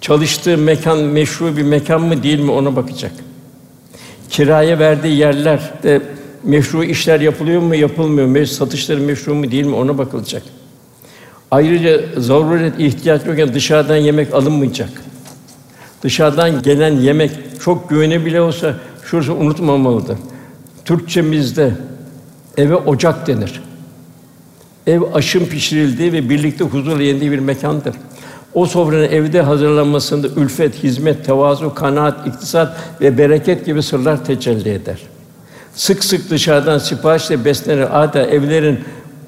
Çalıştığı 0.02 0.58
mekan 0.58 1.00
meşru 1.00 1.58
bir 1.58 1.64
mekan 1.64 2.02
mı 2.02 2.24
değil 2.24 2.40
mi 2.40 2.52
ona 2.52 2.76
bakacak. 2.76 3.12
Kiraya 4.30 4.80
verdiği 4.80 5.18
yerler 5.18 5.74
de 5.84 6.02
Meşru 6.44 6.84
işler 6.84 7.20
yapılıyor 7.20 7.62
mu, 7.62 7.76
yapılmıyor 7.76 8.28
mu? 8.28 8.48
Satışları 8.48 9.00
meşru 9.00 9.36
mu 9.36 9.52
değil 9.52 9.66
mi 9.66 9.76
ona 9.76 9.98
bakılacak. 9.98 10.44
Ayrıca 11.52 12.02
zaruret 12.18 12.80
ihtiyaç 12.80 13.26
yokken 13.26 13.54
dışarıdan 13.54 13.96
yemek 13.96 14.34
alınmayacak. 14.34 14.90
Dışarıdan 16.04 16.62
gelen 16.62 16.98
yemek 16.98 17.32
çok 17.62 17.90
güvenebilir 17.90 18.40
olsa 18.40 18.76
şurası 19.06 19.34
unutmamalıdır. 19.34 20.18
Türkçemizde 20.86 21.74
eve 22.58 22.76
ocak 22.76 23.28
denir. 23.28 23.62
Ev 24.88 25.02
aşın 25.14 25.46
pişirildiği 25.46 26.14
ve 26.14 26.30
birlikte 26.30 26.64
huzurla 26.64 27.04
yendiği 27.04 27.32
bir 27.32 27.40
mekandır. 27.40 27.96
O 28.54 28.66
sofranın 28.66 29.04
evde 29.04 29.42
hazırlanmasında 29.42 30.28
ülfet, 30.28 30.84
hizmet, 30.84 31.26
tevazu, 31.26 31.74
kanaat, 31.74 32.28
iktisat 32.28 32.78
ve 33.02 33.18
bereket 33.18 33.66
gibi 33.66 33.84
sırlar 33.84 34.26
tecelli 34.26 34.70
eder. 34.70 35.00
Sık 35.76 36.04
sık 36.04 36.30
dışarıdan 36.30 36.78
siparişle 36.78 37.46
beslenir. 37.46 38.04
Adeta 38.04 38.22
evlerin 38.22 38.80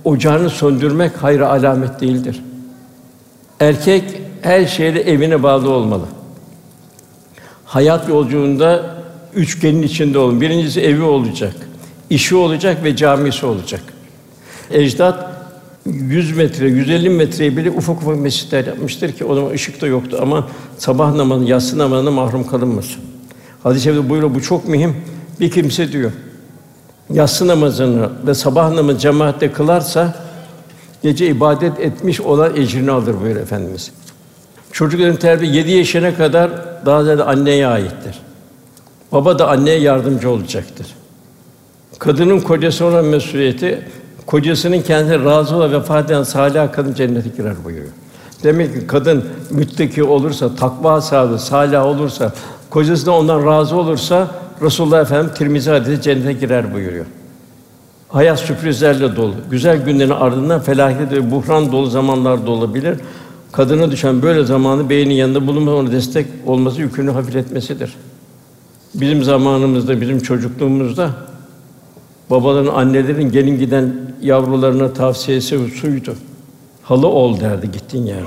ocağını 0.03 0.49
söndürmek 0.49 1.11
hayır 1.21 1.39
alamet 1.39 2.01
değildir. 2.01 2.43
Erkek 3.59 4.03
her 4.41 4.65
şeyle 4.65 5.01
evine 5.01 5.43
bağlı 5.43 5.69
olmalı. 5.69 6.05
Hayat 7.65 8.09
yolculuğunda 8.09 8.95
üçgenin 9.35 9.81
içinde 9.81 10.19
olun. 10.19 10.41
Birincisi 10.41 10.81
evi 10.81 11.01
olacak, 11.01 11.53
işi 12.09 12.35
olacak 12.35 12.83
ve 12.83 12.95
camisi 12.95 13.45
olacak. 13.45 13.81
Ecdat 14.71 15.34
100 15.85 16.37
metre, 16.37 16.67
150 16.67 17.09
metreye 17.09 17.57
bile 17.57 17.71
ufak 17.71 18.01
ufak 18.01 18.17
mescitler 18.17 18.65
yapmıştır 18.65 19.11
ki 19.11 19.25
o 19.25 19.35
zaman 19.35 19.51
ışık 19.51 19.81
da 19.81 19.87
yoktu 19.87 20.17
ama 20.21 20.47
sabah 20.77 21.15
namazı, 21.15 21.43
yatsı 21.45 21.77
namazına 21.77 22.11
mahrum 22.11 22.47
kalınmasın. 22.47 23.01
Hadis-i 23.63 23.83
şerifte 23.83 24.09
buyuruyor 24.09 24.35
bu 24.35 24.41
çok 24.41 24.67
mühim. 24.67 24.95
Bir 25.39 25.51
kimse 25.51 25.91
diyor 25.91 26.11
yatsı 27.13 27.47
namazını 27.47 28.09
ve 28.27 28.33
sabah 28.33 28.73
namazı 28.73 28.99
cemaatle 28.99 29.51
kılarsa 29.51 30.15
gece 31.03 31.27
ibadet 31.27 31.79
etmiş 31.79 32.21
olan 32.21 32.55
ecrini 32.55 32.91
alır 32.91 33.13
buyuruyor 33.21 33.41
efendimiz. 33.41 33.91
Çocukların 34.71 35.15
terbiye 35.15 35.53
7 35.53 35.71
yaşına 35.71 36.15
kadar 36.15 36.51
daha 36.85 37.03
ziyade 37.03 37.23
anneye 37.23 37.67
aittir. 37.67 38.19
Baba 39.11 39.39
da 39.39 39.49
anneye 39.49 39.79
yardımcı 39.79 40.29
olacaktır. 40.29 40.87
Kadının 41.99 42.39
kocası 42.39 42.85
olan 42.85 43.05
mesuliyeti 43.05 43.87
kocasının 44.25 44.81
kendine 44.81 45.25
razı 45.25 45.55
olan 45.55 45.71
vefat 45.71 46.05
eden 46.05 46.23
salih 46.23 46.71
kadın 46.71 46.93
cennete 46.93 47.29
girer 47.29 47.55
buyuruyor. 47.65 47.91
Demek 48.43 48.73
ki 48.73 48.87
kadın 48.87 49.25
müttaki 49.49 50.03
olursa, 50.03 50.55
takva 50.55 51.01
sahibi, 51.01 51.39
salih 51.39 51.85
olursa, 51.85 52.33
kocası 52.69 53.05
da 53.05 53.11
ondan 53.11 53.45
razı 53.45 53.75
olursa 53.75 54.27
Resulullah 54.61 55.01
Efendimiz 55.01 55.37
Tirmizi 55.37 55.71
hadisi 55.71 56.01
cennete 56.01 56.33
girer 56.33 56.73
buyuruyor. 56.73 57.05
Hayat 58.09 58.39
sürprizlerle 58.39 59.15
dolu. 59.15 59.33
Güzel 59.51 59.85
günlerin 59.85 60.09
ardından 60.09 60.59
felaket 60.61 61.11
ve 61.11 61.31
buhran 61.31 61.71
dolu 61.71 61.89
zamanlar 61.89 62.45
da 62.45 62.51
olabilir. 62.51 62.97
Kadına 63.51 63.91
düşen 63.91 64.21
böyle 64.21 64.45
zamanı 64.45 64.89
beynin 64.89 65.13
yanında 65.13 65.47
bulunması 65.47 65.77
ona 65.77 65.91
destek 65.91 66.27
olması 66.45 66.81
yükünü 66.81 67.11
hafifletmesidir. 67.11 67.95
Bizim 68.95 69.23
zamanımızda, 69.23 70.01
bizim 70.01 70.19
çocukluğumuzda 70.19 71.09
babaların, 72.29 72.73
annelerin 72.73 73.31
gelin 73.31 73.59
giden 73.59 73.93
yavrularına 74.21 74.93
tavsiyesi 74.93 75.69
suydu. 75.69 76.15
Halı 76.83 77.07
ol 77.07 77.39
derdi 77.39 77.71
gittiğin 77.71 78.05
yerde. 78.05 78.25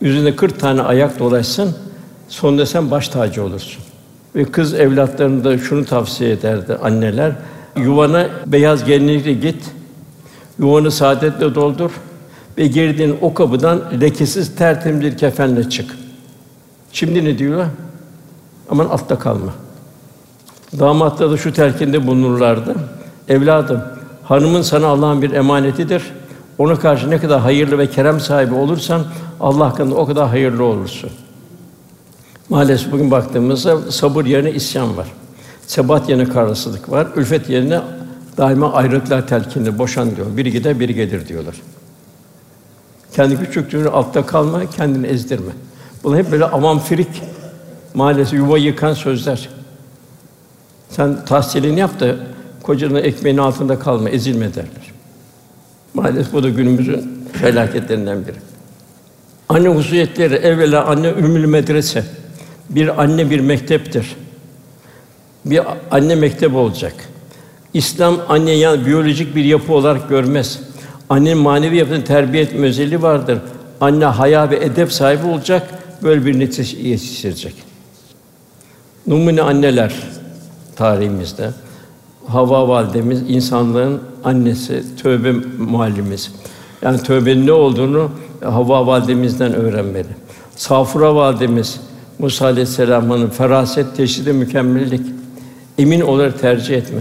Üzerinde 0.00 0.36
40 0.36 0.60
tane 0.60 0.82
ayak 0.82 1.18
dolaşsın, 1.18 1.74
sonunda 2.28 2.66
sen 2.66 2.90
baş 2.90 3.08
tacı 3.08 3.44
olursun. 3.44 3.82
Ve 4.36 4.44
kız 4.44 4.74
evlatlarına 4.74 5.44
da 5.44 5.58
şunu 5.58 5.84
tavsiye 5.84 6.30
ederdi 6.30 6.74
anneler. 6.82 7.32
Yuvana 7.76 8.28
beyaz 8.46 8.84
gelinlikle 8.84 9.32
git. 9.32 9.64
Yuvanı 10.58 10.90
saadetle 10.90 11.54
doldur 11.54 11.90
ve 12.58 12.66
girdiğin 12.66 13.16
o 13.20 13.34
kapıdan 13.34 13.82
lekesiz 14.00 14.56
tertemiz 14.56 15.00
bir 15.00 15.16
kefenle 15.16 15.70
çık. 15.70 15.96
Şimdi 16.92 17.24
ne 17.24 17.38
diyor? 17.38 17.66
Aman 18.70 18.86
altta 18.86 19.18
kalma. 19.18 19.54
Damatlar 20.78 21.30
da 21.30 21.36
şu 21.36 21.52
telkinde 21.52 22.06
bulunurlardı. 22.06 22.74
Evladım, 23.28 23.82
hanımın 24.24 24.62
sana 24.62 24.86
Allah'ın 24.86 25.22
bir 25.22 25.30
emanetidir. 25.30 26.02
Ona 26.58 26.78
karşı 26.78 27.10
ne 27.10 27.18
kadar 27.18 27.40
hayırlı 27.40 27.78
ve 27.78 27.90
kerem 27.90 28.20
sahibi 28.20 28.54
olursan 28.54 29.04
Allah 29.40 29.66
hakkında 29.66 29.94
o 29.94 30.06
kadar 30.06 30.28
hayırlı 30.28 30.64
olursun. 30.64 31.10
Maalesef 32.48 32.92
bugün 32.92 33.10
baktığımızda 33.10 33.92
sabır 33.92 34.24
yerine 34.24 34.52
isyan 34.52 34.96
var. 34.96 35.06
Sebat 35.66 36.08
yerine 36.08 36.28
kararsızlık 36.28 36.90
var. 36.90 37.08
Ülfet 37.16 37.48
yerine 37.48 37.80
daima 38.36 38.72
ayrılıklar 38.72 39.26
telkinde 39.26 39.78
boşan 39.78 40.16
diyor. 40.16 40.26
Biri 40.36 40.52
gider, 40.52 40.80
biri 40.80 40.94
gelir 40.94 41.28
diyorlar. 41.28 41.54
Kendi 43.12 43.38
küçüklüğünü 43.38 43.88
altta 43.88 44.26
kalma, 44.26 44.70
kendini 44.70 45.06
ezdirme. 45.06 45.52
Bunlar 46.04 46.18
hep 46.18 46.32
böyle 46.32 46.44
avam 46.44 46.78
firik 46.78 47.22
maalesef 47.94 48.38
yuva 48.38 48.58
yıkan 48.58 48.94
sözler. 48.94 49.48
Sen 50.90 51.24
tahsilini 51.24 51.80
yap 51.80 52.00
da 52.00 52.16
kocanın 52.68 53.02
ekmeğinin 53.02 53.40
altında 53.40 53.78
kalma, 53.78 54.10
ezilme 54.10 54.54
derler. 54.54 54.92
Maalesef 55.94 56.32
bu 56.32 56.42
da 56.42 56.48
günümüzün 56.48 57.24
felaketlerinden 57.32 58.26
biri. 58.26 58.36
Anne 59.48 59.68
hususiyetleri 59.68 60.34
evvela 60.34 60.84
anne 60.84 61.08
ümül 61.08 61.44
medrese. 61.44 62.04
Bir 62.70 63.02
anne 63.02 63.30
bir 63.30 63.40
mekteptir. 63.40 64.16
Bir 65.44 65.60
anne 65.90 66.14
mektep 66.14 66.54
olacak. 66.54 66.94
İslam 67.74 68.20
anne 68.28 68.52
yani 68.52 68.86
biyolojik 68.86 69.36
bir 69.36 69.44
yapı 69.44 69.72
olarak 69.72 70.08
görmez. 70.08 70.60
Annenin 71.08 71.38
manevi 71.38 71.76
yapısını 71.76 72.04
terbiye 72.04 72.42
etme 72.42 72.66
özelliği 72.66 73.02
vardır. 73.02 73.38
Anne 73.80 74.04
haya 74.04 74.50
ve 74.50 74.56
edep 74.56 74.92
sahibi 74.92 75.26
olacak, 75.26 75.68
böyle 76.02 76.26
bir 76.26 76.40
netice 76.40 76.76
yetiştirecek. 76.76 77.54
Numune 79.06 79.42
anneler 79.42 79.94
tarihimizde. 80.76 81.50
Havva 82.28 82.68
validemiz 82.68 83.22
insanlığın 83.30 84.00
annesi, 84.24 84.82
tövbe 85.02 85.32
muallimiz. 85.58 86.32
Yani 86.82 87.02
tövbenin 87.02 87.46
ne 87.46 87.52
olduğunu 87.52 88.10
Havva 88.44 88.86
validemizden 88.86 89.54
öğrenmeli. 89.54 90.08
Safura 90.56 91.14
validemiz 91.14 91.80
Musa 92.18 92.44
aleyhisselam'ın 92.44 93.30
feraset, 93.30 93.96
teşhide 93.96 94.32
mükemmellik, 94.32 95.00
emin 95.78 96.00
olarak 96.00 96.40
tercih 96.40 96.76
etme. 96.76 97.00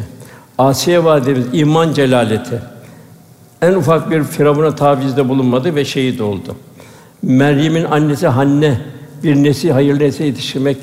Asiye 0.58 1.04
validemiz 1.04 1.46
iman 1.54 1.94
celaleti. 1.94 2.62
En 3.62 3.74
ufak 3.74 4.12
bir 4.12 4.24
firavuna 4.24 4.76
tavizde 4.76 5.30
bulunmadı 5.30 5.76
ve 5.76 5.86
şehit 5.86 6.22
oldu. 6.22 6.56
Meryem'in 7.22 7.84
annesi 7.84 8.28
Hanne 8.28 8.82
bir 9.24 9.36
nesi 9.36 9.72
hayırlı 9.72 10.00
nesle 10.00 10.26
yetiştirmek 10.26 10.78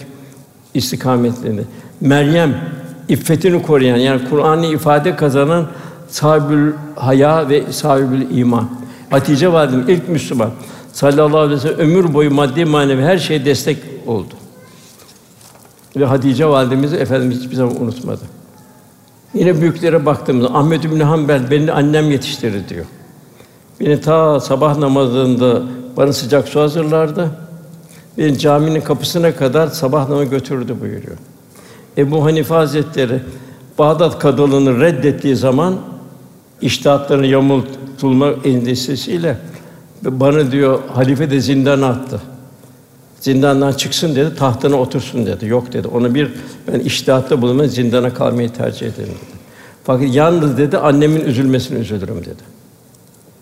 istikametlerinde. 0.75 1.63
Meryem 2.01 2.55
iffetini 3.09 3.63
koruyan 3.63 3.97
yani 3.97 4.29
Kur'an'ı 4.31 4.67
ifade 4.67 5.17
kazanan 5.17 5.67
sahibül 6.09 6.73
haya 6.97 7.49
ve 7.49 7.73
sahibül 7.73 8.39
iman. 8.39 8.69
Hatice 9.11 9.53
validemiz 9.53 9.89
ilk 9.89 10.09
Müslüman. 10.09 10.51
Sallallahu 10.93 11.39
aleyhi 11.39 11.57
ve 11.57 11.61
sellem 11.61 11.79
ömür 11.79 12.15
boyu 12.15 12.31
maddi 12.31 12.65
manevi 12.65 13.03
her 13.03 13.19
şeye 13.19 13.45
destek 13.45 13.79
oldu. 14.07 14.35
Ve 15.97 16.05
Hatice 16.05 16.47
validemizi 16.47 16.97
efendimiz 16.97 17.41
hiçbir 17.41 17.57
zaman 17.57 17.83
unutmadı. 17.83 18.21
Yine 19.35 19.61
büyüklere 19.61 20.07
baktığımızda 20.07 20.55
Ahmed 20.55 20.85
bin 20.85 21.01
Hanbel 21.01 21.51
beni 21.51 21.73
annem 21.73 22.11
yetiştirdi 22.11 22.69
diyor. 22.69 22.85
Beni 23.81 24.01
ta 24.01 24.41
sabah 24.41 24.79
namazında 24.79 25.63
bana 25.97 26.13
sıcak 26.13 26.49
su 26.49 26.61
hazırlardı. 26.61 27.31
Beni 28.19 28.39
caminin 28.39 28.81
kapısına 28.81 29.37
kadar 29.37 29.69
sabah 29.69 30.09
namazı 30.09 30.25
götürdü 30.31 30.77
buyuruyor. 30.81 31.17
Ebu 31.99 32.25
Hanife 32.25 32.55
Hazretleri 32.55 33.21
Bağdat 33.79 34.19
kadılığını 34.19 34.81
reddettiği 34.81 35.37
zaman 35.37 35.77
iştahatlarını 36.61 37.27
yamultulma 37.27 38.31
endişesiyle 38.45 39.39
bana 40.03 40.53
diyor 40.53 40.79
halife 40.95 41.31
de 41.31 41.41
zindana 41.41 41.87
attı. 41.87 42.21
Zindandan 43.21 43.73
çıksın 43.73 44.17
dedi, 44.17 44.37
tahtına 44.37 44.77
otursun 44.77 45.27
dedi. 45.27 45.47
Yok 45.47 45.73
dedi. 45.73 45.89
Ona 45.89 46.15
bir 46.15 46.33
ben 46.73 46.81
iştihatta 46.81 47.43
bulunma 47.43 47.67
zindana 47.67 48.15
kalmayı 48.15 48.53
tercih 48.53 48.87
ederim 48.87 49.09
dedi. 49.09 49.39
Fakat 49.85 50.15
yalnız 50.15 50.59
dedi 50.59 50.79
annemin 50.79 51.21
üzülmesini 51.21 51.79
üzülürüm 51.79 52.21
dedi. 52.21 52.43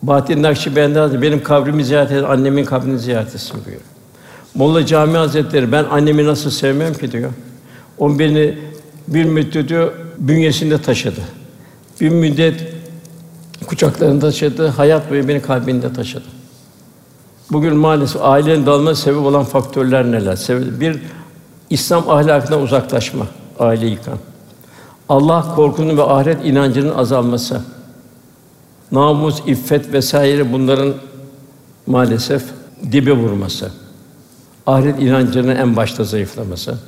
Bahattin 0.02 0.42
Nakşibendi 0.42 0.98
Hazretleri 0.98 1.22
benim 1.22 1.42
kabrimi 1.42 1.84
ziyaret 1.84 2.12
et, 2.12 2.24
annemin 2.24 2.64
kabrini 2.64 2.98
ziyaret 2.98 3.34
etsin 3.34 3.54
buyuruyor. 3.54 3.82
Molla 4.54 4.86
Cami 4.86 5.16
Hazretleri 5.16 5.72
ben 5.72 5.84
annemi 5.84 6.26
nasıl 6.26 6.50
sevmem 6.50 6.94
ki 6.94 7.12
diyor. 7.12 7.30
O 7.98 8.18
beni 8.18 8.58
bir 9.08 9.24
müddet 9.24 9.68
diyor 9.68 9.92
bünyesinde 10.18 10.82
taşıdı. 10.82 11.20
Bir 12.00 12.08
müddet 12.08 12.72
kucaklarında 13.66 14.20
taşıdı, 14.20 14.68
hayat 14.68 15.10
boyu 15.10 15.28
beni 15.28 15.42
kalbinde 15.42 15.92
taşıdı. 15.92 16.24
Bugün 17.52 17.76
maalesef 17.76 18.22
ailenin 18.22 18.66
dağılmasına 18.66 19.04
sebep 19.04 19.26
olan 19.26 19.44
faktörler 19.44 20.04
neler? 20.12 20.36
Sebep 20.36 20.80
bir 20.80 20.98
İslam 21.70 22.10
ahlakından 22.10 22.62
uzaklaşma, 22.62 23.26
aile 23.58 23.86
yıkan. 23.86 24.18
Allah 25.08 25.54
korkunun 25.54 25.96
ve 25.96 26.02
ahiret 26.02 26.44
inancının 26.44 26.94
azalması, 26.94 27.62
namus, 28.92 29.42
iffet 29.46 29.92
vesaire 29.92 30.52
bunların 30.52 30.94
maalesef 31.86 32.44
dibe 32.92 33.12
vurması, 33.12 33.70
ahiret 34.66 35.00
inancının 35.02 35.56
en 35.56 35.76
başta 35.76 36.04
zayıflaması, 36.04 36.78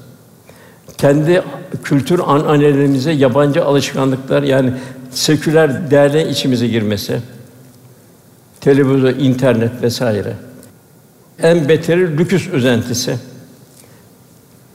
kendi 0.99 1.43
kültür 1.85 2.21
ananelerimize 2.27 3.13
yabancı 3.13 3.65
alışkanlıklar 3.65 4.43
yani 4.43 4.73
seküler 5.11 5.91
değerler 5.91 6.27
içimize 6.27 6.69
girmesi, 6.69 7.21
televizyon, 8.61 9.19
internet 9.19 9.83
vesaire. 9.83 10.33
En 11.43 11.69
beteri 11.69 12.19
lüküs 12.19 12.49
özentisi. 12.49 13.17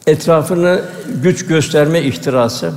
Etrafını 0.07 0.81
güç 1.23 1.45
gösterme 1.45 2.01
ihtirası. 2.01 2.71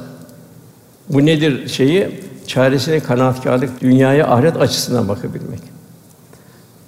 Bu 1.09 1.26
nedir 1.26 1.68
şeyi? 1.68 2.20
Çaresine 2.47 3.01
kanaatkârlık, 3.01 3.80
dünyaya 3.80 4.28
ahiret 4.28 4.57
açısından 4.57 5.09
bakabilmek. 5.09 5.61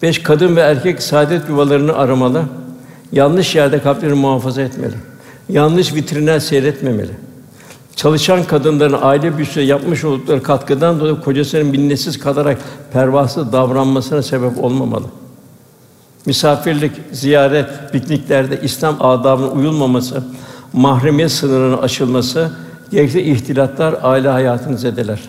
Beş 0.02 0.22
kadın 0.22 0.56
ve 0.56 0.60
erkek 0.60 1.02
saadet 1.02 1.48
yuvalarını 1.48 1.96
aramalı. 1.96 2.44
Yanlış 3.12 3.54
yerde 3.54 3.82
kalplerini 3.82 4.14
muhafaza 4.14 4.62
etmeli. 4.62 4.94
Yanlış 5.48 5.94
vitrinler 5.94 6.40
seyretmemeli. 6.40 7.10
Çalışan 7.96 8.44
kadınların 8.44 8.98
aile 9.02 9.36
büyüsüne 9.36 9.64
yapmış 9.64 10.04
oldukları 10.04 10.42
katkıdan 10.42 11.00
dolayı 11.00 11.20
kocasının 11.20 11.66
minnetsiz 11.66 12.18
kalarak 12.18 12.58
pervasız 12.92 13.52
davranmasına 13.52 14.22
sebep 14.22 14.64
olmamalı. 14.64 15.04
Misafirlik, 16.26 16.92
ziyaret, 17.12 17.68
pikniklerde 17.92 18.60
İslam 18.62 18.96
adabına 19.00 19.46
uyulmaması, 19.46 20.24
mahremiyet 20.72 21.32
sınırının 21.32 21.78
aşılması, 21.78 22.50
gerekli 22.90 23.20
ihtilatlar 23.20 23.96
aile 24.02 24.28
hayatını 24.28 24.78
zedeler. 24.78 25.20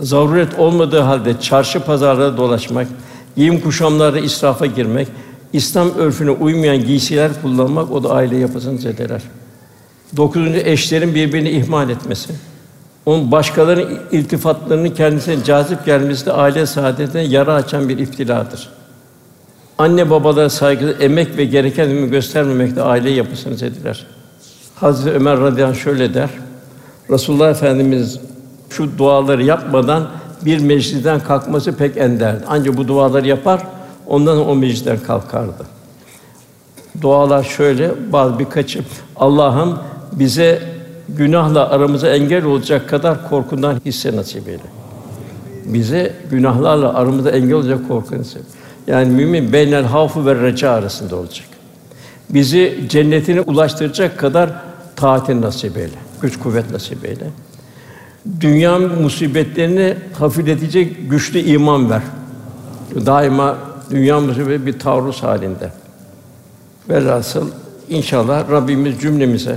Zaruret 0.00 0.58
olmadığı 0.58 1.00
halde 1.00 1.40
çarşı 1.40 1.80
pazarlarda 1.80 2.36
dolaşmak, 2.36 2.86
giyim 3.36 3.60
kuşamlarda 3.60 4.18
israfa 4.18 4.66
girmek, 4.66 5.08
İslam 5.52 5.94
örfüne 5.94 6.30
uymayan 6.30 6.84
giysiler 6.84 7.30
kullanmak 7.42 7.92
o 7.92 8.04
da 8.04 8.10
aile 8.10 8.36
yapısını 8.36 8.78
zedeler. 8.78 9.22
Dokuzuncu 10.16 10.58
eşlerin 10.58 11.14
birbirini 11.14 11.50
ihmal 11.50 11.90
etmesi. 11.90 12.32
Onun 13.06 13.32
başkalarının 13.32 13.98
iltifatlarının 14.12 14.90
kendisine 14.90 15.44
cazip 15.44 15.86
gelmesi 15.86 16.26
de 16.26 16.32
aile 16.32 16.66
saadetine 16.66 17.22
yara 17.22 17.54
açan 17.54 17.88
bir 17.88 17.98
iftiladır. 17.98 18.68
Anne 19.78 20.10
babalara 20.10 20.50
saygı, 20.50 20.96
emek 21.00 21.36
ve 21.36 21.44
gereken 21.44 21.88
önemli 21.88 22.10
göstermemek 22.10 22.76
de 22.76 22.82
aile 22.82 23.10
yapısını 23.10 23.56
zediler. 23.56 24.06
Hazreti 24.74 25.16
Ömer 25.16 25.40
radıyallahu 25.40 25.76
anh 25.76 25.84
şöyle 25.84 26.14
der. 26.14 26.30
Resulullah 27.10 27.50
Efendimiz 27.50 28.20
şu 28.70 28.98
duaları 28.98 29.44
yapmadan 29.44 30.08
bir 30.44 30.58
meclisten 30.58 31.20
kalkması 31.20 31.76
pek 31.76 31.96
enderdi. 31.96 32.44
Ancak 32.48 32.76
bu 32.76 32.88
duaları 32.88 33.26
yapar, 33.26 33.62
ondan 34.08 34.48
o 34.48 34.56
meclisten 34.56 34.98
kalkardı. 34.98 35.66
Dualar 37.00 37.44
şöyle, 37.44 38.12
bazı 38.12 38.38
birkaçı. 38.38 38.84
Allah'ım 39.16 39.78
bize 40.12 40.62
günahla 41.08 41.70
aramıza 41.70 42.08
engel 42.08 42.44
olacak 42.44 42.88
kadar 42.88 43.28
korkundan 43.28 43.80
hisse 43.84 44.16
nasip 44.16 44.48
eyle. 44.48 44.62
Bize 45.64 46.12
günahlarla 46.30 46.94
aramıza 46.94 47.30
engel 47.30 47.52
olacak 47.52 47.88
korku 47.88 48.18
nasip. 48.18 48.42
Yani 48.86 49.12
mümin 49.12 49.52
beynel 49.52 49.84
hafı 49.84 50.26
ve 50.26 50.34
reca 50.34 50.70
arasında 50.70 51.16
olacak. 51.16 51.46
Bizi 52.30 52.84
cennetine 52.88 53.40
ulaştıracak 53.40 54.18
kadar 54.18 54.50
taatin 54.96 55.42
nasip 55.42 55.76
eyle. 55.76 55.98
Güç 56.22 56.38
kuvvet 56.38 56.70
nasip 56.70 57.04
eyle. 57.04 57.24
Dünya 58.40 58.78
musibetlerini 58.78 59.94
hafifletecek 60.18 61.10
güçlü 61.10 61.38
iman 61.38 61.90
ver. 61.90 62.02
Daima 63.06 63.56
dünya 63.90 64.20
musibeti 64.20 64.66
bir 64.66 64.78
taarruz 64.78 65.22
halinde. 65.22 65.70
Velhasıl 66.88 67.48
inşallah 67.88 68.50
Rabbimiz 68.50 69.00
cümlemize 69.00 69.56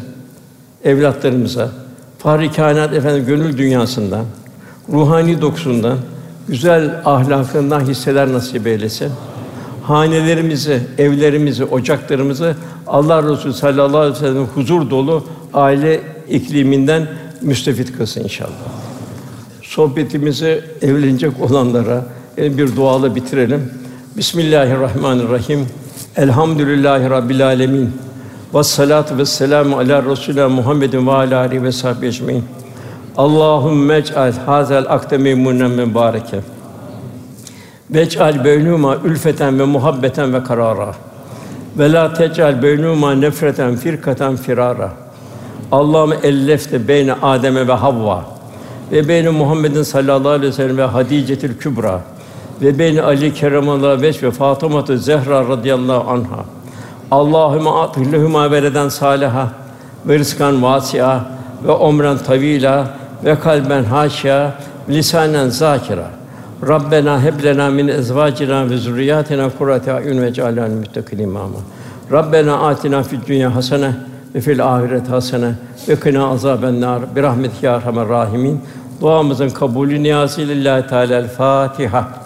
evlatlarımıza 0.84 1.70
Fahri 2.18 2.52
Kainat 2.52 2.94
Efendi 2.94 3.26
gönül 3.26 3.58
dünyasından, 3.58 4.26
ruhani 4.90 5.42
dokusundan, 5.42 5.98
güzel 6.48 7.02
ahlakından 7.06 7.80
hisseler 7.80 8.34
nasip 8.34 8.68
eylesin. 8.68 9.12
Hanelerimizi, 9.84 10.82
evlerimizi, 10.98 11.64
ocaklarımızı 11.64 12.56
Allah 12.88 13.24
Resulü 13.24 13.54
sallallahu 13.54 13.98
aleyhi 13.98 14.16
ve 14.16 14.20
sellem 14.20 14.46
huzur 14.46 14.90
dolu 14.90 15.26
aile 15.54 16.02
ikliminden 16.30 17.08
müstefit 17.42 17.98
kılsın 17.98 18.24
inşallah. 18.24 18.52
Sohbetimizi 19.62 20.64
evlenecek 20.82 21.32
olanlara 21.42 22.06
bir 22.38 22.76
duayla 22.76 23.16
bitirelim. 23.16 23.81
Bismillahirrahmanirrahim. 24.18 25.68
Elhamdülillahi 26.18 27.10
rabbil 27.10 27.48
alamin. 27.48 27.92
Ve 28.54 28.64
salatu 28.64 29.18
ve 29.18 29.26
selamu 29.26 29.78
ala 29.78 30.04
Resulina 30.06 30.50
Muhammedin 30.50 31.08
ve 31.08 31.12
ala 31.12 31.40
alihi 31.40 31.64
ve 31.64 31.72
sahbihi 31.72 32.10
ecmaîn. 32.10 32.44
Allahümme 33.18 33.98
ec'al 33.98 34.34
hazel 34.46 34.86
akde 34.90 35.18
meymunen 35.18 35.72
mübareke. 35.72 36.40
Vec'al 37.90 38.46
beynuma 38.46 38.96
ülfeten 38.96 39.60
ve 39.60 39.64
muhabbeten 39.64 40.34
ve 40.34 40.44
karara. 40.44 40.96
Ve 41.78 41.92
la 41.92 42.14
tec'al 42.14 42.64
beynuma 42.64 43.14
nefreten 43.14 43.76
firkaten 43.76 44.36
firara. 44.36 44.92
Allahümme 45.72 46.16
ellefte 46.24 46.88
beyne 46.88 47.14
Adem'e 47.14 47.68
ve 47.68 47.74
Havva 47.74 48.26
ve 48.92 49.08
beyne 49.08 49.30
Muhammedin 49.30 49.84
sallallahu 49.84 50.30
aleyhi 50.30 50.52
ve 50.52 50.56
sellem 50.56 50.78
ve 50.78 50.84
Hadice'til 50.84 51.58
Kübra 51.58 52.02
ve 52.62 52.80
beyne 52.80 53.02
Ali 53.02 53.34
kerramallahu 53.34 54.02
veç 54.02 54.24
ve 54.24 54.32
Fatıma 54.32 54.86
Zehra 54.98 55.48
radıyallahu 55.48 56.12
anha. 56.12 56.46
Allahümme 57.12 57.70
atillehuma 57.70 58.52
veleden 58.52 58.90
saliha 58.90 59.50
ve 60.06 60.20
rızkan 60.20 60.64
vasi'a 60.64 61.26
ve 61.68 61.72
omren 61.72 62.18
tavila 62.18 62.88
ve 63.26 63.40
kalben 63.40 63.84
haşya 63.84 64.54
lisanen 64.90 65.50
zakira. 65.50 66.08
Rabbena 66.68 67.24
heb 67.24 67.44
lena 67.44 67.70
min 67.70 67.88
ezvacina 67.88 68.70
ve 68.70 68.78
zurriyatina 68.78 69.50
kurrate 69.58 69.94
ayun 69.94 70.22
ve 70.22 70.34
cealna 70.34 70.68
muttakin 70.68 71.20
imama. 71.20 71.58
Rabbena 72.12 72.68
atina 72.68 73.04
fid 73.04 73.28
dünya 73.28 73.56
hasene 73.56 73.92
ve 74.36 74.42
fil 74.42 74.66
ahiret 74.66 75.10
hasene 75.10 75.52
ve 75.90 76.00
kina 76.00 76.28
azaben 76.28 76.82
nar. 76.82 77.16
Bir 77.16 77.24
rahmet 77.24 77.64
ya 77.64 77.82
rahimin. 78.10 78.62
Duamızın 79.02 79.50
kabulü 79.50 80.04
niyazı 80.04 80.42
lillahi 80.42 80.88
teala. 80.88 81.28
Fatiha. 81.28 82.21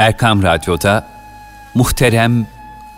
Erkam 0.00 0.42
Radyo'da 0.42 1.06
muhterem 1.74 2.46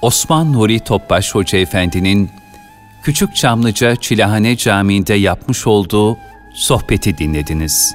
Osman 0.02 0.52
Nuri 0.52 0.80
Topbaş 0.80 1.34
Hoca 1.34 1.58
Efendi'nin 1.58 2.30
Küçük 3.02 3.36
Çamlıca 3.36 3.96
Çilehane 3.96 4.56
Camii'nde 4.56 5.14
yapmış 5.14 5.66
olduğu 5.66 6.18
sohbeti 6.52 7.18
dinlediniz. 7.18 7.94